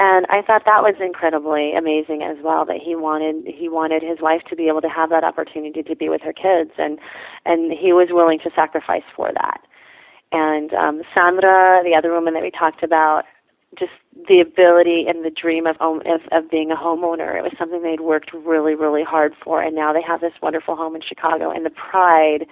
and 0.00 0.24
I 0.30 0.40
thought 0.40 0.62
that 0.64 0.82
was 0.82 0.94
incredibly 0.98 1.74
amazing 1.74 2.22
as 2.22 2.38
well 2.42 2.64
that 2.64 2.78
he 2.82 2.96
wanted 2.96 3.44
he 3.46 3.68
wanted 3.68 4.02
his 4.02 4.18
wife 4.20 4.40
to 4.48 4.56
be 4.56 4.66
able 4.66 4.80
to 4.80 4.88
have 4.88 5.10
that 5.10 5.24
opportunity 5.24 5.82
to 5.82 5.94
be 5.94 6.08
with 6.08 6.22
her 6.22 6.32
kids. 6.32 6.70
And 6.78 6.98
and 7.44 7.70
he 7.70 7.92
was 7.92 8.08
willing 8.10 8.38
to 8.40 8.50
sacrifice 8.56 9.04
for 9.14 9.30
that. 9.34 9.60
And 10.32 10.72
um 10.72 11.02
Sandra 11.16 11.82
the 11.84 11.94
other 11.94 12.12
woman 12.12 12.32
that 12.32 12.42
we 12.42 12.50
talked 12.50 12.82
about 12.82 13.24
just 13.78 13.92
the 14.26 14.40
ability 14.40 15.04
and 15.06 15.22
the 15.22 15.30
dream 15.30 15.66
of, 15.66 15.76
of 15.80 16.00
of 16.32 16.50
being 16.50 16.70
a 16.72 16.76
homeowner 16.76 17.36
it 17.36 17.42
was 17.42 17.52
something 17.58 17.82
they'd 17.82 18.00
worked 18.00 18.32
really 18.32 18.74
really 18.74 19.04
hard 19.04 19.34
for. 19.44 19.60
And 19.60 19.76
now 19.76 19.92
they 19.92 20.02
have 20.02 20.22
this 20.22 20.32
wonderful 20.40 20.76
home 20.76 20.96
in 20.96 21.02
Chicago. 21.02 21.50
And 21.50 21.66
the 21.66 21.76
pride 21.76 22.46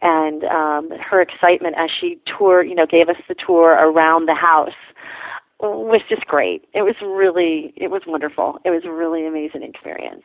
and 0.00 0.44
um 0.44 0.90
her 1.00 1.20
excitement 1.20 1.74
as 1.76 1.90
she 1.90 2.20
toured 2.38 2.68
you 2.68 2.76
know 2.76 2.86
gave 2.86 3.08
us 3.08 3.16
the 3.26 3.34
tour 3.34 3.70
around 3.72 4.28
the 4.28 4.34
house 4.36 4.78
was 5.60 6.02
just 6.08 6.26
great. 6.26 6.68
It 6.74 6.82
was 6.82 6.94
really, 7.02 7.72
it 7.76 7.90
was 7.90 8.02
wonderful. 8.06 8.58
It 8.64 8.70
was 8.70 8.84
a 8.84 8.92
really 8.92 9.26
amazing 9.26 9.62
experience. 9.62 10.24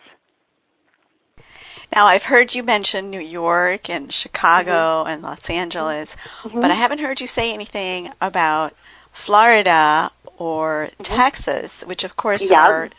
Now, 1.93 2.05
I've 2.05 2.23
heard 2.23 2.53
you 2.53 2.61
mention 2.61 3.09
New 3.09 3.19
York 3.21 3.89
and 3.89 4.11
Chicago 4.11 4.71
mm-hmm. 4.71 5.09
and 5.09 5.21
Los 5.23 5.49
Angeles, 5.49 6.15
mm-hmm. 6.43 6.59
but 6.59 6.69
I 6.69 6.75
haven't 6.75 6.99
heard 6.99 7.19
you 7.19 7.27
say 7.27 7.53
anything 7.53 8.11
about 8.21 8.73
Florida 9.11 10.11
or 10.37 10.89
mm-hmm. 10.91 11.03
Texas, 11.03 11.81
which, 11.87 12.03
of 12.03 12.15
course, 12.15 12.51
are 12.51 12.89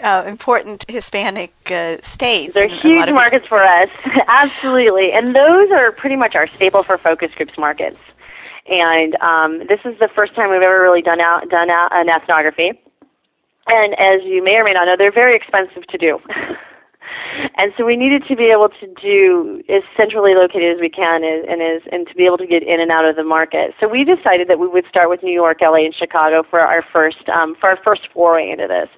uh, 0.00 0.24
important 0.26 0.86
Hispanic 0.88 1.52
uh, 1.70 1.98
states. 2.02 2.54
They're 2.54 2.68
huge 2.68 3.10
markets 3.10 3.46
for 3.46 3.64
us, 3.64 3.90
absolutely. 4.28 5.12
And 5.12 5.34
those 5.34 5.70
are 5.70 5.92
pretty 5.92 6.16
much 6.16 6.34
our 6.34 6.46
staple 6.46 6.82
for 6.82 6.96
focus 6.96 7.30
groups 7.34 7.58
markets 7.58 7.98
and 8.68 9.16
um, 9.16 9.58
this 9.68 9.80
is 9.84 9.98
the 10.00 10.08
first 10.16 10.34
time 10.34 10.50
we've 10.50 10.62
ever 10.62 10.80
really 10.80 11.02
done 11.02 11.20
out 11.20 11.48
done 11.48 11.70
out 11.70 11.88
an 11.98 12.08
ethnography. 12.08 12.72
And 13.66 13.94
as 13.94 14.24
you 14.24 14.42
may 14.42 14.56
or 14.56 14.64
may 14.64 14.72
not 14.72 14.86
know, 14.86 14.96
they're 14.96 15.12
very 15.12 15.36
expensive 15.36 15.86
to 15.88 15.98
do. 15.98 16.18
and 17.56 17.72
so 17.76 17.84
we 17.84 17.96
needed 17.96 18.24
to 18.28 18.36
be 18.36 18.46
able 18.46 18.68
to 18.68 18.86
do 19.00 19.62
as 19.68 19.82
centrally 19.98 20.34
located 20.34 20.74
as 20.74 20.80
we 20.80 20.88
can 20.88 21.22
and, 21.22 21.60
as 21.60 21.82
and 21.92 22.06
to 22.08 22.14
be 22.14 22.24
able 22.24 22.38
to 22.38 22.46
get 22.46 22.62
in 22.62 22.80
and 22.80 22.90
out 22.90 23.04
of 23.04 23.16
the 23.16 23.24
market. 23.24 23.74
So 23.80 23.88
we 23.88 24.04
decided 24.04 24.48
that 24.48 24.58
we 24.58 24.66
would 24.66 24.86
start 24.88 25.10
with 25.10 25.22
New 25.22 25.32
York, 25.32 25.58
LA, 25.60 25.84
and 25.84 25.94
Chicago 25.94 26.42
for 26.48 26.60
our 26.60 26.82
first 26.94 27.28
um, 27.28 27.54
for 27.60 27.70
our 27.70 27.78
first 27.84 28.08
foray 28.12 28.50
into 28.50 28.66
this. 28.66 28.88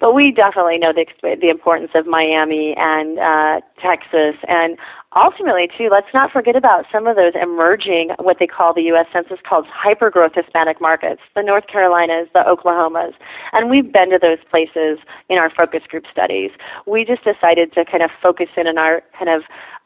But 0.00 0.14
we 0.14 0.32
definitely 0.32 0.78
know 0.78 0.92
the 0.92 1.06
the 1.22 1.50
importance 1.50 1.90
of 1.94 2.06
Miami 2.06 2.74
and 2.76 3.18
uh, 3.18 3.60
Texas 3.80 4.36
and 4.48 4.78
ultimately, 5.16 5.68
too, 5.76 5.88
let's 5.90 6.12
not 6.12 6.30
forget 6.30 6.56
about 6.56 6.86
some 6.90 7.06
of 7.06 7.16
those 7.16 7.32
emerging, 7.40 8.10
what 8.18 8.38
they 8.38 8.46
call 8.46 8.74
the 8.74 8.82
U.S. 8.94 9.06
Census 9.12 9.38
calls 9.48 9.66
hyper-growth 9.68 10.32
Hispanic 10.34 10.80
markets, 10.80 11.20
the 11.34 11.42
North 11.42 11.64
Carolinas, 11.66 12.28
the 12.34 12.40
Oklahomas, 12.40 13.12
and 13.52 13.70
we've 13.70 13.92
been 13.92 14.10
to 14.10 14.18
those 14.20 14.38
places 14.50 14.98
in 15.28 15.38
our 15.38 15.50
focus 15.58 15.82
group 15.88 16.04
studies. 16.10 16.50
We 16.86 17.04
just 17.04 17.24
decided 17.24 17.72
to 17.74 17.84
kind 17.84 18.02
of 18.02 18.10
focus 18.22 18.48
in 18.56 18.66
on 18.66 18.78
our 18.78 19.02
kind 19.18 19.30
of 19.30 19.42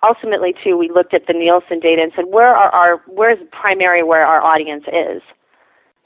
ultimately 0.07 0.55
too 0.63 0.77
we 0.77 0.89
looked 0.89 1.13
at 1.13 1.27
the 1.27 1.33
Nielsen 1.33 1.81
data 1.81 2.03
and 2.03 2.13
said 2.15 2.27
where 2.29 2.55
are 2.55 2.71
our 2.71 3.03
where's 3.09 3.39
primary 3.51 4.05
where 4.05 4.25
our 4.25 4.41
audience 4.41 4.85
is 4.87 5.23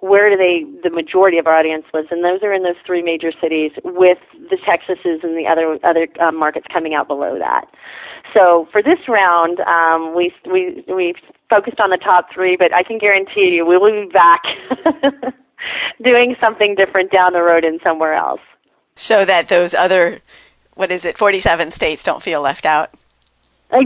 where 0.03 0.29
do 0.29 0.37
they 0.37 0.67
the 0.83 0.91
majority 0.95 1.39
of 1.39 1.47
our 1.47 1.57
audience 1.57 1.85
lives 1.95 2.09
and 2.11 2.25
those 2.25 2.43
are 2.43 2.53
in 2.53 2.65
those 2.65 2.77
three 2.85 3.03
major 3.03 3.31
cities 3.41 3.71
with 3.85 4.19
the 4.51 4.57
texases 4.57 5.23
and 5.23 5.39
the 5.39 5.47
other 5.49 5.79
other 5.85 6.09
um, 6.21 6.37
markets 6.37 6.67
coming 6.73 6.93
out 6.93 7.07
below 7.07 7.39
that. 7.39 7.67
So 8.37 8.67
for 8.73 8.83
this 8.83 8.99
round 9.09 9.61
um, 9.61 10.15
we 10.15 10.35
we 10.51 10.85
we 10.93 11.15
focused 11.49 11.81
on 11.81 11.91
the 11.91 11.99
top 11.99 12.27
three 12.35 12.57
but 12.57 12.75
i 12.75 12.83
can 12.83 12.99
guarantee 12.99 13.53
you 13.55 13.65
we 13.65 13.79
will 13.79 13.93
be 13.93 14.11
back 14.13 14.43
doing 16.03 16.35
something 16.43 16.75
different 16.75 17.13
down 17.13 17.33
the 17.33 17.43
road 17.43 17.65
in 17.65 17.79
somewhere 17.85 18.15
else. 18.15 18.41
So 18.97 19.25
that 19.25 19.49
those 19.49 19.73
other 19.73 20.21
what 20.75 20.91
is 20.91 21.05
it 21.05 21.17
47 21.17 21.71
states 21.71 22.03
don't 22.03 22.23
feel 22.23 22.41
left 22.41 22.67
out 22.67 22.91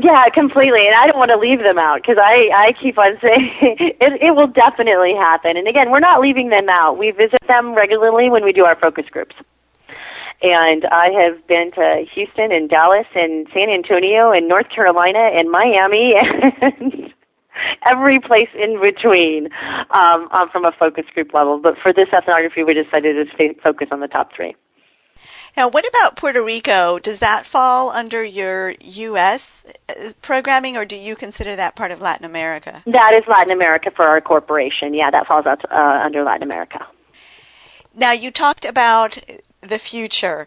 yeah, 0.02 0.28
completely. 0.34 0.86
And 0.86 0.94
I 0.96 1.06
don't 1.06 1.18
want 1.18 1.30
to 1.30 1.38
leave 1.38 1.62
them 1.62 1.78
out 1.78 2.02
because 2.02 2.18
I, 2.20 2.50
I 2.54 2.72
keep 2.80 2.98
on 2.98 3.18
saying 3.22 3.54
it, 3.60 4.22
it 4.22 4.34
will 4.34 4.48
definitely 4.48 5.14
happen. 5.14 5.56
And 5.56 5.68
again, 5.68 5.90
we're 5.90 6.00
not 6.00 6.20
leaving 6.20 6.48
them 6.50 6.68
out. 6.68 6.98
We 6.98 7.10
visit 7.12 7.40
them 7.48 7.74
regularly 7.74 8.30
when 8.30 8.44
we 8.44 8.52
do 8.52 8.64
our 8.64 8.76
focus 8.76 9.06
groups. 9.10 9.36
And 10.42 10.84
I 10.86 11.10
have 11.10 11.46
been 11.46 11.72
to 11.72 12.04
Houston 12.14 12.52
and 12.52 12.68
Dallas 12.68 13.06
and 13.14 13.46
San 13.54 13.70
Antonio 13.70 14.32
and 14.32 14.48
North 14.48 14.68
Carolina 14.68 15.30
and 15.32 15.50
Miami 15.50 16.14
and 16.60 17.14
every 17.86 18.20
place 18.20 18.50
in 18.54 18.80
between 18.80 19.48
um, 19.90 20.28
um, 20.32 20.50
from 20.50 20.66
a 20.66 20.72
focus 20.72 21.06
group 21.14 21.32
level. 21.32 21.58
But 21.58 21.78
for 21.82 21.92
this 21.92 22.08
ethnography, 22.14 22.64
we 22.64 22.74
decided 22.74 23.14
to 23.14 23.34
stay, 23.34 23.54
focus 23.62 23.88
on 23.90 24.00
the 24.00 24.08
top 24.08 24.30
three. 24.34 24.54
Now, 25.56 25.68
what 25.68 25.88
about 25.88 26.16
Puerto 26.16 26.44
Rico? 26.44 26.98
Does 26.98 27.20
that 27.20 27.46
fall 27.46 27.90
under 27.90 28.22
your 28.22 28.74
U.S. 28.78 29.64
Uh, 29.88 30.10
programming, 30.20 30.76
or 30.76 30.84
do 30.84 30.96
you 30.96 31.16
consider 31.16 31.56
that 31.56 31.74
part 31.74 31.90
of 31.90 32.00
Latin 32.00 32.26
America? 32.26 32.82
That 32.84 33.14
is 33.14 33.24
Latin 33.26 33.52
America 33.52 33.90
for 33.96 34.04
our 34.04 34.20
corporation. 34.20 34.92
Yeah, 34.92 35.10
that 35.10 35.26
falls 35.26 35.46
out 35.46 35.64
uh, 35.70 36.02
under 36.04 36.22
Latin 36.22 36.42
America. 36.42 36.86
Now, 37.94 38.12
you 38.12 38.30
talked 38.30 38.66
about 38.66 39.18
the 39.62 39.78
future. 39.78 40.46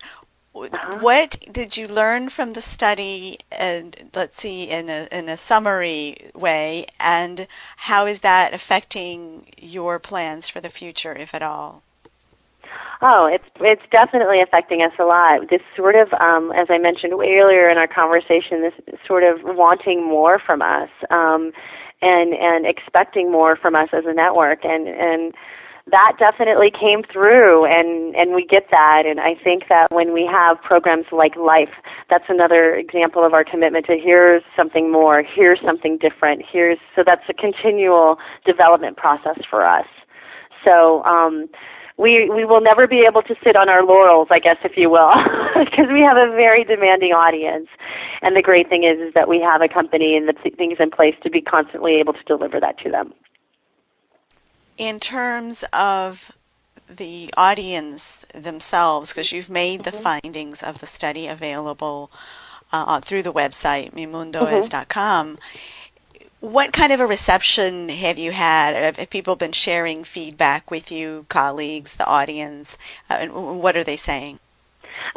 Uh-huh. 0.53 0.99
What 0.99 1.37
did 1.51 1.75
you 1.75 1.87
learn 1.87 2.29
from 2.29 2.53
the 2.53 2.61
study? 2.61 3.39
And 3.51 4.11
let's 4.13 4.39
see, 4.39 4.69
in 4.69 4.89
a 4.89 5.07
in 5.11 5.27
a 5.27 5.37
summary 5.37 6.17
way, 6.35 6.85
and 6.99 7.47
how 7.77 8.05
is 8.05 8.19
that 8.19 8.53
affecting 8.53 9.47
your 9.59 9.97
plans 9.97 10.49
for 10.49 10.61
the 10.61 10.69
future, 10.69 11.15
if 11.15 11.33
at 11.33 11.41
all? 11.41 11.81
Oh, 13.01 13.29
it's 13.31 13.45
it's 13.61 13.81
definitely 13.91 14.41
affecting 14.41 14.81
us 14.81 14.91
a 14.99 15.05
lot. 15.05 15.49
This 15.49 15.61
sort 15.75 15.95
of, 15.95 16.11
um, 16.19 16.51
as 16.51 16.67
I 16.69 16.77
mentioned 16.77 17.13
earlier 17.13 17.69
in 17.69 17.77
our 17.77 17.87
conversation, 17.87 18.61
this 18.61 18.73
sort 19.07 19.23
of 19.23 19.39
wanting 19.43 20.03
more 20.03 20.37
from 20.37 20.61
us, 20.61 20.89
um, 21.09 21.53
and 22.01 22.33
and 22.33 22.65
expecting 22.65 23.31
more 23.31 23.55
from 23.55 23.73
us 23.73 23.87
as 23.93 24.03
a 24.05 24.13
network, 24.13 24.65
and 24.65 24.89
and 24.89 25.33
that 25.87 26.17
definitely 26.19 26.71
came 26.71 27.03
through, 27.03 27.63
and 27.65 28.15
and 28.17 28.35
we 28.35 28.45
get 28.45 28.67
that. 28.71 29.03
And 29.05 29.21
I 29.21 29.33
think 29.41 29.69
that 29.69 29.87
when 29.91 30.11
we 30.11 30.25
have 30.29 30.61
programs 30.61 31.05
like 31.13 31.37
Life, 31.37 31.73
that's 32.09 32.25
another 32.27 32.75
example 32.75 33.25
of 33.25 33.33
our 33.33 33.45
commitment 33.45 33.85
to 33.85 33.97
here's 33.97 34.43
something 34.57 34.91
more, 34.91 35.23
here's 35.23 35.61
something 35.65 35.97
different, 35.97 36.43
here's 36.51 36.79
so 36.97 37.03
that's 37.07 37.23
a 37.29 37.33
continual 37.33 38.17
development 38.45 38.97
process 38.97 39.39
for 39.49 39.65
us. 39.65 39.87
So. 40.65 41.01
Um, 41.05 41.47
we 41.99 42.29
we 42.29 42.45
will 42.45 42.61
never 42.61 42.87
be 42.87 43.03
able 43.05 43.21
to 43.23 43.35
sit 43.45 43.57
on 43.57 43.67
our 43.67 43.83
laurels, 43.83 44.29
I 44.31 44.39
guess, 44.39 44.55
if 44.63 44.77
you 44.77 44.89
will, 44.89 45.11
because 45.55 45.87
we 45.91 45.99
have 45.99 46.17
a 46.17 46.31
very 46.31 46.63
demanding 46.63 47.11
audience. 47.11 47.67
And 48.21 48.35
the 48.35 48.41
great 48.41 48.69
thing 48.69 48.85
is, 48.85 48.99
is 48.99 49.13
that 49.13 49.27
we 49.27 49.41
have 49.41 49.61
a 49.61 49.67
company 49.67 50.15
and 50.15 50.27
the 50.27 50.33
things 50.57 50.77
in 50.79 50.89
place 50.89 51.15
to 51.23 51.29
be 51.29 51.41
constantly 51.41 51.95
able 51.95 52.13
to 52.13 52.23
deliver 52.23 52.59
that 52.61 52.79
to 52.79 52.89
them. 52.89 53.13
In 54.77 54.99
terms 54.99 55.65
of 55.73 56.31
the 56.89 57.33
audience 57.35 58.25
themselves, 58.33 59.11
because 59.11 59.33
you've 59.33 59.49
made 59.49 59.81
mm-hmm. 59.81 59.95
the 59.95 60.01
findings 60.01 60.63
of 60.63 60.79
the 60.79 60.87
study 60.87 61.27
available 61.27 62.09
uh, 62.71 63.01
through 63.01 63.23
the 63.23 63.33
website 63.33 63.93
mimundoes.com. 63.93 65.27
Mm-hmm. 65.27 65.35
What 66.41 66.71
kind 66.71 66.93
of 66.93 67.01
a 67.01 67.05
reception 67.05 67.89
have 67.89 68.17
you 68.17 68.31
had? 68.31 68.95
Have 68.95 69.09
people 69.09 69.35
been 69.35 69.51
sharing 69.51 70.05
feedback 70.05 70.71
with 70.71 70.89
you, 70.89 71.25
colleagues, 71.27 71.95
the 71.95 72.05
audience? 72.05 72.77
Uh, 73.09 73.17
and 73.19 73.59
what 73.59 73.75
are 73.75 73.83
they 73.83 73.97
saying? 73.97 74.39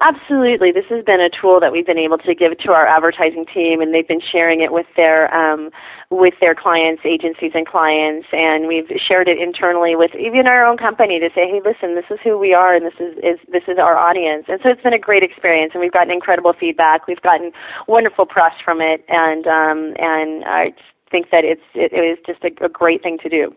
Absolutely. 0.01 0.73
This 0.73 0.87
has 0.89 1.05
been 1.05 1.21
a 1.21 1.31
tool 1.31 1.61
that 1.61 1.73
we've 1.73 1.87
been 1.87 1.99
able 1.99 2.19
to 2.19 2.35
give 2.35 2.57
to 2.59 2.73
our 2.73 2.87
advertising 2.87 3.47
team 3.47 3.81
and 3.81 3.95
they've 3.95 4.07
been 4.07 4.21
sharing 4.21 4.61
it 4.61 4.73
with 4.73 4.87
their 4.97 5.33
um, 5.35 5.71
with 6.11 6.35
their 6.43 6.55
clients, 6.55 7.03
agencies 7.05 7.53
and 7.55 7.67
clients 7.67 8.29
and 8.33 8.69
we've 8.69 8.91
shared 9.09 9.29
it 9.29 9.39
internally 9.39 9.97
with 9.97 10.15
even 10.15 10.47
our 10.47 10.65
own 10.65 10.77
company 10.77 11.19
to 11.21 11.29
say, 11.35 11.49
Hey, 11.49 11.61
listen, 11.65 11.95
this 11.95 12.05
is 12.11 12.19
who 12.23 12.39
we 12.39 12.53
are 12.53 12.75
and 12.75 12.85
this 12.85 12.99
is, 13.01 13.17
is 13.19 13.39
this 13.49 13.63
is 13.69 13.79
our 13.79 13.97
audience. 13.97 14.47
And 14.49 14.61
so 14.63 14.69
it's 14.69 14.83
been 14.83 14.93
a 14.93 14.99
great 14.99 15.23
experience 15.23 15.73
and 15.75 15.81
we've 15.81 15.93
gotten 15.93 16.11
incredible 16.11 16.53
feedback. 16.53 17.07
We've 17.07 17.23
gotten 17.23 17.53
wonderful 17.87 18.27
press 18.27 18.55
from 18.65 18.81
it 18.81 19.05
and 19.09 19.47
um, 19.47 19.95
and 19.99 20.45
I 20.45 20.75
think 21.13 21.31
that 21.31 21.45
it's 21.45 21.63
it, 21.75 21.93
it 21.93 22.05
is 22.13 22.19
just 22.27 22.43
a, 22.43 22.65
a 22.65 22.69
great 22.69 23.03
thing 23.05 23.19
to 23.19 23.29
do. 23.29 23.55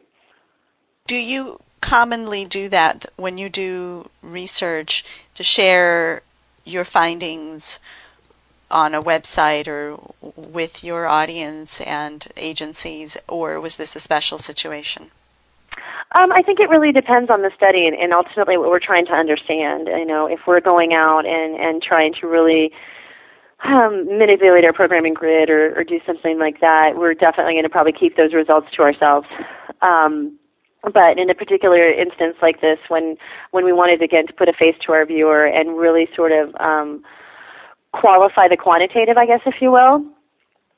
Do 1.08 1.16
you 1.16 1.60
commonly 1.82 2.46
do 2.46 2.70
that 2.70 3.06
when 3.16 3.38
you 3.38 3.50
do 3.50 4.10
research 4.22 5.04
to 5.36 5.44
share 5.44 6.22
your 6.66 6.84
findings 6.84 7.80
on 8.72 8.96
a 8.96 9.02
website 9.02 9.68
or 9.68 9.98
with 10.36 10.84
your 10.84 11.06
audience 11.06 11.82
and 11.82 12.28
agencies, 12.36 13.18
or 13.28 13.62
was 13.62 13.78
this 13.78 13.96
a 13.96 14.00
special 14.00 14.38
situation? 14.38 15.12
Um, 16.18 16.32
I 16.32 16.42
think 16.42 16.60
it 16.60 16.70
really 16.70 16.92
depends 16.92 17.30
on 17.30 17.42
the 17.42 17.52
study 17.56 17.86
and, 17.88 17.96
and 17.96 18.14
ultimately 18.14 18.58
what 18.58 18.70
we're 18.70 18.80
trying 18.80 19.06
to 19.08 19.14
understand. 19.14 19.88
You 19.88 20.06
know, 20.06 20.28
if 20.28 20.40
we're 20.48 20.62
going 20.62 20.94
out 20.94 21.26
and, 21.26 21.56
and 21.56 21.84
trying 21.84 22.14
to 22.22 22.28
really 22.28 22.72
um, 23.64 24.06
manipulate 24.18 24.66
our 24.66 24.74
programming 24.74 25.14
grid 25.14 25.50
or, 25.50 25.78
or 25.80 25.84
do 25.84 26.00
something 26.06 26.38
like 26.40 26.60
that, 26.62 26.94
we're 26.96 27.14
definitely 27.14 27.54
going 27.54 27.64
to 27.64 27.70
probably 27.70 27.94
keep 27.94 28.18
those 28.18 28.34
results 28.34 28.68
to 28.76 28.82
ourselves. 28.82 29.28
Um, 29.82 30.38
but 30.94 31.18
in 31.18 31.30
a 31.30 31.36
particular 31.36 31.90
instance 31.90 32.36
like 32.42 32.62
this, 32.62 32.78
when 32.90 33.18
when 33.52 33.66
we 33.66 33.74
wanted 33.74 34.02
again 34.04 34.28
to 34.28 34.34
put 34.34 34.48
a 34.48 34.54
face 34.54 34.76
to 34.86 34.94
our 34.94 35.06
viewer 35.06 35.46
and 35.46 35.78
really 35.78 36.08
sort 36.16 36.32
of 36.32 36.56
um, 36.60 37.04
qualify 37.92 38.48
the 38.48 38.58
quantitative, 38.58 39.18
I 39.18 39.26
guess, 39.26 39.42
if 39.46 39.56
you 39.62 39.72
will, 39.72 40.06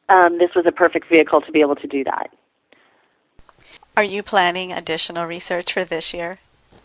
um, 0.09 0.37
this 0.37 0.51
was 0.55 0.65
a 0.65 0.71
perfect 0.71 1.09
vehicle 1.09 1.41
to 1.41 1.51
be 1.51 1.61
able 1.61 1.75
to 1.75 1.87
do 1.87 2.03
that. 2.05 2.29
Are 3.97 4.03
you 4.03 4.23
planning 4.23 4.71
additional 4.71 5.25
research 5.25 5.73
for 5.73 5.83
this 5.83 6.13
year? 6.13 6.39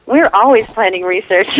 We're 0.07 0.31
always 0.35 0.67
planning 0.75 1.05
research. 1.05 1.47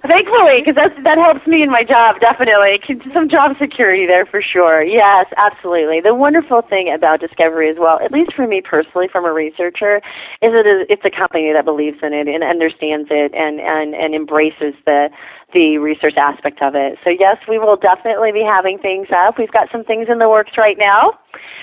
Thankfully, 0.00 0.64
because 0.64 0.76
that 0.76 0.96
that 1.04 1.18
helps 1.18 1.46
me 1.46 1.62
in 1.62 1.70
my 1.70 1.84
job. 1.84 2.20
Definitely, 2.20 2.80
some 3.14 3.28
job 3.28 3.56
security 3.60 4.06
there 4.06 4.24
for 4.24 4.40
sure. 4.40 4.82
Yes, 4.82 5.26
absolutely. 5.36 6.00
The 6.00 6.14
wonderful 6.14 6.62
thing 6.62 6.90
about 6.94 7.20
Discovery 7.20 7.68
as 7.68 7.76
well, 7.78 8.00
at 8.00 8.12
least 8.12 8.32
for 8.34 8.46
me 8.46 8.62
personally, 8.62 9.08
from 9.12 9.26
a 9.26 9.32
researcher, 9.32 9.98
is 10.40 10.52
it 10.56 10.66
is 10.66 10.86
it's 10.88 11.04
a 11.04 11.10
company 11.10 11.52
that 11.52 11.66
believes 11.66 11.98
in 12.02 12.14
it 12.14 12.28
and 12.28 12.42
understands 12.42 13.08
it 13.10 13.34
and 13.34 13.60
and 13.60 13.94
and 13.94 14.14
embraces 14.14 14.74
the 14.86 15.10
the 15.52 15.78
research 15.78 16.14
aspect 16.16 16.62
of 16.62 16.74
it. 16.74 16.98
So 17.04 17.10
yes, 17.10 17.36
we 17.48 17.58
will 17.58 17.76
definitely 17.76 18.32
be 18.32 18.42
having 18.42 18.78
things 18.78 19.08
up. 19.14 19.38
We've 19.38 19.50
got 19.50 19.68
some 19.70 19.84
things 19.84 20.08
in 20.10 20.18
the 20.18 20.28
works 20.28 20.52
right 20.58 20.76
now, 20.78 21.18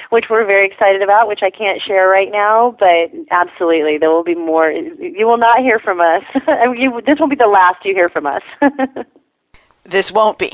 which 0.10 0.26
we're 0.30 0.46
very 0.46 0.68
excited 0.68 1.02
about, 1.02 1.28
which 1.28 1.42
I 1.44 1.50
can't 1.50 1.82
share 1.82 2.08
right 2.08 2.32
now, 2.32 2.76
but 2.80 3.12
absolutely 3.32 3.98
there 3.98 4.12
will 4.12 4.24
be 4.24 4.36
more. 4.36 4.70
You 4.72 5.26
will 5.28 5.38
not 5.38 5.60
hear 5.60 5.80
from 5.80 6.00
us. 6.00 6.24
you, 6.76 7.02
this 7.06 7.20
will 7.20 7.28
be 7.28 7.36
the 7.36 7.48
last 7.48 7.86
you 7.86 7.94
hear 7.94 8.10
from 8.10 8.26
us. 8.26 8.44
this 9.84 10.12
won't 10.12 10.38
be. 10.38 10.54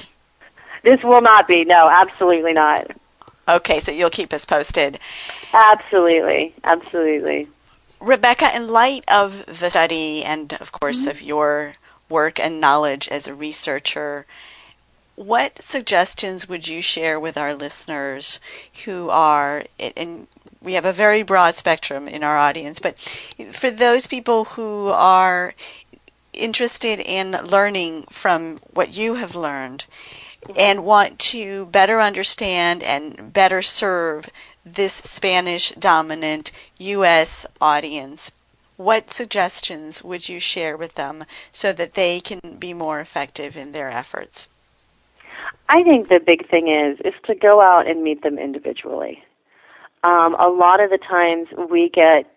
This 0.84 0.99
will 1.03 1.21
not 1.21 1.47
be. 1.47 1.63
No, 1.65 1.89
absolutely 1.89 2.53
not. 2.53 2.91
Okay, 3.47 3.79
so 3.81 3.91
you'll 3.91 4.09
keep 4.09 4.31
us 4.34 4.45
posted. 4.45 4.99
Absolutely, 5.53 6.53
absolutely. 6.63 7.47
Rebecca, 7.99 8.55
in 8.55 8.67
light 8.67 9.03
of 9.07 9.45
the 9.45 9.69
study 9.69 10.23
and, 10.23 10.53
of 10.53 10.71
course, 10.71 11.01
mm-hmm. 11.01 11.11
of 11.11 11.21
your 11.21 11.75
work 12.14 12.39
and 12.39 12.61
knowledge 12.61 13.07
as 13.09 13.28
a 13.28 13.34
researcher, 13.34 14.26
what 15.16 15.61
suggestions 15.61 16.47
would 16.47 16.68
you 16.68 16.82
share 16.82 17.20
with 17.20 17.38
our 17.38 17.53
listeners 17.53 18.39
who 18.86 19.09
are, 19.09 19.66
and 19.80 20.28
we 20.61 20.74
have 20.74 20.86
a 20.86 20.93
very 20.93 21.24
broad 21.24 21.55
spectrum 21.55 22.07
in 22.07 22.24
our 22.24 22.38
audience, 22.38 22.80
but 22.80 22.99
for 23.51 23.70
those 23.70 24.07
people 24.07 24.45
who 24.55 24.88
are 24.89 25.53
interested 26.34 26.99
in 26.99 27.32
learning 27.43 28.03
from 28.09 28.59
what 28.72 28.93
you 28.93 29.16
have 29.16 29.36
learned 29.36 29.86
mm-hmm. 30.43 30.53
and 30.57 30.86
want 30.86 31.20
to 31.20 31.66
better 31.68 31.99
understand 31.99 32.82
and 32.84 33.34
better 33.34 33.61
serve 33.61 34.30
this 34.66 34.93
Spanish 34.93 35.72
dominant 35.72 36.51
U.S. 36.78 37.45
audience, 37.59 38.32
what 38.84 39.11
suggestions 39.11 40.03
would 40.03 40.27
you 40.27 40.39
share 40.39 40.75
with 40.75 40.95
them 40.95 41.25
so 41.51 41.71
that 41.73 41.93
they 41.93 42.19
can 42.19 42.39
be 42.59 42.73
more 42.73 42.99
effective 42.99 43.55
in 43.55 43.71
their 43.71 43.89
efforts? 43.89 44.47
I 45.69 45.84
think 45.84 46.09
the 46.09 46.19
big 46.19 46.49
thing 46.49 46.67
is 46.67 46.99
is 47.05 47.13
to 47.25 47.36
go 47.36 47.61
out 47.61 47.88
and 47.88 48.03
meet 48.03 48.21
them 48.21 48.38
individually. 48.38 49.23
Um, 50.03 50.36
a 50.36 50.49
lot 50.49 50.81
of 50.81 50.89
the 50.89 50.97
times 50.97 51.47
we 51.69 51.89
get 51.89 52.29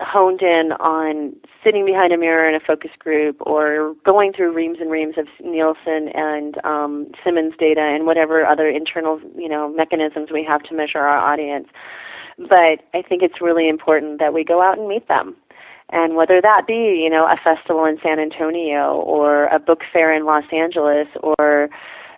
honed 0.00 0.42
in 0.42 0.70
on 0.78 1.34
sitting 1.64 1.84
behind 1.84 2.12
a 2.12 2.16
mirror 2.16 2.48
in 2.48 2.54
a 2.54 2.60
focus 2.60 2.92
group 3.00 3.36
or 3.40 3.96
going 4.04 4.32
through 4.32 4.52
reams 4.52 4.78
and 4.80 4.92
reams 4.92 5.18
of 5.18 5.26
Nielsen 5.44 6.08
and 6.14 6.64
um, 6.64 7.10
Simmons 7.24 7.54
data 7.58 7.80
and 7.80 8.06
whatever 8.06 8.46
other 8.46 8.68
internal 8.68 9.20
you 9.36 9.48
know 9.48 9.68
mechanisms 9.68 10.30
we 10.32 10.44
have 10.44 10.62
to 10.64 10.74
measure 10.74 10.98
our 10.98 11.18
audience. 11.18 11.68
But 12.38 12.86
I 12.94 13.02
think 13.02 13.22
it's 13.22 13.40
really 13.40 13.68
important 13.68 14.20
that 14.20 14.32
we 14.32 14.44
go 14.44 14.62
out 14.62 14.78
and 14.78 14.86
meet 14.86 15.08
them 15.08 15.34
and 15.90 16.16
whether 16.16 16.40
that 16.40 16.66
be 16.66 17.00
you 17.02 17.10
know 17.10 17.26
a 17.26 17.36
festival 17.42 17.84
in 17.84 17.98
San 18.02 18.18
Antonio 18.18 18.94
or 18.96 19.46
a 19.46 19.58
book 19.58 19.80
fair 19.92 20.14
in 20.14 20.24
Los 20.24 20.44
Angeles 20.52 21.08
or 21.22 21.70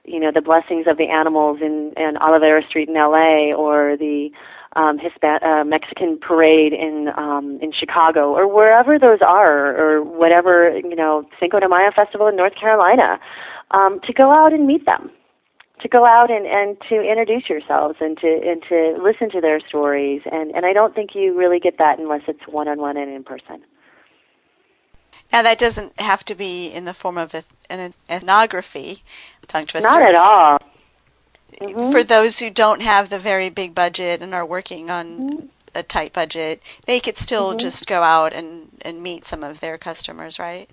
you 0.05 0.19
know 0.19 0.31
the 0.33 0.41
blessings 0.41 0.87
of 0.87 0.97
the 0.97 1.09
animals 1.09 1.59
in, 1.61 1.93
in 1.97 2.15
Olvera 2.21 2.67
Street 2.69 2.89
in 2.89 2.97
L.A. 2.97 3.53
or 3.57 3.97
the 3.97 4.31
um, 4.77 4.99
Hispan- 4.99 5.43
uh, 5.43 5.65
Mexican 5.65 6.19
parade 6.19 6.73
in 6.73 7.11
um, 7.17 7.59
in 7.61 7.73
Chicago 7.73 8.33
or 8.33 8.53
wherever 8.53 8.99
those 8.99 9.21
are 9.21 9.77
or 9.77 10.03
whatever 10.03 10.77
you 10.79 10.97
know 10.97 11.29
Cinco 11.39 11.61
de 11.61 11.69
Mayo 11.69 11.91
festival 11.97 12.29
in 12.29 12.37
North 12.37 12.55
Carolina 12.55 13.19
um, 13.73 14.01
to 14.05 14.13
go 14.13 14.33
out 14.33 14.53
and 14.53 14.67
meet 14.67 14.85
them 14.87 15.11
to 15.81 15.89
go 15.89 16.05
out 16.05 16.31
and, 16.31 16.47
and 16.47 16.77
to 16.89 17.01
introduce 17.01 17.49
yourselves 17.49 17.97
and 18.01 18.19
to 18.19 18.27
and 18.27 18.63
to 18.69 18.99
listen 19.03 19.31
to 19.31 19.41
their 19.41 19.61
stories 19.61 20.23
and, 20.31 20.51
and 20.55 20.67
I 20.67 20.73
don't 20.73 20.95
think 20.95 21.15
you 21.15 21.37
really 21.37 21.61
get 21.61 21.79
that 21.79 21.99
unless 21.99 22.23
it's 22.29 22.47
one 22.47 22.69
on 22.69 22.79
one 22.79 22.97
and 22.97 23.11
in 23.11 23.25
person. 23.25 23.63
Now 25.33 25.43
that 25.43 25.59
doesn't 25.59 25.99
have 26.01 26.25
to 26.27 26.35
be 26.35 26.69
in 26.69 26.85
the 26.85 26.95
form 26.95 27.17
of 27.17 27.35
an 27.69 27.95
ethnography, 28.09 29.03
tongue 29.47 29.67
twister. 29.67 29.89
Not 29.89 30.03
at 30.03 30.15
all. 30.15 30.59
Mm-hmm. 31.61 31.93
For 31.93 32.03
those 32.03 32.39
who 32.39 32.51
don't 32.51 32.83
have 32.83 33.11
the 33.11 33.19
very 33.19 33.49
big 33.49 33.75
budget 33.75 34.23
and 34.23 34.35
are 34.35 34.47
working 34.47 34.91
on 34.91 35.07
mm-hmm. 35.07 35.47
a 35.75 35.83
tight 35.83 36.13
budget, 36.13 36.63
they 36.87 37.01
could 37.01 37.17
still 37.17 37.51
mm-hmm. 37.51 37.59
just 37.59 37.87
go 37.87 38.03
out 38.03 38.33
and, 38.33 38.71
and 38.83 39.03
meet 39.03 39.25
some 39.25 39.45
of 39.45 39.61
their 39.61 39.79
customers, 39.79 40.39
right? 40.39 40.71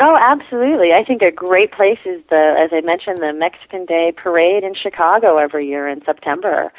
Oh, 0.00 0.16
absolutely. 0.18 0.92
I 0.92 1.04
think 1.04 1.20
a 1.20 1.30
great 1.30 1.72
place 1.72 1.98
is 2.06 2.22
the, 2.30 2.56
as 2.58 2.70
I 2.72 2.80
mentioned, 2.80 3.18
the 3.18 3.32
Mexican 3.32 3.84
Day 3.84 4.12
Parade 4.16 4.64
in 4.64 4.74
Chicago 4.74 5.36
every 5.36 5.68
year 5.68 5.86
in 5.86 6.02
September. 6.04 6.72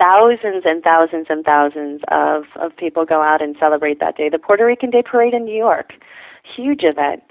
Thousands 0.00 0.62
and 0.64 0.82
thousands 0.82 1.26
and 1.28 1.44
thousands 1.44 2.00
of, 2.12 2.44
of 2.56 2.74
people 2.76 3.04
go 3.04 3.22
out 3.22 3.42
and 3.42 3.56
celebrate 3.58 3.98
that 4.00 4.16
day. 4.16 4.28
The 4.28 4.38
Puerto 4.38 4.64
Rican 4.64 4.90
Day 4.90 5.02
Parade 5.02 5.34
in 5.34 5.44
New 5.44 5.56
York, 5.56 5.92
huge 6.56 6.82
event. 6.84 7.24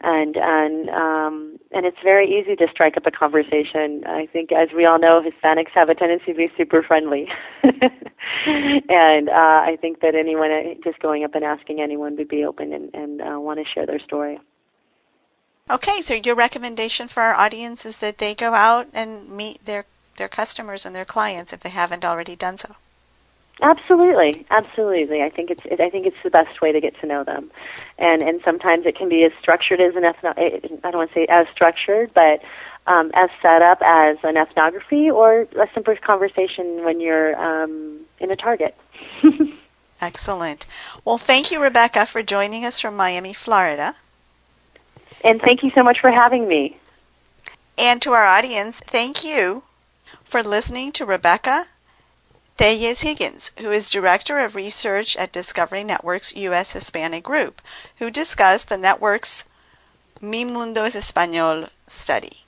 And 0.00 0.36
and 0.36 0.88
um, 0.90 1.58
and 1.72 1.84
it's 1.84 1.96
very 2.04 2.28
easy 2.28 2.54
to 2.54 2.68
strike 2.70 2.96
up 2.96 3.04
a 3.06 3.10
conversation. 3.10 4.04
I 4.06 4.26
think, 4.32 4.52
as 4.52 4.68
we 4.72 4.84
all 4.86 4.96
know, 4.96 5.20
Hispanics 5.20 5.72
have 5.74 5.88
a 5.88 5.94
tendency 5.96 6.26
to 6.26 6.38
be 6.38 6.48
super 6.56 6.84
friendly, 6.84 7.26
and 7.64 9.28
uh, 9.28 9.32
I 9.32 9.76
think 9.80 10.00
that 10.02 10.14
anyone 10.14 10.50
just 10.84 11.00
going 11.00 11.24
up 11.24 11.34
and 11.34 11.42
asking 11.42 11.80
anyone 11.80 12.16
would 12.16 12.28
be 12.28 12.44
open 12.44 12.72
and, 12.72 12.94
and 12.94 13.20
uh, 13.20 13.40
want 13.40 13.58
to 13.58 13.64
share 13.74 13.86
their 13.86 13.98
story. 13.98 14.38
Okay, 15.70 16.02
so 16.02 16.14
your 16.14 16.34
recommendation 16.34 17.08
for 17.08 17.22
our 17.22 17.34
audience 17.34 17.84
is 17.84 17.98
that 17.98 18.18
they 18.18 18.34
go 18.34 18.54
out 18.54 18.88
and 18.94 19.28
meet 19.28 19.64
their 19.64 19.84
their 20.16 20.28
customers 20.28 20.84
and 20.84 20.96
their 20.96 21.04
clients 21.04 21.52
if 21.52 21.60
they 21.60 21.68
haven't 21.68 22.04
already 22.04 22.34
done 22.34 22.58
so. 22.58 22.74
Absolutely, 23.60 24.46
absolutely. 24.50 25.22
I 25.22 25.30
think 25.30 25.50
it's 25.50 25.64
it, 25.64 25.80
I 25.80 25.90
think 25.90 26.06
it's 26.06 26.16
the 26.22 26.30
best 26.30 26.60
way 26.60 26.72
to 26.72 26.80
get 26.80 26.98
to 27.00 27.06
know 27.06 27.24
them, 27.24 27.50
and 27.98 28.22
and 28.22 28.40
sometimes 28.44 28.86
it 28.86 28.96
can 28.96 29.08
be 29.08 29.24
as 29.24 29.32
structured 29.40 29.80
as 29.80 29.96
an 29.96 30.02
ethno. 30.02 30.32
I 30.38 30.90
don't 30.90 30.96
want 30.96 31.10
to 31.10 31.14
say 31.14 31.26
as 31.28 31.46
structured, 31.52 32.12
but 32.14 32.40
um, 32.86 33.10
as 33.14 33.30
set 33.42 33.62
up 33.62 33.82
as 33.82 34.16
an 34.22 34.36
ethnography 34.36 35.10
or 35.10 35.42
a 35.42 35.68
simple 35.74 35.94
conversation 35.96 36.84
when 36.84 37.00
you're 37.00 37.36
um, 37.36 38.00
in 38.20 38.30
a 38.30 38.36
target. 38.36 38.76
Excellent. 40.00 40.64
Well, 41.04 41.18
thank 41.18 41.50
you, 41.50 41.60
Rebecca, 41.60 42.06
for 42.06 42.22
joining 42.22 42.64
us 42.64 42.80
from 42.80 42.96
Miami, 42.96 43.34
Florida. 43.34 43.96
And 45.22 45.40
thank 45.40 45.62
you 45.62 45.70
so 45.74 45.82
much 45.82 46.00
for 46.00 46.10
having 46.10 46.46
me. 46.48 46.78
And 47.76 48.00
to 48.02 48.12
our 48.12 48.24
audience, 48.24 48.80
thank 48.86 49.24
you 49.24 49.62
for 50.24 50.42
listening 50.42 50.92
to 50.92 51.04
Rebecca 51.04 51.66
Telles 52.56 53.02
Higgins, 53.02 53.52
who 53.60 53.70
is 53.70 53.88
Director 53.88 54.40
of 54.40 54.56
Research 54.56 55.16
at 55.16 55.32
Discovery 55.32 55.84
Network's 55.84 56.34
U.S. 56.34 56.72
Hispanic 56.72 57.22
Group, 57.22 57.62
who 57.98 58.10
discussed 58.10 58.68
the 58.68 58.76
network's 58.76 59.44
Mi 60.20 60.44
Mundo 60.44 60.82
es 60.82 60.96
Español 60.96 61.70
study. 61.86 62.44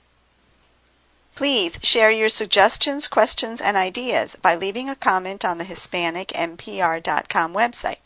Please 1.35 1.79
share 1.81 2.11
your 2.11 2.27
suggestions, 2.27 3.07
questions, 3.07 3.61
and 3.61 3.77
ideas 3.77 4.35
by 4.35 4.53
leaving 4.55 4.89
a 4.89 4.95
comment 4.95 5.45
on 5.45 5.57
the 5.57 5.63
HispanicMPR.com 5.63 7.53
website. 7.53 8.03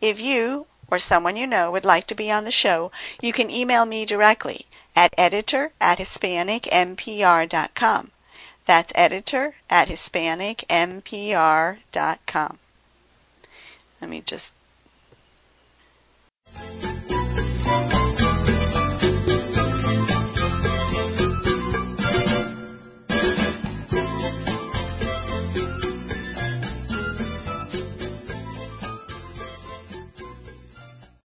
If 0.00 0.20
you 0.20 0.66
or 0.92 0.98
someone 0.98 1.36
you 1.36 1.46
know 1.46 1.70
would 1.70 1.86
like 1.86 2.06
to 2.06 2.14
be 2.14 2.30
on 2.30 2.44
the 2.44 2.50
show, 2.50 2.92
you 3.22 3.32
can 3.32 3.50
email 3.50 3.86
me 3.86 4.04
directly 4.04 4.66
at 4.94 5.14
editor 5.16 5.72
at 5.80 5.96
hispanicmpr.com. 5.96 8.10
That's 8.66 8.92
editor 8.94 9.54
at 9.70 9.88
hispanicmpr.com. 9.88 12.58
Let 14.02 14.10
me 14.10 14.20
just. 14.20 14.52